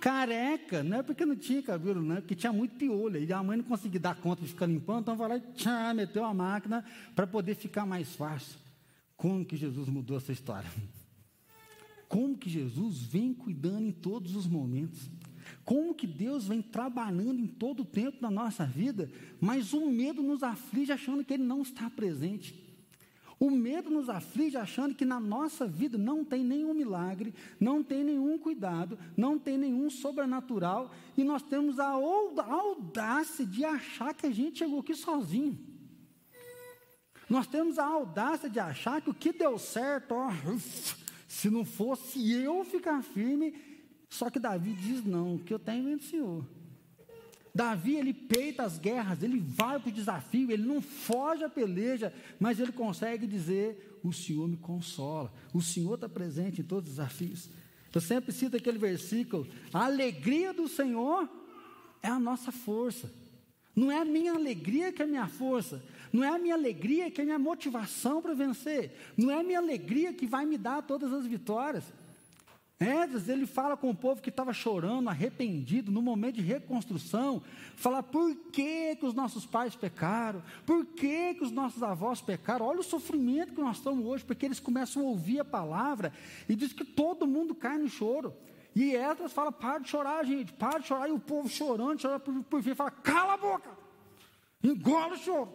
Careca, 0.00 0.82
não 0.82 0.98
é 0.98 1.02
porque 1.02 1.24
não 1.24 1.36
tinha 1.36 1.62
cabelo, 1.62 2.02
não 2.02 2.16
é 2.16 2.20
porque 2.20 2.34
tinha 2.34 2.52
muito 2.52 2.74
piolho. 2.74 3.22
E 3.22 3.32
a 3.32 3.42
mãe 3.42 3.56
não 3.56 3.64
conseguia 3.64 4.00
dar 4.00 4.16
conta 4.16 4.42
de 4.42 4.48
ficar 4.48 4.66
limpando, 4.66 5.02
então 5.02 5.16
vai 5.16 5.28
lá 5.28 5.36
e 5.36 5.40
tchá, 5.54 5.94
meteu 5.94 6.24
a 6.24 6.34
máquina 6.34 6.84
para 7.14 7.26
poder 7.26 7.54
ficar 7.54 7.86
mais 7.86 8.12
fácil. 8.16 8.58
Como 9.16 9.44
que 9.44 9.56
Jesus 9.56 9.88
mudou 9.88 10.16
essa 10.16 10.32
história? 10.32 10.70
Como 12.08 12.36
que 12.36 12.50
Jesus 12.50 13.02
vem 13.02 13.32
cuidando 13.32 13.86
em 13.86 13.92
todos 13.92 14.36
os 14.36 14.46
momentos? 14.46 15.10
Como 15.64 15.94
que 15.94 16.06
Deus 16.06 16.46
vem 16.46 16.60
trabalhando 16.60 17.40
em 17.40 17.46
todo 17.46 17.80
o 17.80 17.86
tempo 17.86 18.18
na 18.20 18.30
nossa 18.30 18.66
vida, 18.66 19.10
mas 19.40 19.72
o 19.72 19.90
medo 19.90 20.22
nos 20.22 20.42
aflige 20.42 20.92
achando 20.92 21.24
que 21.24 21.34
Ele 21.34 21.42
não 21.42 21.62
está 21.62 21.88
presente. 21.88 22.62
O 23.40 23.50
medo 23.50 23.90
nos 23.90 24.08
aflige 24.08 24.56
achando 24.56 24.94
que 24.94 25.04
na 25.04 25.18
nossa 25.18 25.66
vida 25.66 25.98
não 25.98 26.24
tem 26.24 26.44
nenhum 26.44 26.72
milagre, 26.72 27.34
não 27.58 27.82
tem 27.82 28.04
nenhum 28.04 28.38
cuidado, 28.38 28.96
não 29.16 29.36
tem 29.38 29.58
nenhum 29.58 29.90
sobrenatural, 29.90 30.92
e 31.16 31.24
nós 31.24 31.42
temos 31.42 31.80
a 31.80 31.88
audácia 31.88 33.44
de 33.44 33.64
achar 33.64 34.14
que 34.14 34.26
a 34.26 34.30
gente 34.30 34.58
chegou 34.58 34.78
aqui 34.78 34.94
sozinho. 34.94 35.58
Nós 37.28 37.46
temos 37.46 37.78
a 37.78 37.86
audácia 37.86 38.48
de 38.48 38.58
achar 38.58 39.00
que 39.00 39.10
o 39.10 39.14
que 39.14 39.32
deu 39.32 39.58
certo, 39.58 40.14
ó, 40.14 40.30
se 41.26 41.48
não 41.48 41.64
fosse 41.64 42.30
eu 42.32 42.64
ficar 42.64 43.02
firme, 43.02 43.54
só 44.10 44.28
que 44.28 44.38
Davi 44.38 44.74
diz: 44.74 45.04
não, 45.04 45.36
o 45.36 45.38
que 45.38 45.54
eu 45.54 45.58
tenho 45.58 45.84
vem 45.84 45.96
do 45.96 46.02
Senhor. 46.02 46.44
Davi, 47.54 47.96
ele 47.96 48.14
peita 48.14 48.62
as 48.62 48.78
guerras, 48.78 49.22
ele 49.22 49.38
vai 49.38 49.78
para 49.78 49.88
o 49.88 49.92
desafio, 49.92 50.50
ele 50.50 50.62
não 50.62 50.80
foge 50.80 51.44
à 51.44 51.48
peleja, 51.48 52.12
mas 52.38 52.58
ele 52.58 52.72
consegue 52.72 53.26
dizer: 53.26 53.98
O 54.02 54.12
Senhor 54.12 54.48
me 54.48 54.56
consola, 54.56 55.32
o 55.52 55.60
Senhor 55.60 55.94
está 55.94 56.08
presente 56.08 56.60
em 56.60 56.64
todos 56.64 56.90
os 56.90 56.96
desafios. 56.96 57.50
Eu 57.94 58.00
sempre 58.00 58.32
cito 58.32 58.56
aquele 58.56 58.78
versículo: 58.78 59.46
a 59.72 59.84
alegria 59.84 60.52
do 60.52 60.66
Senhor 60.66 61.28
é 62.02 62.08
a 62.08 62.18
nossa 62.18 62.50
força. 62.50 63.10
Não 63.74 63.90
é 63.90 63.98
a 63.98 64.04
minha 64.04 64.34
alegria 64.34 64.92
que 64.92 65.02
é 65.02 65.04
a 65.04 65.08
minha 65.08 65.26
força, 65.26 65.82
não 66.12 66.22
é 66.22 66.28
a 66.28 66.38
minha 66.38 66.54
alegria 66.54 67.10
que 67.10 67.20
é 67.20 67.24
a 67.24 67.24
minha 67.24 67.38
motivação 67.38 68.20
para 68.20 68.34
vencer, 68.34 68.92
não 69.16 69.30
é 69.30 69.40
a 69.40 69.42
minha 69.42 69.58
alegria 69.58 70.12
que 70.12 70.26
vai 70.26 70.44
me 70.44 70.58
dar 70.58 70.82
todas 70.82 71.12
as 71.12 71.26
vitórias. 71.26 71.84
Esdras, 72.82 73.28
ele 73.28 73.46
fala 73.46 73.76
com 73.76 73.90
o 73.90 73.94
povo 73.94 74.20
que 74.20 74.28
estava 74.28 74.52
chorando, 74.52 75.08
arrependido, 75.08 75.92
no 75.92 76.02
momento 76.02 76.36
de 76.36 76.42
reconstrução, 76.42 77.42
fala 77.76 78.02
por 78.02 78.34
que, 78.52 78.96
que 78.96 79.06
os 79.06 79.14
nossos 79.14 79.46
pais 79.46 79.76
pecaram, 79.76 80.42
por 80.66 80.84
que, 80.84 81.34
que 81.34 81.44
os 81.44 81.52
nossos 81.52 81.82
avós 81.82 82.20
pecaram, 82.20 82.66
olha 82.66 82.80
o 82.80 82.84
sofrimento 82.84 83.54
que 83.54 83.60
nós 83.60 83.76
estamos 83.76 84.04
hoje, 84.04 84.24
porque 84.24 84.44
eles 84.44 84.58
começam 84.58 85.02
a 85.02 85.10
ouvir 85.10 85.40
a 85.40 85.44
palavra, 85.44 86.12
e 86.48 86.56
diz 86.56 86.72
que 86.72 86.84
todo 86.84 87.26
mundo 87.26 87.54
cai 87.54 87.78
no 87.78 87.88
choro, 87.88 88.34
e 88.74 88.94
Esdras 88.94 89.32
fala, 89.32 89.52
para 89.52 89.78
de 89.78 89.88
chorar 89.88 90.24
gente, 90.24 90.52
para 90.52 90.78
de 90.78 90.86
chorar, 90.86 91.08
e 91.08 91.12
o 91.12 91.18
povo 91.18 91.48
chorando, 91.48 92.00
chorando 92.00 92.42
por, 92.44 92.62
fim, 92.62 92.74
fala, 92.74 92.90
cala 92.90 93.34
a 93.34 93.36
boca, 93.36 93.70
engole 94.62 95.14
o 95.14 95.18
choro, 95.18 95.52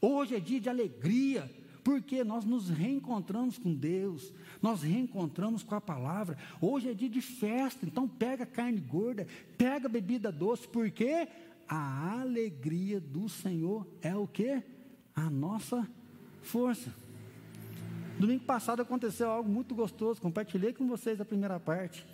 hoje 0.00 0.36
é 0.36 0.40
dia 0.40 0.60
de 0.60 0.68
alegria, 0.68 1.50
porque 1.82 2.22
nós 2.22 2.44
nos 2.44 2.68
reencontramos 2.68 3.56
com 3.56 3.74
Deus, 3.74 4.32
nós 4.60 4.82
reencontramos 4.82 5.62
com 5.62 5.74
a 5.74 5.80
palavra. 5.80 6.36
Hoje 6.60 6.90
é 6.90 6.92
dia 6.92 7.08
de 7.08 7.22
festa, 7.22 7.86
então 7.86 8.06
pega 8.06 8.44
carne 8.44 8.78
gorda, 8.78 9.26
pega 9.56 9.88
bebida 9.88 10.30
doce, 10.30 10.68
porque 10.68 11.26
a 11.66 12.20
alegria 12.20 13.00
do 13.00 13.26
Senhor 13.26 13.86
é 14.02 14.14
o 14.14 14.26
que? 14.26 14.62
A 15.14 15.30
nossa 15.30 15.88
força. 16.42 16.94
Domingo 18.18 18.44
passado 18.44 18.82
aconteceu 18.82 19.30
algo 19.30 19.48
muito 19.48 19.74
gostoso, 19.74 20.20
compartilhei 20.20 20.74
com 20.74 20.86
vocês 20.86 21.18
a 21.22 21.24
primeira 21.24 21.58
parte. 21.58 22.04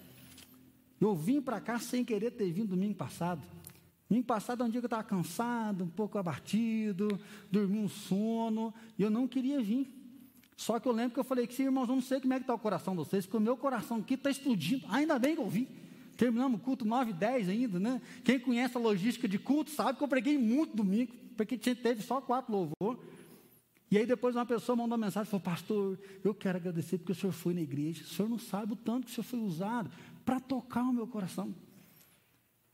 Eu 1.04 1.14
vim 1.14 1.38
para 1.38 1.60
cá 1.60 1.78
sem 1.78 2.02
querer 2.02 2.30
ter 2.30 2.50
vindo 2.50 2.68
domingo 2.68 2.94
passado. 2.94 3.42
Domingo 4.08 4.26
passado 4.26 4.62
é 4.62 4.66
um 4.66 4.70
dia 4.70 4.80
que 4.80 4.86
eu 4.86 4.88
estava 4.88 5.04
cansado, 5.04 5.84
um 5.84 5.88
pouco 5.88 6.16
abatido, 6.16 7.20
dormi 7.50 7.78
um 7.78 7.88
sono, 7.88 8.72
e 8.98 9.02
eu 9.02 9.10
não 9.10 9.28
queria 9.28 9.60
vir. 9.62 9.86
Só 10.56 10.80
que 10.80 10.88
eu 10.88 10.92
lembro 10.92 11.12
que 11.12 11.20
eu 11.20 11.24
falei 11.24 11.46
que, 11.46 11.62
irmãos, 11.62 11.90
eu 11.90 11.94
não 11.94 12.00
sei 12.00 12.20
como 12.20 12.32
é 12.32 12.36
que 12.36 12.44
está 12.44 12.54
o 12.54 12.58
coração 12.58 12.94
de 12.94 13.00
vocês, 13.00 13.26
porque 13.26 13.36
o 13.36 13.40
meu 13.40 13.54
coração 13.54 13.98
aqui 13.98 14.14
está 14.14 14.30
explodindo. 14.30 14.86
Ainda 14.88 15.18
bem 15.18 15.34
que 15.34 15.42
eu 15.42 15.48
vim. 15.48 15.68
Terminamos 16.16 16.58
o 16.58 16.62
culto 16.62 16.86
9 16.86 17.10
e 17.10 17.12
10 17.12 17.48
ainda, 17.50 17.78
né? 17.78 18.00
Quem 18.24 18.40
conhece 18.40 18.74
a 18.74 18.80
logística 18.80 19.28
de 19.28 19.38
culto 19.38 19.72
sabe 19.72 19.98
que 19.98 20.04
eu 20.04 20.08
preguei 20.08 20.38
muito 20.38 20.74
domingo, 20.74 21.12
porque 21.36 21.58
teve 21.58 22.02
só 22.02 22.18
quatro 22.18 22.50
louvor. 22.50 22.98
E 23.90 23.98
aí 23.98 24.06
depois 24.06 24.34
uma 24.34 24.46
pessoa 24.46 24.74
mandou 24.74 24.96
uma 24.96 25.06
mensagem 25.06 25.28
e 25.28 25.30
falou, 25.30 25.44
pastor, 25.44 25.98
eu 26.24 26.34
quero 26.34 26.56
agradecer 26.56 26.96
porque 26.96 27.12
o 27.12 27.14
senhor 27.14 27.32
foi 27.32 27.52
na 27.52 27.60
igreja. 27.60 28.02
O 28.02 28.06
senhor 28.06 28.28
não 28.28 28.38
sabe 28.38 28.72
o 28.72 28.76
tanto 28.76 29.06
que 29.06 29.12
o 29.12 29.14
senhor 29.14 29.24
foi 29.24 29.40
usado 29.40 29.90
para 30.24 30.40
tocar 30.40 30.82
o 30.82 30.92
meu 30.92 31.06
coração. 31.06 31.54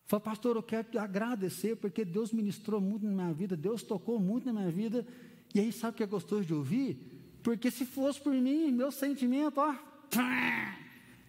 Falei, 0.06 0.24
pastor, 0.24 0.56
eu 0.56 0.62
quero 0.62 0.88
te 0.90 0.98
agradecer 0.98 1.76
porque 1.76 2.04
Deus 2.04 2.32
ministrou 2.32 2.80
muito 2.80 3.06
na 3.06 3.12
minha 3.12 3.32
vida, 3.32 3.56
Deus 3.56 3.82
tocou 3.82 4.18
muito 4.18 4.46
na 4.46 4.52
minha 4.52 4.70
vida. 4.70 5.06
E 5.54 5.60
aí, 5.60 5.72
sabe 5.72 5.94
o 5.94 5.96
que 5.96 6.02
é 6.02 6.06
gostoso 6.06 6.44
de 6.44 6.54
ouvir? 6.54 7.38
Porque 7.42 7.70
se 7.70 7.84
fosse 7.84 8.20
por 8.20 8.32
mim, 8.32 8.70
meu 8.72 8.90
sentimento, 8.90 9.58
ó. 9.58 9.74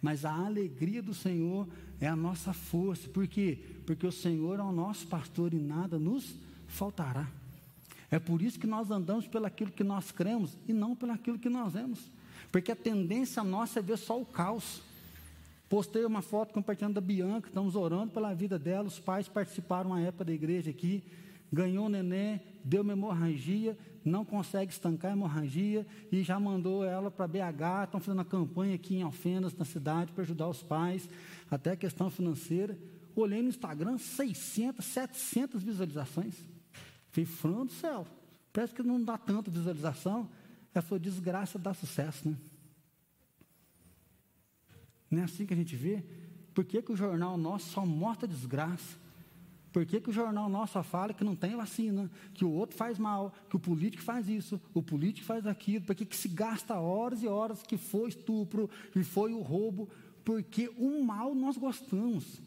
Mas 0.02 0.26
a 0.26 0.34
alegria 0.34 1.02
do 1.02 1.14
Senhor 1.14 1.68
é 2.00 2.08
a 2.08 2.16
nossa 2.16 2.54
força. 2.54 3.08
Por 3.08 3.28
quê? 3.28 3.60
Porque 3.86 4.06
o 4.06 4.12
Senhor 4.12 4.60
é 4.60 4.64
o 4.64 4.72
nosso 4.72 5.06
pastor 5.08 5.54
e 5.54 5.60
nada 5.60 6.00
nos 6.00 6.36
faltará. 6.68 7.30
É 8.10 8.20
por 8.20 8.42
isso 8.42 8.60
que 8.60 8.68
nós 8.68 8.90
andamos 8.90 9.28
pelaquilo 9.28 9.72
que 9.72 9.84
nós 9.84 10.12
cremos 10.12 10.58
e 10.68 10.74
não 10.74 10.96
pelaquilo 10.96 11.40
que 11.40 11.50
nós 11.50 11.74
vemos. 11.74 12.00
Porque 12.52 12.72
a 12.72 12.76
tendência 12.76 13.44
nossa 13.44 13.80
é 13.80 13.82
ver 13.82 13.98
só 13.98 14.20
o 14.20 14.26
caos. 14.26 14.82
Postei 15.72 16.04
uma 16.04 16.22
foto 16.22 16.54
compartilhando 16.54 16.96
da 16.96 17.00
Bianca, 17.00 17.48
estamos 17.48 17.78
orando 17.78 18.12
pela 18.12 18.34
vida 18.34 18.60
dela. 18.60 18.90
Os 18.90 19.00
pais 19.00 19.30
participaram 19.30 19.92
uma 19.92 20.02
época 20.02 20.26
da 20.26 20.34
igreja 20.34 20.70
aqui. 20.70 21.02
Ganhou 21.50 21.86
o 21.86 21.90
neném, 21.90 22.42
deu 22.62 22.82
uma 22.82 22.92
hemorragia, 22.92 23.78
não 24.04 24.26
consegue 24.26 24.74
estancar 24.74 25.12
a 25.12 25.14
hemorragia 25.14 25.88
e 26.12 26.24
já 26.24 26.38
mandou 26.38 26.84
ela 26.84 27.10
para 27.10 27.26
BH. 27.26 27.86
Estão 27.86 28.02
fazendo 28.02 28.18
uma 28.18 28.26
campanha 28.26 28.76
aqui 28.76 28.98
em 28.98 29.02
Alfenas, 29.02 29.56
na 29.56 29.64
cidade, 29.64 30.12
para 30.12 30.24
ajudar 30.24 30.50
os 30.50 30.62
pais, 30.62 31.10
até 31.50 31.72
a 31.72 31.78
questão 31.78 32.10
financeira. 32.10 32.78
Olhei 33.16 33.42
no 33.42 33.48
Instagram, 33.48 33.98
600, 33.98 34.84
700 34.84 35.64
visualizações. 35.64 36.36
Falei, 37.12 37.26
frão 37.26 37.66
do 37.66 37.72
céu, 37.72 38.06
parece 38.52 38.74
que 38.74 38.84
não 38.84 39.02
dá 39.02 39.18
tanta 39.18 39.50
visualização. 39.50 40.30
Ela 40.76 40.82
foi 40.82 41.00
desgraça 41.00 41.58
dá 41.58 41.74
sucesso, 41.74 42.28
né? 42.28 42.36
Não 45.12 45.20
é 45.20 45.24
assim 45.24 45.46
que 45.46 45.54
a 45.54 45.58
gente 45.58 45.76
vê? 45.76 46.02
Por 46.54 46.64
que, 46.64 46.82
que 46.82 46.92
o 46.92 46.96
jornal 46.96 47.38
nosso 47.38 47.70
só 47.70 47.86
mostra 47.86 48.28
desgraça? 48.28 48.98
Por 49.72 49.86
que, 49.86 50.02
que 50.02 50.10
o 50.10 50.14
jornal 50.14 50.50
nosso 50.50 50.74
só 50.74 50.84
fala 50.84 51.14
que 51.14 51.24
não 51.24 51.36
tem 51.36 51.56
vacina, 51.56 52.10
que 52.34 52.44
o 52.44 52.52
outro 52.52 52.76
faz 52.76 52.98
mal, 52.98 53.34
que 53.50 53.56
o 53.56 53.60
político 53.60 54.04
faz 54.04 54.28
isso, 54.28 54.60
o 54.74 54.82
político 54.82 55.26
faz 55.26 55.48
aquilo? 55.48 55.86
Por 55.86 55.96
que, 55.96 56.06
que 56.06 56.16
se 56.16 56.28
gasta 56.28 56.76
horas 56.76 57.24
e 57.24 57.28
horas 57.28 57.64
que 57.64 57.78
foi 57.78 58.10
estupro 58.10 58.70
e 58.96 59.04
foi 59.04 59.34
o 59.34 59.42
roubo? 59.42 59.90
Porque 60.26 60.70
o 60.78 61.04
mal 61.04 61.34
nós 61.34 61.58
gostamos. 61.58 62.42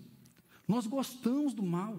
Nós 0.68 0.86
gostamos 0.86 1.54
do 1.54 1.62
mal. 1.62 1.98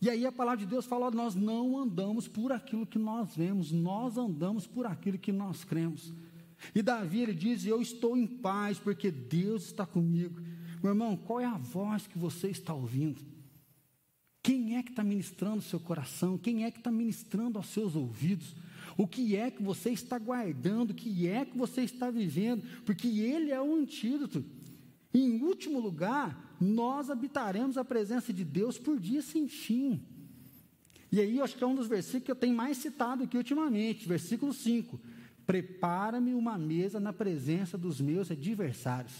E 0.00 0.08
aí 0.08 0.26
a 0.26 0.32
palavra 0.32 0.64
de 0.64 0.66
Deus 0.66 0.84
fala: 0.84 1.10
nós 1.10 1.34
não 1.34 1.78
andamos 1.78 2.28
por 2.28 2.52
aquilo 2.52 2.86
que 2.86 2.98
nós 2.98 3.34
vemos, 3.34 3.72
nós 3.72 4.18
andamos 4.18 4.66
por 4.66 4.86
aquilo 4.86 5.18
que 5.18 5.32
nós 5.32 5.64
cremos. 5.64 6.12
E 6.74 6.82
Davi 6.82 7.20
ele 7.20 7.34
diz: 7.34 7.64
Eu 7.64 7.80
estou 7.80 8.16
em 8.16 8.26
paz 8.26 8.78
porque 8.78 9.10
Deus 9.10 9.66
está 9.66 9.86
comigo. 9.86 10.40
Meu 10.82 10.92
irmão, 10.92 11.16
qual 11.16 11.40
é 11.40 11.44
a 11.44 11.56
voz 11.56 12.06
que 12.06 12.18
você 12.18 12.48
está 12.48 12.74
ouvindo? 12.74 13.20
Quem 14.42 14.76
é 14.76 14.82
que 14.82 14.90
está 14.90 15.02
ministrando 15.02 15.58
o 15.58 15.62
seu 15.62 15.80
coração? 15.80 16.38
Quem 16.38 16.64
é 16.64 16.70
que 16.70 16.78
está 16.78 16.90
ministrando 16.90 17.58
aos 17.58 17.68
seus 17.68 17.94
ouvidos? 17.96 18.54
O 18.96 19.06
que 19.06 19.36
é 19.36 19.50
que 19.50 19.62
você 19.62 19.90
está 19.90 20.18
guardando? 20.18 20.90
O 20.90 20.94
que 20.94 21.28
é 21.28 21.44
que 21.44 21.56
você 21.56 21.82
está 21.82 22.10
vivendo? 22.10 22.62
Porque 22.84 23.08
Ele 23.08 23.50
é 23.50 23.60
o 23.60 23.74
antídoto. 23.74 24.44
Em 25.12 25.42
último 25.42 25.80
lugar, 25.80 26.56
nós 26.60 27.10
habitaremos 27.10 27.76
a 27.76 27.84
presença 27.84 28.32
de 28.32 28.44
Deus 28.44 28.78
por 28.78 28.98
dia 28.98 29.22
sem 29.22 29.48
fim. 29.48 30.00
E 31.10 31.20
aí, 31.20 31.40
acho 31.40 31.56
que 31.56 31.64
é 31.64 31.66
um 31.66 31.74
dos 31.74 31.88
versículos 31.88 32.24
que 32.24 32.30
eu 32.30 32.36
tenho 32.36 32.54
mais 32.54 32.76
citado 32.78 33.24
aqui 33.24 33.36
ultimamente, 33.36 34.06
versículo 34.06 34.52
5 34.52 35.00
Prepara-me 35.48 36.34
uma 36.34 36.58
mesa 36.58 37.00
na 37.00 37.10
presença 37.10 37.78
dos 37.78 38.02
meus 38.02 38.30
adversários. 38.30 39.14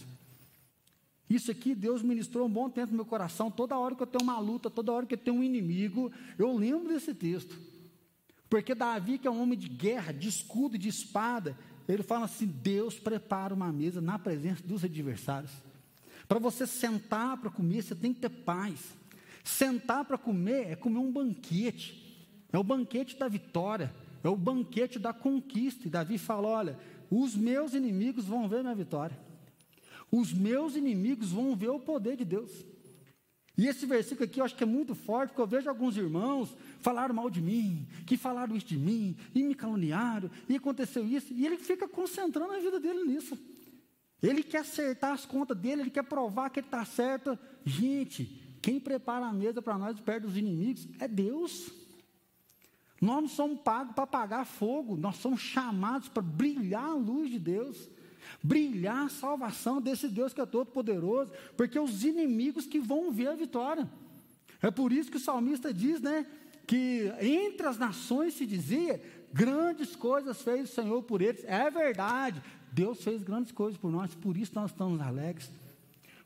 Isso 1.31 1.51
aqui 1.51 1.75
Deus 1.75 2.03
ministrou 2.03 2.47
um 2.47 2.51
bom 2.51 2.69
tempo 2.69 2.91
no 2.91 2.97
meu 2.97 3.07
coração. 3.07 3.51
Toda 3.51 3.79
hora 3.79 3.95
que 3.95 4.03
eu 4.03 4.07
tenho 4.07 4.25
uma 4.25 4.39
luta, 4.39 4.69
toda 4.69 4.93
hora 4.93 5.07
que 5.07 5.15
eu 5.15 5.19
tenho 5.19 5.39
um 5.39 5.43
inimigo, 5.43 6.13
eu 6.39 6.55
lembro 6.55 6.93
desse 6.93 7.15
texto. 7.15 7.59
Porque 8.51 8.75
Davi, 8.75 9.17
que 9.17 9.27
é 9.27 9.31
um 9.31 9.41
homem 9.41 9.59
de 9.59 9.71
guerra, 9.71 10.13
de 10.13 10.29
escudo 10.29 10.77
e 10.77 10.79
de 10.79 10.91
espada, 10.91 11.57
ele 11.89 12.03
fala 12.03 12.27
assim: 12.27 12.45
Deus 12.45 12.99
prepara 12.99 13.55
uma 13.55 13.73
mesa 13.73 14.03
na 14.03 14.19
presença 14.19 14.63
dos 14.63 14.85
adversários. 14.85 15.53
Para 16.29 16.39
você 16.39 16.67
sentar 16.67 17.39
para 17.39 17.49
comer, 17.49 17.81
você 17.81 17.95
tem 17.95 18.13
que 18.13 18.21
ter 18.21 18.29
paz. 18.29 18.79
Sentar 19.43 20.05
para 20.05 20.19
comer 20.19 20.73
é 20.73 20.77
comer 20.77 20.99
um 20.99 21.11
banquete. 21.11 22.07
É 22.53 22.59
o 22.59 22.63
banquete 22.63 23.17
da 23.17 23.29
vitória. 23.29 23.91
É 24.23 24.29
o 24.29 24.37
banquete 24.37 24.99
da 24.99 25.13
conquista. 25.13 25.87
E 25.87 25.91
Davi 25.91 26.19
fala: 26.19 26.49
olha, 26.49 26.79
os 27.11 27.35
meus 27.37 27.75
inimigos 27.75 28.25
vão 28.25 28.49
ver 28.49 28.63
minha 28.63 28.75
vitória. 28.75 29.19
Os 30.11 30.33
meus 30.33 30.77
inimigos 30.77 31.31
vão 31.31 31.55
ver 31.55 31.71
o 31.71 31.81
poder 31.81 32.17
de 32.17 32.25
Deus. 32.25 32.51
E 33.57 33.67
esse 33.67 33.85
versículo 33.87 34.25
aqui 34.25 34.41
eu 34.41 34.45
acho 34.45 34.55
que 34.55 34.63
é 34.63 34.67
muito 34.67 34.95
forte, 34.95 35.31
porque 35.31 35.43
eu 35.43 35.47
vejo 35.47 35.69
alguns 35.69 35.97
irmãos 35.97 36.57
falaram 36.81 37.15
mal 37.15 37.29
de 37.29 37.41
mim, 37.41 37.87
que 38.07 38.17
falaram 38.17 38.55
isso 38.55 38.67
de 38.67 38.79
mim, 38.79 39.17
e 39.35 39.43
me 39.43 39.55
caluniaram, 39.55 40.31
e 40.49 40.55
aconteceu 40.55 41.05
isso, 41.05 41.33
e 41.33 41.45
ele 41.45 41.57
fica 41.57 41.89
concentrando 41.89 42.53
a 42.53 42.61
vida 42.61 42.79
dele 42.79 43.05
nisso. 43.05 43.37
Ele 44.23 44.43
quer 44.43 44.59
acertar 44.59 45.13
as 45.13 45.25
contas 45.25 45.57
dele, 45.57 45.83
ele 45.83 45.91
quer 45.91 46.05
provar 46.05 46.51
que 46.51 46.61
ele 46.61 46.67
está 46.67 46.85
certo. 46.85 47.39
Gente, 47.65 48.25
quem 48.61 48.81
prepara 48.81 49.27
a 49.27 49.33
mesa 49.33 49.63
para 49.63 49.79
nós 49.79 49.99
perto 50.01 50.27
dos 50.27 50.37
inimigos 50.37 50.89
é 50.99 51.07
Deus. 51.07 51.71
Nós 53.01 53.23
não 53.23 53.29
somos 53.29 53.61
pagos 53.61 53.95
para 53.95 54.05
apagar 54.05 54.45
fogo, 54.45 54.97
nós 54.97 55.17
somos 55.17 55.41
chamados 55.41 56.09
para 56.09 56.23
brilhar 56.23 56.91
a 56.91 56.95
luz 56.95 57.31
de 57.31 57.39
Deus, 57.39 57.89
brilhar 58.43 59.07
a 59.07 59.09
salvação 59.09 59.81
desse 59.81 60.09
Deus 60.09 60.33
que 60.33 60.41
é 60.41 60.47
todo 60.47 60.71
poderoso, 60.71 61.31
porque 61.57 61.79
os 61.79 62.05
inimigos 62.05 62.67
que 62.67 62.81
vão 62.81 63.13
ver 63.13 63.29
a 63.29 63.35
vitória. 63.35 63.89
É 64.61 64.71
por 64.71 64.93
isso 64.93 65.11
que 65.11 65.17
o 65.17 65.21
salmista 65.21 65.73
diz, 65.73 66.01
né, 66.01 66.27
que 66.67 67.13
entre 67.21 67.67
as 67.67 67.79
nações 67.79 68.35
se 68.35 68.45
dizia, 68.45 69.01
grandes 69.33 69.95
coisas 69.95 70.43
fez 70.43 70.69
o 70.69 70.75
Senhor 70.75 71.03
por 71.05 71.23
eles. 71.23 71.45
É 71.45 71.71
verdade, 71.71 72.43
Deus 72.73 73.03
fez 73.03 73.23
grandes 73.23 73.53
coisas 73.53 73.79
por 73.79 73.93
nós, 73.93 74.15
por 74.15 74.37
isso 74.37 74.53
nós 74.57 74.73
estamos 74.73 75.01
alegres. 75.01 75.51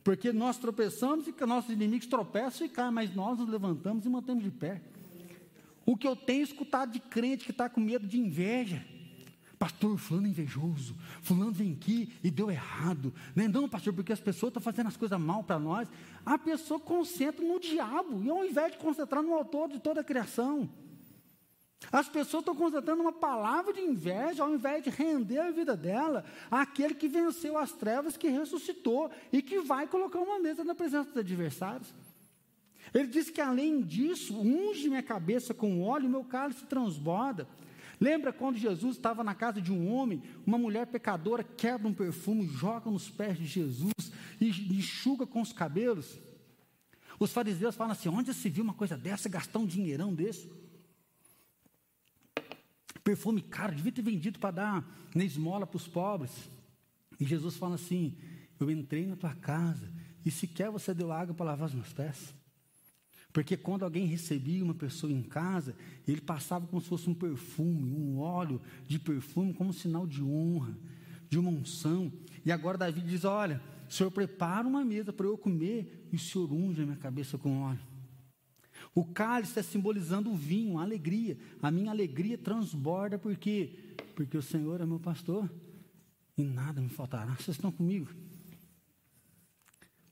Porque 0.03 0.33
nós 0.33 0.57
tropeçamos 0.59 1.29
e 1.29 1.47
nossos 1.47 1.71
inimigos 1.71 2.07
tropeçam 2.07 2.67
e 2.67 2.71
caem, 2.71 2.91
mas 2.91 3.15
nós 3.15 3.39
nos 3.39 3.49
levantamos 3.49 4.05
e 4.05 4.09
mantemos 4.09 4.43
de 4.43 4.51
pé. 4.51 4.81
O 5.85 5.97
que 5.97 6.07
eu 6.07 6.15
tenho 6.15 6.43
escutado 6.43 6.93
de 6.93 7.01
crente 7.01 7.45
que 7.45 7.51
está 7.51 7.69
com 7.69 7.81
medo 7.81 8.07
de 8.07 8.19
inveja. 8.19 8.85
Pastor, 9.59 9.97
fulano 9.97 10.27
é 10.27 10.31
invejoso, 10.31 10.97
fulano 11.21 11.53
vem 11.53 11.73
aqui 11.73 12.13
e 12.23 12.33
deu 12.33 12.51
errado. 12.51 13.15
Não, 13.35 13.45
é 13.45 13.49
não, 13.49 13.69
pastor, 13.69 13.93
porque 13.93 14.13
as 14.13 14.19
pessoas 14.19 14.51
estão 14.51 14.61
fazendo 14.61 14.89
as 14.89 14.97
coisas 14.97 15.21
mal 15.21 15.45
para 15.45 15.57
nós. 15.57 15.89
A 16.27 16.37
pessoa 16.37 16.81
concentra 16.81 17.47
no 17.47 17.61
diabo, 17.61 18.25
e 18.25 18.29
ao 18.29 18.45
invés 18.45 18.73
de 18.73 18.79
concentrar 18.79 19.23
no 19.23 19.33
autor 19.33 19.69
de 19.69 19.79
toda 19.79 20.01
a 20.01 20.05
criação. 20.05 20.69
As 21.91 22.09
pessoas 22.09 22.43
estão 22.43 22.55
concentrando 22.55 23.03
uma 23.03 23.13
palavra 23.13 23.73
de 23.73 23.81
inveja, 23.81 24.43
ao 24.43 24.53
invés 24.53 24.85
de 24.85 24.91
render 24.91 25.39
a 25.39 25.51
vida 25.51 25.77
dela 25.77 26.25
àquele 26.51 26.95
que 26.95 27.09
venceu 27.09 27.57
as 27.57 27.73
trevas, 27.73 28.17
que 28.17 28.29
ressuscitou 28.29 29.11
e 29.33 29.41
que 29.41 29.61
vai 29.61 29.87
colocar 29.87 30.19
uma 30.19 30.39
mesa 30.39 30.63
na 30.63 30.75
presença 30.75 31.09
dos 31.09 31.19
adversários. 31.19 31.95
Ele 32.95 33.09
diz 33.09 33.31
que 33.31 33.41
além 33.41 33.81
disso, 33.81 34.39
unge 34.39 34.89
minha 34.89 35.03
cabeça 35.03 35.55
com 35.55 35.83
óleo 35.83 36.09
meu 36.09 36.25
cálice 36.25 36.67
transborda. 36.67 37.49
Lembra 37.99 38.33
quando 38.33 38.59
Jesus 38.59 38.97
estava 38.97 39.23
na 39.23 39.35
casa 39.35 39.61
de 39.61 39.73
um 39.73 39.91
homem, 39.93 40.23
uma 40.45 40.59
mulher 40.59 40.87
pecadora 40.87 41.45
quebra 41.45 41.87
um 41.89 41.95
perfume, 41.95 42.47
joga 42.47 42.91
nos 42.91 43.09
pés 43.09 43.39
de 43.39 43.47
Jesus 43.47 44.13
e 44.41 44.49
enxuga 44.77 45.27
com 45.27 45.41
os 45.41 45.53
cabelos? 45.53 46.19
Os 47.19 47.33
fariseus 47.33 47.77
falam 47.77 47.93
assim: 47.93 48.09
onde 48.09 48.35
se 48.35 48.49
viu 48.49 48.65
uma 48.65 48.75
coisa 48.75 48.97
dessa, 48.97 49.29
gastar 49.29 49.61
um 49.61 49.67
dinheirão 49.67 50.13
desse? 50.13 50.51
Perfume 53.05 53.41
caro, 53.41 53.75
devia 53.75 53.93
ter 53.93 54.03
vendido 54.03 54.39
para 54.39 54.51
dar 54.51 55.09
na 55.15 55.25
esmola 55.25 55.67
para 55.67 55.77
os 55.77 55.89
pobres. 55.89 56.33
E 57.19 57.25
Jesus 57.25 57.57
fala 57.57 57.77
assim: 57.77 58.19
Eu 58.59 58.71
entrei 58.71 59.07
na 59.07 59.17
tua 59.17 59.35
casa 59.35 59.89
e 60.27 60.31
sequer 60.31 60.71
você 60.71 60.93
deu 60.93 61.13
água 61.13 61.35
para 61.35 61.47
lavar 61.47 61.69
os 61.69 61.75
meus 61.75 61.93
pés. 61.93 62.35
Porque 63.33 63.57
quando 63.57 63.85
alguém 63.85 64.07
recebia 64.07 64.63
uma 64.63 64.75
pessoa 64.75 65.11
em 65.11 65.23
casa, 65.23 65.75
ele 66.07 66.21
passava 66.21 66.67
como 66.67 66.83
se 66.83 66.89
fosse 66.89 67.09
um 67.09 67.15
perfume, 67.15 67.91
um 67.93 68.19
óleo 68.19 68.61
de 68.87 68.99
perfume, 68.99 69.55
como 69.55 69.73
sinal 69.73 70.07
de 70.07 70.23
honra, 70.23 70.77
de 71.31 71.39
uma 71.39 71.51
unção. 71.51 72.13
E 72.45 72.53
agora 72.53 72.77
Davi 72.77 73.01
diz: 73.01 73.25
Olha, 73.25 73.63
o 73.89 73.93
Senhor 73.93 74.11
prepara 74.11 74.69
uma 74.69 74.85
mesa 74.85 75.13
para 75.13 75.27
eu 75.27 75.39
comer, 75.39 76.09
e 76.13 76.17
o 76.17 76.19
Senhor 76.19 76.53
unge 76.53 76.83
a 76.83 76.85
minha 76.85 76.99
cabeça 76.99 77.39
com 77.39 77.63
óleo. 77.63 77.81
O 78.95 79.05
cálice 79.05 79.53
está 79.53 79.63
simbolizando 79.63 80.31
o 80.31 80.37
vinho, 80.37 80.79
a 80.79 80.83
alegria. 80.83 81.39
A 81.63 81.71
minha 81.71 81.91
alegria 81.91 82.37
transborda 82.37 83.19
porque 83.19 83.79
porque 84.15 84.37
o 84.37 84.43
Senhor 84.43 84.81
é 84.81 84.87
meu 84.87 85.01
pastor 85.01 85.51
e 86.37 86.43
nada 86.43 86.81
me 86.81 86.89
faltará. 86.89 87.35
Vocês 87.35 87.57
estão 87.57 87.73
comigo? 87.73 88.09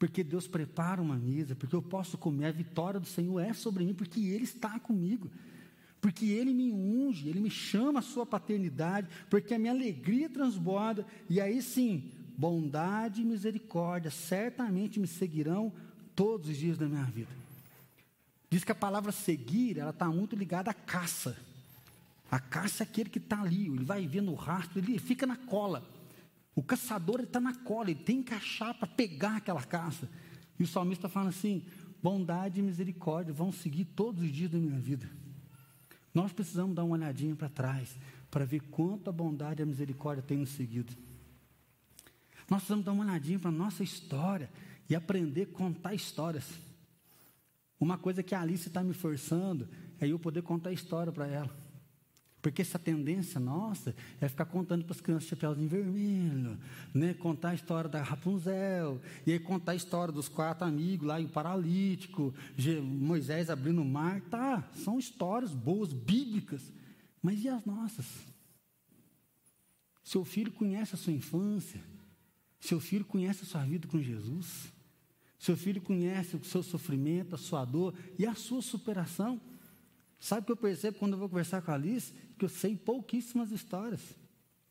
Porque 0.01 0.25
Deus 0.25 0.49
prepara 0.49 1.03
uma 1.03 1.17
mesa, 1.17 1.55
porque 1.55 1.77
eu 1.77 1.83
posso 1.83 2.17
comer, 2.17 2.47
a 2.47 2.53
vitória 2.53 2.99
do 2.99 3.07
Senhor 3.07 3.39
é 3.39 3.53
sobre 3.53 3.85
mim, 3.85 3.93
porque 3.93 4.19
Ele 4.19 4.45
está 4.45 4.81
comigo, 4.81 5.31
porque 6.01 6.25
Ele 6.25 6.55
me 6.55 6.73
unge, 6.73 7.29
Ele 7.29 7.39
me 7.39 7.51
chama 7.51 7.99
à 7.99 8.03
sua 8.03 8.25
paternidade, 8.25 9.09
porque 9.29 9.53
a 9.53 9.59
minha 9.59 9.73
alegria 9.73 10.31
transborda, 10.31 11.07
e 11.29 11.39
aí 11.39 11.61
sim, 11.61 12.11
bondade 12.35 13.21
e 13.21 13.25
misericórdia 13.27 14.11
certamente 14.11 14.99
me 14.99 15.07
seguirão 15.07 15.71
todos 16.17 16.49
os 16.49 16.57
dias 16.57 16.79
da 16.79 16.87
minha 16.87 17.05
vida. 17.05 17.29
Diz 18.49 18.65
que 18.65 18.73
a 18.73 18.75
palavra 18.75 19.13
seguir, 19.13 19.77
ela 19.77 19.91
está 19.91 20.09
muito 20.09 20.35
ligada 20.35 20.71
à 20.71 20.75
caça. 20.75 21.37
A 22.31 22.41
caça 22.41 22.83
é 22.83 22.85
aquele 22.85 23.11
que 23.11 23.19
está 23.19 23.43
ali, 23.43 23.67
ele 23.67 23.85
vai 23.85 24.07
vendo 24.07 24.33
o 24.33 24.35
rastro, 24.35 24.79
ele 24.79 24.99
fica 24.99 25.27
na 25.27 25.37
cola. 25.37 25.87
O 26.55 26.63
caçador 26.63 27.21
está 27.21 27.41
na 27.41 27.55
cola, 27.55 27.91
ele 27.91 28.01
tem 28.01 28.23
que 28.23 28.35
achar 28.35 28.75
para 28.75 28.89
pegar 28.89 29.37
aquela 29.37 29.63
caça. 29.63 30.09
E 30.59 30.63
o 30.63 30.67
salmista 30.67 31.09
fala 31.09 31.29
assim: 31.29 31.65
bondade 32.03 32.61
e 32.61 32.63
misericórdia 32.63 33.33
vão 33.33 33.53
seguir 33.53 33.85
todos 33.85 34.23
os 34.23 34.31
dias 34.31 34.51
da 34.51 34.59
minha 34.59 34.79
vida. 34.79 35.09
Nós 36.13 36.33
precisamos 36.33 36.75
dar 36.75 36.85
uma 36.85 36.97
olhadinha 36.97 37.37
para 37.37 37.49
trás, 37.49 37.97
para 38.31 38.45
ver 38.45 38.61
quanto 38.71 39.09
a 39.09 39.13
bondade 39.13 39.63
e 39.63 39.65
a 39.65 39.67
misericórdia 39.67 40.23
têm 40.23 40.39
nos 40.39 40.51
seguido. 40.51 40.93
Nós 42.49 42.59
precisamos 42.59 42.85
dar 42.85 42.93
uma 42.93 43.05
olhadinha 43.05 43.39
para 43.39 43.49
a 43.49 43.53
nossa 43.53 43.85
história 43.85 44.51
e 44.89 44.95
aprender 44.95 45.43
a 45.43 45.57
contar 45.57 45.95
histórias. 45.95 46.45
Uma 47.79 47.97
coisa 47.97 48.25
que 48.25 48.35
a 48.35 48.41
Alice 48.41 48.67
está 48.67 48.83
me 48.83 48.93
forçando 48.93 49.69
é 50.01 50.09
eu 50.09 50.19
poder 50.19 50.43
contar 50.43 50.73
história 50.73 51.13
para 51.13 51.29
ela. 51.29 51.60
Porque 52.43 52.63
essa 52.63 52.79
tendência 52.79 53.39
nossa 53.39 53.95
é 54.21 54.29
ficar 54.29 54.47
contando 54.47 54.85
para 54.85 54.95
as 54.95 55.01
crianças 55.01 55.29
Chapeuzinho 55.29 55.69
Vermelho, 55.69 56.59
né? 56.95 57.13
contar 57.15 57.51
a 57.51 57.55
história 57.55 57.89
da 57.89 58.03
Rapunzel, 58.03 59.01
e 59.27 59.33
aí 59.33 59.39
contar 59.39 59.73
a 59.73 59.77
história 59.77 60.13
dos 60.13 60.29
quatro 60.29 60.67
amigos 60.67 61.07
lá 61.07 61.21
e 61.21 61.27
o 61.27 61.29
paralítico, 61.29 62.35
Moisés 62.83 63.51
abrindo 63.51 63.83
o 63.83 63.85
mar. 63.85 64.23
Tá, 64.23 64.69
são 64.75 64.99
histórias 64.99 65.53
boas, 65.53 65.93
bíblicas, 65.93 66.73
mas 67.23 67.45
e 67.45 67.49
as 67.49 67.65
nossas? 67.65 68.07
Seu 70.03 70.25
filho 70.25 70.51
conhece 70.51 70.95
a 70.95 70.99
sua 70.99 71.13
infância, 71.13 71.81
seu 72.59 72.81
filho 72.81 73.05
conhece 73.05 73.43
a 73.43 73.47
sua 73.47 73.65
vida 73.65 73.87
com 73.87 74.01
Jesus, 74.01 74.73
seu 75.39 75.57
filho 75.57 75.81
conhece 75.81 76.37
o 76.37 76.45
seu 76.45 76.63
sofrimento, 76.63 77.35
a 77.35 77.39
sua 77.39 77.65
dor 77.65 77.95
e 78.19 78.27
a 78.27 78.35
sua 78.35 78.63
superação. 78.63 79.41
Sabe 80.21 80.43
o 80.43 80.45
que 80.45 80.53
eu 80.53 80.57
percebo 80.57 80.99
quando 80.99 81.15
eu 81.15 81.19
vou 81.19 81.29
conversar 81.31 81.63
com 81.63 81.71
a 81.71 81.75
Alice? 81.75 82.13
Que 82.39 82.45
eu 82.45 82.49
sei 82.49 82.77
pouquíssimas 82.77 83.51
histórias. 83.51 84.03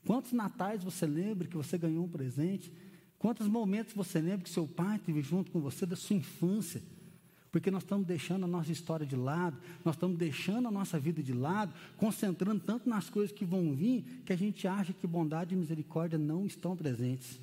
Quantos 0.05 0.31
natais 0.31 0.83
você 0.83 1.07
lembra 1.07 1.47
que 1.47 1.57
você 1.57 1.75
ganhou 1.75 2.05
um 2.05 2.07
presente? 2.07 2.71
Quantos 3.17 3.47
momentos 3.47 3.93
você 3.93 4.21
lembra 4.21 4.43
que 4.43 4.49
seu 4.49 4.67
pai 4.67 4.97
esteve 4.97 5.21
junto 5.21 5.51
com 5.51 5.59
você 5.59 5.85
da 5.87 5.95
sua 5.95 6.15
infância? 6.15 6.81
Porque 7.51 7.71
nós 7.71 7.81
estamos 7.81 8.05
deixando 8.05 8.45
a 8.45 8.47
nossa 8.47 8.71
história 8.71 9.05
de 9.05 9.15
lado, 9.15 9.57
nós 9.83 9.95
estamos 9.95 10.17
deixando 10.19 10.67
a 10.67 10.71
nossa 10.71 10.99
vida 10.99 11.21
de 11.23 11.33
lado, 11.33 11.73
concentrando 11.97 12.61
tanto 12.61 12.87
nas 12.87 13.09
coisas 13.09 13.35
que 13.35 13.43
vão 13.43 13.75
vir, 13.75 14.21
que 14.23 14.31
a 14.31 14.35
gente 14.35 14.67
acha 14.67 14.93
que 14.93 15.07
bondade 15.07 15.55
e 15.55 15.57
misericórdia 15.57 16.19
não 16.19 16.45
estão 16.45 16.77
presentes. 16.77 17.41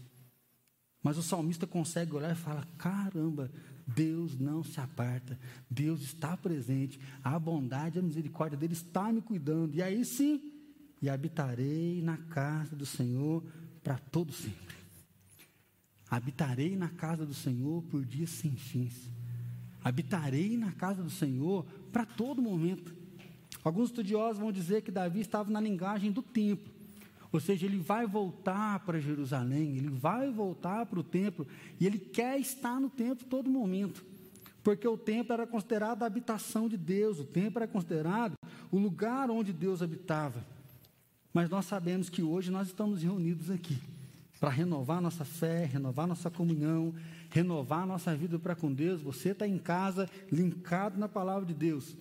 Mas 1.03 1.19
o 1.19 1.23
salmista 1.23 1.67
consegue 1.67 2.15
olhar 2.15 2.33
e 2.33 2.37
fala: 2.37 2.65
caramba, 2.79 3.51
Deus 3.87 4.37
não 4.39 4.65
se 4.65 4.81
aparta, 4.81 5.39
Deus 5.71 6.03
está 6.03 6.37
presente, 6.37 6.99
a 7.23 7.39
bondade 7.39 7.97
e 7.97 8.01
a 8.01 8.03
misericórdia 8.03 8.59
dele 8.59 8.73
está 8.73 9.13
me 9.13 9.21
cuidando. 9.21 9.75
E 9.75 9.83
aí 9.83 10.05
sim, 10.05 10.53
e 11.01 11.09
habitarei 11.09 12.03
na 12.03 12.17
casa 12.17 12.75
do 12.75 12.85
Senhor 12.85 13.45
para 13.83 13.99
todo 13.99 14.33
sempre. 14.33 14.75
Habitarei 16.11 16.77
na 16.77 16.89
casa 16.89 17.25
do 17.25 17.35
Senhor 17.35 17.83
por 17.85 18.05
dias 18.05 18.31
sem 18.31 18.57
fins. 18.57 19.09
Habitarei 19.83 20.57
na 20.57 20.73
casa 20.73 21.03
do 21.03 21.11
Senhor 21.11 21.65
para 21.93 22.05
todo 22.05 22.43
momento. 22.43 22.95
Alguns 23.63 23.91
estudiosos 23.91 24.39
vão 24.39 24.51
dizer 24.51 24.83
que 24.83 24.91
Davi 24.91 25.21
estava 25.21 25.51
na 25.51 25.61
linguagem 25.61 26.11
do 26.11 26.23
tempo. 26.23 26.76
Ou 27.37 27.41
seja, 27.41 27.67
ele 27.67 27.77
vai 27.77 28.07
voltar 28.07 28.81
para 28.81 28.99
Jerusalém, 28.99 29.77
ele 29.77 29.91
vai 29.91 30.31
voltar 30.31 30.87
para 30.87 30.99
o 30.99 31.03
templo, 31.03 31.47
e 31.79 31.87
ele 31.87 31.99
quer 31.99 32.41
estar 32.41 32.81
no 32.81 32.89
templo 32.89 33.27
todo 33.29 33.51
momento. 33.51 34.03
Porque 34.65 34.89
o 34.89 34.97
templo 34.97 35.35
era 35.35 35.47
considerado 35.47 36.03
a 36.03 36.07
habitação 36.07 36.67
de 36.67 36.79
Deus, 36.79 37.19
o 37.19 37.25
templo 37.25 37.59
era 37.59 37.69
considerado 37.69 38.39
o 38.73 38.79
lugar 38.79 39.31
onde 39.31 39.53
Deus 39.53 39.83
habitava. 39.83 40.43
Mas 41.31 41.51
nós 41.51 41.67
sabemos 41.67 42.09
que 42.09 42.23
hoje 42.23 42.51
nós 42.51 42.69
estamos 42.69 43.03
reunidos 43.03 43.51
aqui 43.51 43.77
para 44.41 44.49
renovar 44.49 45.03
nossa 45.03 45.25
fé, 45.27 45.67
renovar 45.67 46.07
nossa 46.07 46.31
comunhão, 46.31 46.95
renovar 47.29 47.87
nossa 47.87 48.17
vida 48.17 48.39
para 48.39 48.57
com 48.57 48.73
Deus. 48.73 49.03
Você 49.03 49.33
está 49.33 49.47
em 49.47 49.59
casa, 49.59 50.09
linkado 50.33 50.99
na 50.99 51.07
palavra 51.07 51.45
de 51.45 51.53
Deus. 51.53 51.95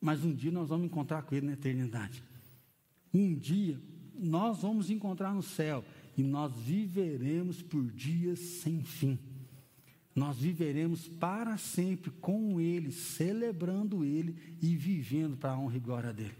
Mas 0.00 0.24
um 0.24 0.34
dia 0.34 0.50
nós 0.50 0.68
vamos 0.68 0.86
encontrar 0.86 1.22
com 1.22 1.32
Ele 1.32 1.46
na 1.46 1.52
eternidade. 1.52 2.24
Um 3.14 3.36
dia 3.36 3.78
nós 4.18 4.62
vamos 4.62 4.90
encontrar 4.90 5.34
no 5.34 5.42
céu 5.42 5.84
e 6.16 6.22
nós 6.22 6.52
viveremos 6.52 7.62
por 7.62 7.84
dias 7.90 8.38
sem 8.38 8.82
fim. 8.82 9.18
Nós 10.14 10.36
viveremos 10.38 11.08
para 11.08 11.56
sempre 11.56 12.10
com 12.10 12.60
Ele, 12.60 12.92
celebrando 12.92 14.04
Ele 14.04 14.56
e 14.60 14.76
vivendo 14.76 15.36
para 15.36 15.52
a 15.52 15.58
honra 15.58 15.76
e 15.76 15.80
glória 15.80 16.12
dele. 16.12 16.34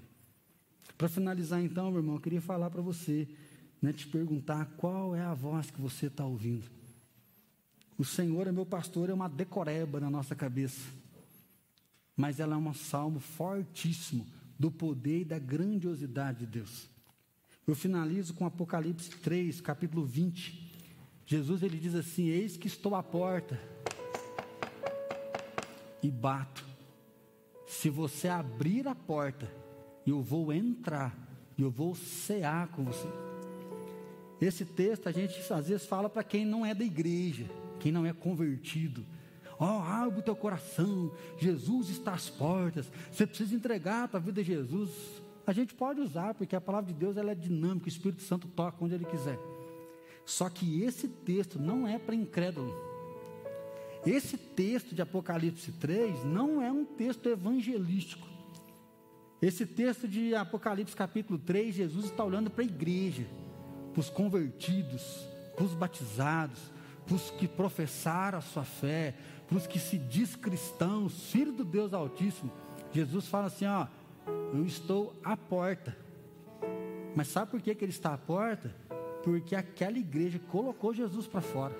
Para 0.98 1.08
finalizar, 1.08 1.62
então, 1.62 1.90
meu 1.90 2.00
irmão, 2.00 2.16
eu 2.16 2.20
queria 2.20 2.40
falar 2.40 2.70
para 2.70 2.82
você, 2.82 3.26
né, 3.80 3.92
te 3.92 4.06
perguntar 4.06 4.66
qual 4.76 5.16
é 5.16 5.22
a 5.22 5.32
voz 5.32 5.70
que 5.70 5.80
você 5.80 6.06
está 6.06 6.24
ouvindo. 6.24 6.70
O 7.96 8.04
Senhor 8.04 8.46
é 8.46 8.52
meu 8.52 8.66
pastor, 8.66 9.08
é 9.08 9.14
uma 9.14 9.28
decoreba 9.28 9.98
na 10.00 10.10
nossa 10.10 10.34
cabeça, 10.34 10.82
mas 12.16 12.40
ela 12.40 12.54
é 12.54 12.58
um 12.58 12.74
salmo 12.74 13.20
fortíssimo 13.20 14.26
do 14.58 14.70
poder 14.70 15.22
e 15.22 15.24
da 15.24 15.38
grandiosidade 15.38 16.40
de 16.40 16.46
Deus. 16.46 16.91
Eu 17.66 17.76
finalizo 17.76 18.34
com 18.34 18.44
Apocalipse 18.44 19.08
3, 19.08 19.60
capítulo 19.60 20.04
20. 20.04 20.70
Jesus 21.24 21.62
ele 21.62 21.78
diz 21.78 21.94
assim: 21.94 22.26
Eis 22.26 22.56
que 22.56 22.66
estou 22.66 22.96
à 22.96 23.02
porta 23.02 23.60
e 26.02 26.10
bato. 26.10 26.64
Se 27.66 27.88
você 27.88 28.26
abrir 28.26 28.88
a 28.88 28.94
porta, 28.94 29.48
eu 30.04 30.20
vou 30.20 30.52
entrar 30.52 31.16
e 31.56 31.62
eu 31.62 31.70
vou 31.70 31.94
cear 31.94 32.66
com 32.68 32.84
você. 32.84 33.06
Esse 34.40 34.64
texto 34.64 35.08
a 35.08 35.12
gente 35.12 35.40
às 35.52 35.68
vezes 35.68 35.86
fala 35.86 36.10
para 36.10 36.24
quem 36.24 36.44
não 36.44 36.66
é 36.66 36.74
da 36.74 36.84
igreja, 36.84 37.46
quem 37.78 37.92
não 37.92 38.04
é 38.04 38.12
convertido. 38.12 39.06
Ó, 39.56 39.78
oh, 39.78 39.82
abre 39.82 40.18
o 40.18 40.22
teu 40.22 40.34
coração, 40.34 41.12
Jesus 41.38 41.90
está 41.90 42.14
às 42.14 42.28
portas, 42.28 42.90
você 43.12 43.24
precisa 43.24 43.54
entregar 43.54 44.02
a 44.02 44.08
tua 44.08 44.18
vida 44.20 44.40
a 44.40 44.44
Jesus. 44.44 45.21
A 45.46 45.52
gente 45.52 45.74
pode 45.74 46.00
usar, 46.00 46.34
porque 46.34 46.54
a 46.54 46.60
palavra 46.60 46.92
de 46.92 46.98
Deus 46.98 47.16
ela 47.16 47.32
é 47.32 47.34
dinâmica, 47.34 47.86
o 47.86 47.88
Espírito 47.88 48.22
Santo 48.22 48.46
toca 48.48 48.84
onde 48.84 48.94
ele 48.94 49.04
quiser. 49.04 49.38
Só 50.24 50.48
que 50.48 50.82
esse 50.82 51.08
texto 51.08 51.58
não 51.58 51.86
é 51.86 51.98
para 51.98 52.14
incrédulo. 52.14 52.72
Esse 54.06 54.36
texto 54.36 54.94
de 54.94 55.02
Apocalipse 55.02 55.72
3 55.72 56.24
não 56.24 56.62
é 56.62 56.70
um 56.70 56.84
texto 56.84 57.28
evangelístico. 57.28 58.26
Esse 59.40 59.66
texto 59.66 60.06
de 60.06 60.34
Apocalipse 60.34 60.94
capítulo 60.94 61.38
3, 61.38 61.74
Jesus 61.74 62.06
está 62.06 62.24
olhando 62.24 62.48
para 62.48 62.62
a 62.62 62.66
igreja, 62.66 63.26
para 63.92 64.00
os 64.00 64.08
convertidos, 64.08 65.26
para 65.56 65.64
os 65.64 65.74
batizados, 65.74 66.60
para 67.04 67.16
os 67.16 67.30
que 67.30 67.48
professaram 67.48 68.38
a 68.38 68.42
sua 68.42 68.64
fé, 68.64 69.14
para 69.48 69.56
os 69.56 69.66
que 69.66 69.78
se 69.78 69.98
diz 69.98 70.36
cristãos, 70.36 71.30
filho 71.30 71.52
do 71.52 71.64
Deus 71.64 71.92
Altíssimo. 71.92 72.52
Jesus 72.92 73.26
fala 73.26 73.46
assim: 73.46 73.66
ó, 73.66 73.86
eu 74.52 74.64
estou 74.66 75.14
à 75.24 75.36
porta. 75.36 75.96
Mas 77.14 77.28
sabe 77.28 77.50
por 77.50 77.60
que, 77.60 77.74
que 77.74 77.84
ele 77.84 77.92
está 77.92 78.14
à 78.14 78.18
porta? 78.18 78.74
Porque 79.22 79.54
aquela 79.54 79.98
igreja 79.98 80.38
colocou 80.50 80.92
Jesus 80.92 81.26
para 81.26 81.40
fora. 81.40 81.74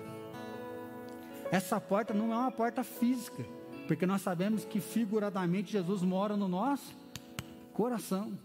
Essa 1.51 1.79
porta 1.79 2.13
não 2.13 2.33
é 2.33 2.37
uma 2.37 2.51
porta 2.51 2.83
física, 2.83 3.45
porque 3.87 4.05
nós 4.05 4.21
sabemos 4.21 4.65
que 4.65 4.79
figuradamente 4.79 5.71
Jesus 5.71 6.01
mora 6.01 6.35
no 6.35 6.47
nosso 6.47 6.95
coração. 7.73 8.37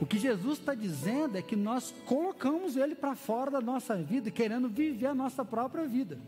O 0.00 0.06
que 0.06 0.18
Jesus 0.18 0.58
está 0.60 0.74
dizendo 0.74 1.36
é 1.36 1.42
que 1.42 1.56
nós 1.56 1.92
colocamos 2.06 2.76
Ele 2.76 2.94
para 2.94 3.16
fora 3.16 3.50
da 3.50 3.60
nossa 3.60 3.96
vida, 3.96 4.30
querendo 4.30 4.68
viver 4.68 5.06
a 5.06 5.14
nossa 5.14 5.44
própria 5.44 5.84
vida. 5.86 6.18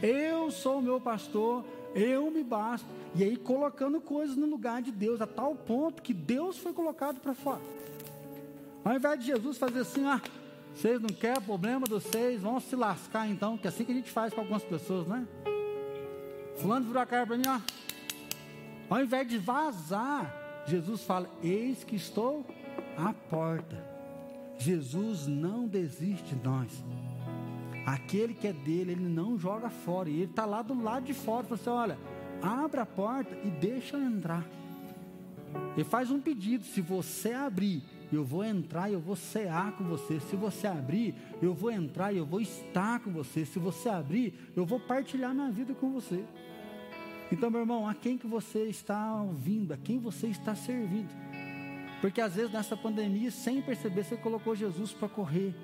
Eu 0.00 0.48
sou 0.52 0.78
o 0.78 0.82
meu 0.82 1.00
pastor, 1.00 1.64
eu 1.98 2.30
me 2.30 2.42
basto. 2.42 2.86
E 3.14 3.24
aí 3.24 3.36
colocando 3.36 4.00
coisas 4.00 4.36
no 4.36 4.46
lugar 4.46 4.82
de 4.82 4.90
Deus, 4.90 5.20
a 5.20 5.26
tal 5.26 5.54
ponto 5.54 6.02
que 6.02 6.14
Deus 6.14 6.58
foi 6.58 6.72
colocado 6.72 7.20
para 7.20 7.34
fora. 7.34 7.60
Ao 8.84 8.94
invés 8.94 9.20
de 9.20 9.26
Jesus 9.26 9.58
fazer 9.58 9.80
assim, 9.80 10.06
ah, 10.06 10.20
vocês 10.74 11.00
não 11.00 11.08
querem 11.08 11.42
problema 11.42 11.84
de 11.84 11.90
vocês, 11.90 12.40
vão 12.40 12.60
se 12.60 12.76
lascar 12.76 13.28
então, 13.28 13.58
que 13.58 13.66
é 13.66 13.70
assim 13.70 13.84
que 13.84 13.92
a 13.92 13.94
gente 13.94 14.10
faz 14.10 14.32
com 14.32 14.40
algumas 14.40 14.62
pessoas, 14.62 15.06
né? 15.06 15.26
Fulano 16.56 16.86
virou 16.86 17.02
a 17.02 17.06
cara 17.06 17.26
para 17.26 17.36
mim, 17.36 17.44
ó. 17.46 17.60
Ao 18.88 19.02
invés 19.02 19.28
de 19.28 19.38
vazar, 19.38 20.64
Jesus 20.66 21.02
fala: 21.02 21.28
Eis 21.42 21.84
que 21.84 21.96
estou 21.96 22.46
à 22.96 23.12
porta. 23.12 23.76
Jesus 24.58 25.26
não 25.26 25.68
desiste 25.68 26.34
de 26.34 26.44
nós. 26.44 26.84
Aquele 27.88 28.34
que 28.34 28.46
é 28.46 28.52
dele, 28.52 28.92
ele 28.92 29.08
não 29.08 29.38
joga 29.38 29.70
fora. 29.70 30.10
E 30.10 30.14
ele 30.14 30.24
está 30.24 30.44
lá 30.44 30.60
do 30.60 30.78
lado 30.78 31.06
de 31.06 31.14
fora. 31.14 31.44
Fala 31.44 31.60
assim: 31.60 31.70
olha, 31.70 31.98
abre 32.42 32.80
a 32.80 32.86
porta 32.86 33.34
e 33.42 33.48
deixa 33.48 33.96
eu 33.96 34.02
entrar. 34.02 34.44
Ele 35.74 35.84
faz 35.84 36.10
um 36.10 36.20
pedido: 36.20 36.64
se 36.64 36.82
você 36.82 37.32
abrir, 37.32 37.82
eu 38.12 38.22
vou 38.22 38.44
entrar 38.44 38.90
e 38.90 38.92
eu 38.92 39.00
vou 39.00 39.16
cear 39.16 39.72
com 39.72 39.84
você. 39.84 40.20
Se 40.20 40.36
você 40.36 40.66
abrir, 40.66 41.14
eu 41.40 41.54
vou 41.54 41.70
entrar 41.70 42.12
e 42.12 42.18
eu 42.18 42.26
vou 42.26 42.42
estar 42.42 43.00
com 43.00 43.10
você. 43.10 43.46
Se 43.46 43.58
você 43.58 43.88
abrir, 43.88 44.34
eu 44.54 44.66
vou 44.66 44.78
partilhar 44.78 45.34
minha 45.34 45.50
vida 45.50 45.72
com 45.72 45.90
você. 45.90 46.22
Então, 47.32 47.50
meu 47.50 47.60
irmão, 47.60 47.88
a 47.88 47.94
quem 47.94 48.18
que 48.18 48.26
você 48.26 48.64
está 48.64 49.22
ouvindo? 49.22 49.72
A 49.72 49.78
quem 49.78 49.98
você 49.98 50.26
está 50.26 50.54
servindo? 50.54 51.08
Porque 52.02 52.20
às 52.20 52.34
vezes 52.34 52.52
nessa 52.52 52.76
pandemia, 52.76 53.30
sem 53.30 53.62
perceber, 53.62 54.04
você 54.04 54.16
colocou 54.16 54.54
Jesus 54.54 54.92
para 54.92 55.08
correr. 55.08 55.54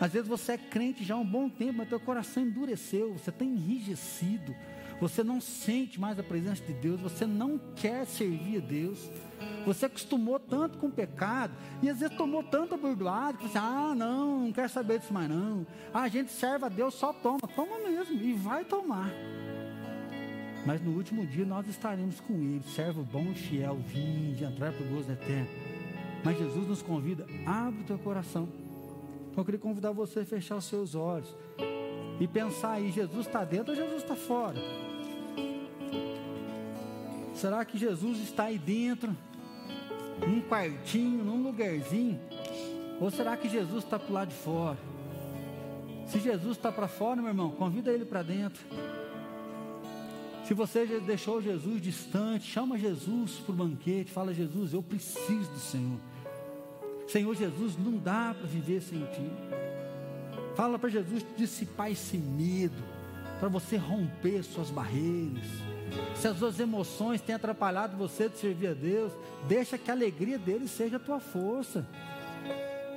Às 0.00 0.12
vezes 0.12 0.26
você 0.26 0.52
é 0.52 0.58
crente 0.58 1.04
já 1.04 1.14
há 1.14 1.18
um 1.18 1.26
bom 1.26 1.48
tempo, 1.48 1.74
mas 1.74 1.88
teu 1.88 2.00
coração 2.00 2.42
endureceu, 2.42 3.12
você 3.12 3.28
está 3.28 3.44
enrijecido, 3.44 4.56
você 4.98 5.22
não 5.22 5.40
sente 5.40 6.00
mais 6.00 6.18
a 6.18 6.22
presença 6.22 6.64
de 6.64 6.72
Deus, 6.72 7.00
você 7.00 7.26
não 7.26 7.58
quer 7.76 8.06
servir 8.06 8.58
a 8.58 8.60
Deus. 8.60 9.10
Você 9.64 9.86
acostumou 9.86 10.38
tanto 10.38 10.78
com 10.78 10.86
o 10.86 10.92
pecado 10.92 11.54
e 11.82 11.88
às 11.88 12.00
vezes 12.00 12.16
tomou 12.16 12.42
tanta 12.42 12.76
burdoada 12.76 13.38
que 13.38 13.48
você, 13.48 13.58
ah, 13.58 13.94
não, 13.96 14.40
não 14.40 14.52
quero 14.52 14.68
saber 14.68 14.98
disso 14.98 15.12
mais 15.12 15.28
não. 15.28 15.66
A 15.92 16.08
gente 16.08 16.30
serve 16.30 16.66
a 16.66 16.68
Deus, 16.68 16.94
só 16.94 17.12
toma, 17.12 17.40
toma 17.40 17.78
mesmo 17.78 18.14
e 18.14 18.32
vai 18.34 18.64
tomar. 18.64 19.10
Mas 20.66 20.82
no 20.82 20.92
último 20.92 21.26
dia 21.26 21.46
nós 21.46 21.66
estaremos 21.66 22.20
com 22.20 22.34
Ele, 22.34 22.62
servo 22.74 23.02
bom 23.02 23.32
e 23.32 23.34
fiel, 23.34 23.76
vinde, 23.86 24.44
entrar 24.44 24.72
para 24.72 24.84
o 24.84 24.88
gozo 24.88 25.10
eterno. 25.10 25.48
Mas 26.22 26.38
Jesus 26.38 26.68
nos 26.68 26.82
convida, 26.82 27.26
abre 27.46 27.80
o 27.80 27.84
teu 27.84 27.98
coração. 27.98 28.59
Então 29.30 29.42
eu 29.42 29.44
queria 29.44 29.60
convidar 29.60 29.92
você 29.92 30.20
a 30.20 30.24
fechar 30.24 30.56
os 30.56 30.64
seus 30.64 30.94
olhos 30.94 31.34
e 32.18 32.26
pensar 32.26 32.72
aí, 32.72 32.90
Jesus 32.90 33.26
está 33.26 33.44
dentro 33.44 33.70
ou 33.70 33.76
Jesus 33.76 34.02
está 34.02 34.14
fora? 34.14 34.58
Será 37.34 37.64
que 37.64 37.78
Jesus 37.78 38.18
está 38.18 38.44
aí 38.44 38.58
dentro, 38.58 39.16
num 40.26 40.42
quartinho, 40.42 41.24
num 41.24 41.42
lugarzinho? 41.42 42.20
Ou 43.00 43.10
será 43.10 43.36
que 43.36 43.48
Jesus 43.48 43.84
está 43.84 43.98
para 43.98 44.10
o 44.10 44.12
lado 44.12 44.28
de 44.28 44.34
fora? 44.34 44.78
Se 46.06 46.18
Jesus 46.18 46.56
está 46.56 46.70
para 46.70 46.88
fora, 46.88 47.16
meu 47.22 47.30
irmão, 47.30 47.50
convida 47.52 47.90
ele 47.90 48.04
para 48.04 48.22
dentro. 48.22 48.60
Se 50.44 50.52
você 50.52 50.86
já 50.86 50.98
deixou 50.98 51.40
Jesus 51.40 51.80
distante, 51.80 52.44
chama 52.44 52.76
Jesus 52.76 53.34
para 53.36 53.52
o 53.52 53.56
banquete, 53.56 54.10
fala: 54.10 54.34
Jesus, 54.34 54.74
eu 54.74 54.82
preciso 54.82 55.48
do 55.52 55.60
Senhor. 55.60 55.98
Senhor 57.10 57.34
Jesus, 57.34 57.76
não 57.76 57.98
dá 57.98 58.34
para 58.38 58.46
viver 58.46 58.80
sem 58.80 59.00
Ti. 59.00 59.30
Fala 60.54 60.78
para 60.78 60.88
Jesus 60.88 61.24
dissipar 61.36 61.90
esse 61.90 62.16
medo, 62.16 62.82
para 63.38 63.48
você 63.48 63.76
romper 63.76 64.42
suas 64.44 64.70
barreiras. 64.70 65.46
Se 66.14 66.28
as 66.28 66.38
suas 66.38 66.60
emoções 66.60 67.20
têm 67.20 67.34
atrapalhado 67.34 67.96
você 67.96 68.28
de 68.28 68.38
servir 68.38 68.68
a 68.68 68.74
Deus, 68.74 69.12
deixa 69.48 69.76
que 69.76 69.90
a 69.90 69.94
alegria 69.94 70.38
dele 70.38 70.68
seja 70.68 70.96
a 70.96 71.00
tua 71.00 71.18
força. 71.18 71.86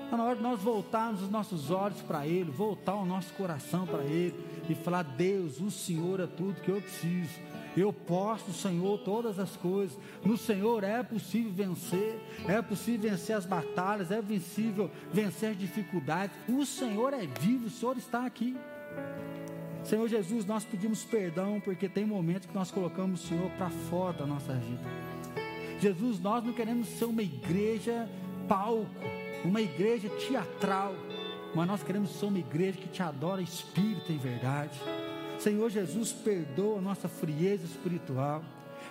Está 0.03 0.17
na 0.17 0.25
hora 0.25 0.35
de 0.35 0.43
nós 0.43 0.59
voltarmos 0.59 1.23
os 1.23 1.29
nossos 1.29 1.71
olhos 1.71 2.01
para 2.01 2.27
Ele, 2.27 2.51
voltar 2.51 2.95
o 2.95 3.05
nosso 3.05 3.33
coração 3.33 3.87
para 3.87 4.03
Ele 4.03 4.35
e 4.69 4.75
falar: 4.75 5.03
Deus, 5.03 5.59
o 5.59 5.71
Senhor 5.71 6.19
é 6.19 6.27
tudo 6.27 6.61
que 6.61 6.69
eu 6.69 6.81
preciso. 6.81 7.39
Eu 7.75 7.91
posso, 7.91 8.53
Senhor, 8.53 8.99
todas 8.99 9.39
as 9.39 9.55
coisas. 9.55 9.97
No 10.23 10.37
Senhor 10.37 10.83
é 10.83 11.01
possível 11.01 11.51
vencer, 11.51 12.19
é 12.47 12.61
possível 12.61 13.09
vencer 13.09 13.35
as 13.35 13.45
batalhas, 13.45 14.11
é 14.11 14.21
possível 14.21 14.91
vencer 15.11 15.51
as 15.51 15.57
dificuldades. 15.57 16.35
O 16.47 16.65
Senhor 16.65 17.13
é 17.13 17.27
vivo, 17.39 17.67
o 17.67 17.69
Senhor 17.69 17.97
está 17.97 18.25
aqui. 18.25 18.55
Senhor 19.83 20.07
Jesus, 20.07 20.45
nós 20.45 20.63
pedimos 20.63 21.03
perdão 21.03 21.59
porque 21.59 21.89
tem 21.89 22.05
momentos 22.05 22.47
que 22.47 22.55
nós 22.55 22.71
colocamos 22.71 23.23
o 23.23 23.27
Senhor 23.27 23.49
para 23.51 23.69
fora 23.69 24.19
da 24.19 24.25
nossa 24.25 24.53
vida. 24.53 24.83
Jesus, 25.79 26.19
nós 26.19 26.43
não 26.43 26.53
queremos 26.53 26.87
ser 26.87 27.05
uma 27.05 27.21
igreja 27.21 28.07
palco, 28.47 28.87
uma 29.43 29.61
igreja 29.61 30.09
teatral, 30.09 30.93
mas 31.53 31.67
nós 31.67 31.83
queremos 31.83 32.11
ser 32.11 32.27
uma 32.27 32.39
igreja 32.39 32.77
que 32.77 32.87
te 32.87 33.03
adora 33.03 33.41
espírito 33.41 34.11
e 34.11 34.17
verdade. 34.17 34.79
Senhor 35.43 35.69
Jesus, 35.69 36.13
perdoa 36.13 36.77
a 36.77 36.81
nossa 36.81 37.09
frieza 37.09 37.65
espiritual, 37.65 38.41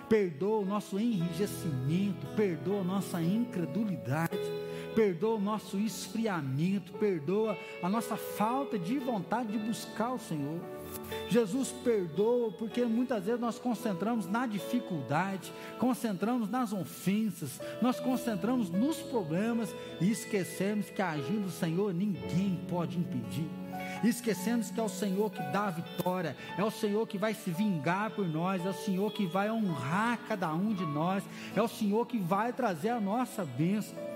perdoa 0.07 0.59
o 0.59 0.65
nosso 0.65 0.99
enrijecimento, 0.99 2.27
perdoa 2.35 2.81
a 2.81 2.83
nossa 2.83 3.19
incredulidade, 3.19 4.37
perdoa 4.93 5.37
o 5.37 5.41
nosso 5.41 5.79
esfriamento, 5.79 6.93
perdoa 6.93 7.57
a 7.81 7.89
nossa 7.89 8.15
falta 8.15 8.77
de 8.77 8.99
vontade 8.99 9.51
de 9.51 9.57
buscar 9.57 10.13
o 10.13 10.19
Senhor. 10.19 10.59
Jesus 11.27 11.71
perdoa, 11.83 12.51
porque 12.51 12.85
muitas 12.85 13.25
vezes 13.25 13.41
nós 13.41 13.57
concentramos 13.57 14.27
na 14.27 14.45
dificuldade, 14.45 15.51
concentramos 15.79 16.47
nas 16.51 16.71
ofensas, 16.71 17.59
nós 17.81 17.99
concentramos 17.99 18.69
nos 18.69 18.97
problemas 18.97 19.73
e 19.99 20.11
esquecemos 20.11 20.91
que 20.91 21.01
agindo 21.01 21.47
o 21.47 21.51
Senhor 21.51 21.95
ninguém 21.95 22.59
pode 22.69 22.99
impedir. 22.99 23.62
Esquecemos 24.03 24.69
que 24.69 24.79
é 24.79 24.83
o 24.83 24.89
Senhor 24.89 25.31
que 25.31 25.41
dá 25.51 25.67
a 25.67 25.71
vitória, 25.71 26.35
é 26.57 26.63
o 26.63 26.71
Senhor 26.71 27.07
que 27.07 27.17
vai 27.17 27.33
se 27.33 27.49
vingar 27.49 28.11
por 28.11 28.27
nós, 28.27 28.65
é 28.65 28.69
o 28.69 28.73
Senhor 28.73 29.11
que 29.11 29.25
vai 29.25 29.49
honrar 29.49 30.19
cada 30.27 30.53
um 30.53 30.73
de 30.73 30.85
nós, 30.85 31.23
é 31.55 31.61
o 31.61 31.67
Senhor 31.67 32.05
que 32.05 32.17
vai 32.17 32.51
trazer 32.53 32.89
a 32.89 32.99
nossa 32.99 33.45
bênção. 33.45 34.12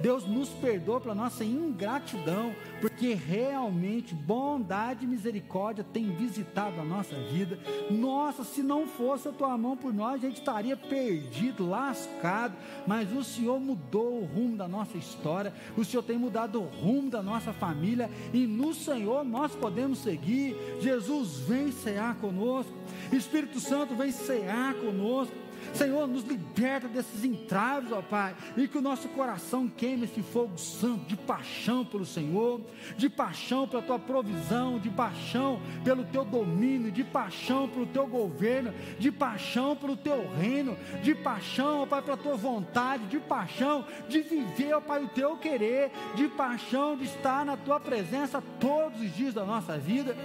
Deus 0.00 0.26
nos 0.26 0.48
perdoa 0.48 1.00
pela 1.00 1.14
nossa 1.14 1.44
ingratidão, 1.44 2.54
porque 2.80 3.14
realmente 3.14 4.14
bondade 4.14 5.04
e 5.04 5.08
misericórdia 5.08 5.84
têm 5.84 6.10
visitado 6.14 6.80
a 6.80 6.84
nossa 6.84 7.14
vida. 7.14 7.58
Nossa, 7.90 8.44
se 8.44 8.62
não 8.62 8.86
fosse 8.86 9.28
a 9.28 9.32
tua 9.32 9.56
mão 9.56 9.76
por 9.76 9.92
nós, 9.92 10.14
a 10.14 10.26
gente 10.26 10.38
estaria 10.38 10.76
perdido, 10.76 11.68
lascado, 11.68 12.54
mas 12.86 13.10
o 13.12 13.24
Senhor 13.24 13.58
mudou 13.60 14.20
o 14.20 14.24
rumo 14.24 14.56
da 14.56 14.68
nossa 14.68 14.96
história, 14.96 15.52
o 15.76 15.84
Senhor 15.84 16.02
tem 16.02 16.18
mudado 16.18 16.60
o 16.60 16.64
rumo 16.64 17.10
da 17.10 17.22
nossa 17.22 17.52
família, 17.52 18.10
e 18.32 18.46
no 18.46 18.74
Senhor 18.74 19.24
nós 19.24 19.54
podemos 19.54 19.98
seguir. 19.98 20.56
Jesus 20.80 21.38
vem 21.40 21.72
cear 21.72 22.16
conosco, 22.16 22.72
Espírito 23.12 23.60
Santo 23.60 23.94
vem 23.94 24.10
cear 24.10 24.74
conosco. 24.74 25.43
Senhor, 25.74 26.06
nos 26.06 26.24
liberta 26.24 26.88
desses 26.88 27.24
entraves, 27.24 27.92
ó 27.92 28.00
Pai, 28.00 28.36
e 28.56 28.68
que 28.68 28.78
o 28.78 28.82
nosso 28.82 29.08
coração 29.08 29.68
queime 29.68 30.04
esse 30.04 30.22
fogo 30.22 30.56
santo 30.58 31.06
de 31.06 31.16
paixão 31.16 31.84
pelo 31.84 32.06
Senhor, 32.06 32.60
de 32.96 33.08
paixão 33.08 33.66
pela 33.66 33.82
tua 33.82 33.98
provisão, 33.98 34.78
de 34.78 34.90
paixão 34.90 35.60
pelo 35.84 36.04
teu 36.04 36.24
domínio, 36.24 36.90
de 36.90 37.02
paixão 37.02 37.68
pelo 37.68 37.86
teu 37.86 38.06
governo, 38.06 38.72
de 38.98 39.10
paixão 39.10 39.76
pelo 39.76 39.96
teu 39.96 40.28
reino, 40.34 40.76
de 41.02 41.14
paixão, 41.14 41.82
ó 41.82 41.86
Pai, 41.86 42.02
pela 42.02 42.16
tua 42.16 42.36
vontade, 42.36 43.06
de 43.06 43.18
paixão 43.18 43.84
de 44.08 44.20
viver, 44.20 44.74
ó 44.74 44.80
Pai, 44.80 45.02
o 45.02 45.08
teu 45.08 45.36
querer, 45.36 45.90
de 46.14 46.28
paixão 46.28 46.96
de 46.96 47.04
estar 47.04 47.44
na 47.44 47.56
tua 47.56 47.80
presença 47.80 48.42
todos 48.60 49.00
os 49.00 49.14
dias 49.14 49.34
da 49.34 49.44
nossa 49.44 49.78
vida. 49.78 50.16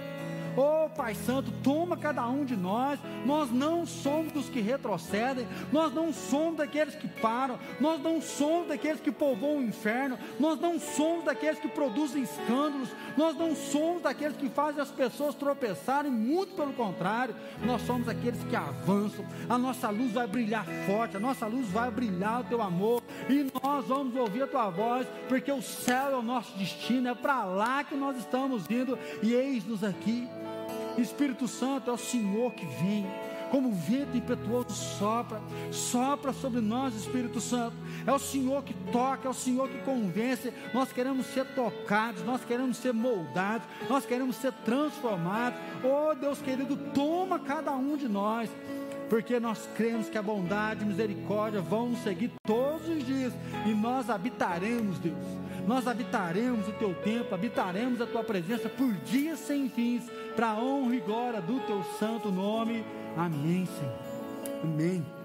Oh 0.56 0.88
Pai 0.90 1.14
Santo, 1.14 1.52
toma 1.62 1.96
cada 1.96 2.26
um 2.28 2.44
de 2.44 2.56
nós. 2.56 2.98
Nós 3.24 3.50
não 3.50 3.86
somos 3.86 4.32
dos 4.32 4.48
que 4.48 4.60
retrocedem, 4.60 5.46
nós 5.72 5.92
não 5.92 6.12
somos 6.12 6.56
daqueles 6.56 6.94
que 6.94 7.08
param, 7.08 7.58
nós 7.80 8.00
não 8.00 8.20
somos 8.20 8.68
daqueles 8.68 9.00
que 9.00 9.12
povoam 9.12 9.58
o 9.58 9.62
inferno, 9.62 10.18
nós 10.38 10.58
não 10.60 10.78
somos 10.78 11.24
daqueles 11.24 11.58
que 11.58 11.68
produzem 11.68 12.22
escândalos, 12.22 12.90
nós 13.16 13.36
não 13.36 13.54
somos 13.54 14.02
daqueles 14.02 14.36
que 14.36 14.48
fazem 14.48 14.82
as 14.82 14.90
pessoas 14.90 15.34
tropeçarem, 15.34 16.10
muito 16.10 16.54
pelo 16.54 16.72
contrário, 16.72 17.34
nós 17.64 17.82
somos 17.82 18.08
aqueles 18.08 18.42
que 18.44 18.56
avançam. 18.56 19.24
A 19.48 19.58
nossa 19.58 19.90
luz 19.90 20.12
vai 20.12 20.26
brilhar 20.26 20.64
forte, 20.86 21.16
a 21.16 21.20
nossa 21.20 21.46
luz 21.46 21.68
vai 21.68 21.90
brilhar 21.90 22.40
o 22.40 22.44
teu 22.44 22.62
amor, 22.62 23.02
e 23.28 23.46
nós 23.62 23.86
vamos 23.86 24.14
ouvir 24.16 24.42
a 24.42 24.46
tua 24.46 24.70
voz, 24.70 25.06
porque 25.28 25.50
o 25.52 25.62
céu 25.62 26.10
é 26.10 26.16
o 26.16 26.22
nosso 26.22 26.56
destino, 26.56 27.08
é 27.08 27.14
para 27.14 27.44
lá 27.44 27.84
que 27.84 27.94
nós 27.94 28.16
estamos 28.16 28.68
indo, 28.70 28.98
e 29.22 29.34
eis-nos 29.34 29.84
aqui. 29.84 30.28
Espírito 31.00 31.46
Santo 31.48 31.90
é 31.90 31.92
o 31.92 31.98
Senhor 31.98 32.52
que 32.52 32.66
vem, 32.66 33.06
como 33.50 33.72
vento 33.72 34.16
impetuoso 34.16 34.72
sopra, 34.72 35.40
sopra 35.72 36.32
sobre 36.32 36.60
nós, 36.60 36.94
Espírito 36.94 37.40
Santo. 37.40 37.76
É 38.06 38.12
o 38.12 38.18
Senhor 38.18 38.62
que 38.62 38.74
toca, 38.92 39.26
é 39.26 39.30
o 39.30 39.34
Senhor 39.34 39.68
que 39.68 39.78
convence. 39.78 40.52
Nós 40.72 40.92
queremos 40.92 41.26
ser 41.26 41.44
tocados, 41.54 42.24
nós 42.24 42.44
queremos 42.44 42.76
ser 42.76 42.92
moldados, 42.92 43.66
nós 43.88 44.06
queremos 44.06 44.36
ser 44.36 44.52
transformados. 44.64 45.58
Oh 45.82 46.14
Deus 46.14 46.40
querido, 46.40 46.76
toma 46.94 47.38
cada 47.38 47.72
um 47.72 47.96
de 47.96 48.08
nós 48.08 48.48
porque 49.10 49.40
nós 49.40 49.68
cremos 49.76 50.08
que 50.08 50.16
a 50.16 50.22
bondade 50.22 50.84
e 50.84 50.86
misericórdia 50.86 51.60
vão 51.60 51.88
nos 51.88 51.98
seguir 52.04 52.30
todos 52.46 52.88
os 52.88 53.04
dias 53.04 53.32
e 53.66 53.70
nós 53.74 54.08
habitaremos, 54.08 55.00
Deus. 55.00 55.16
Nós 55.66 55.86
habitaremos 55.86 56.68
o 56.68 56.72
teu 56.72 56.94
templo, 56.94 57.34
habitaremos 57.34 58.00
a 58.00 58.06
tua 58.06 58.24
presença 58.24 58.68
por 58.68 58.92
dias 58.92 59.38
sem 59.38 59.68
fins, 59.68 60.04
para 60.34 60.50
a 60.50 60.58
honra 60.58 60.96
e 60.96 61.00
glória 61.00 61.40
do 61.40 61.60
teu 61.60 61.82
santo 61.98 62.30
nome. 62.30 62.84
Amém, 63.16 63.66
Senhor. 63.66 64.62
Amém. 64.62 65.19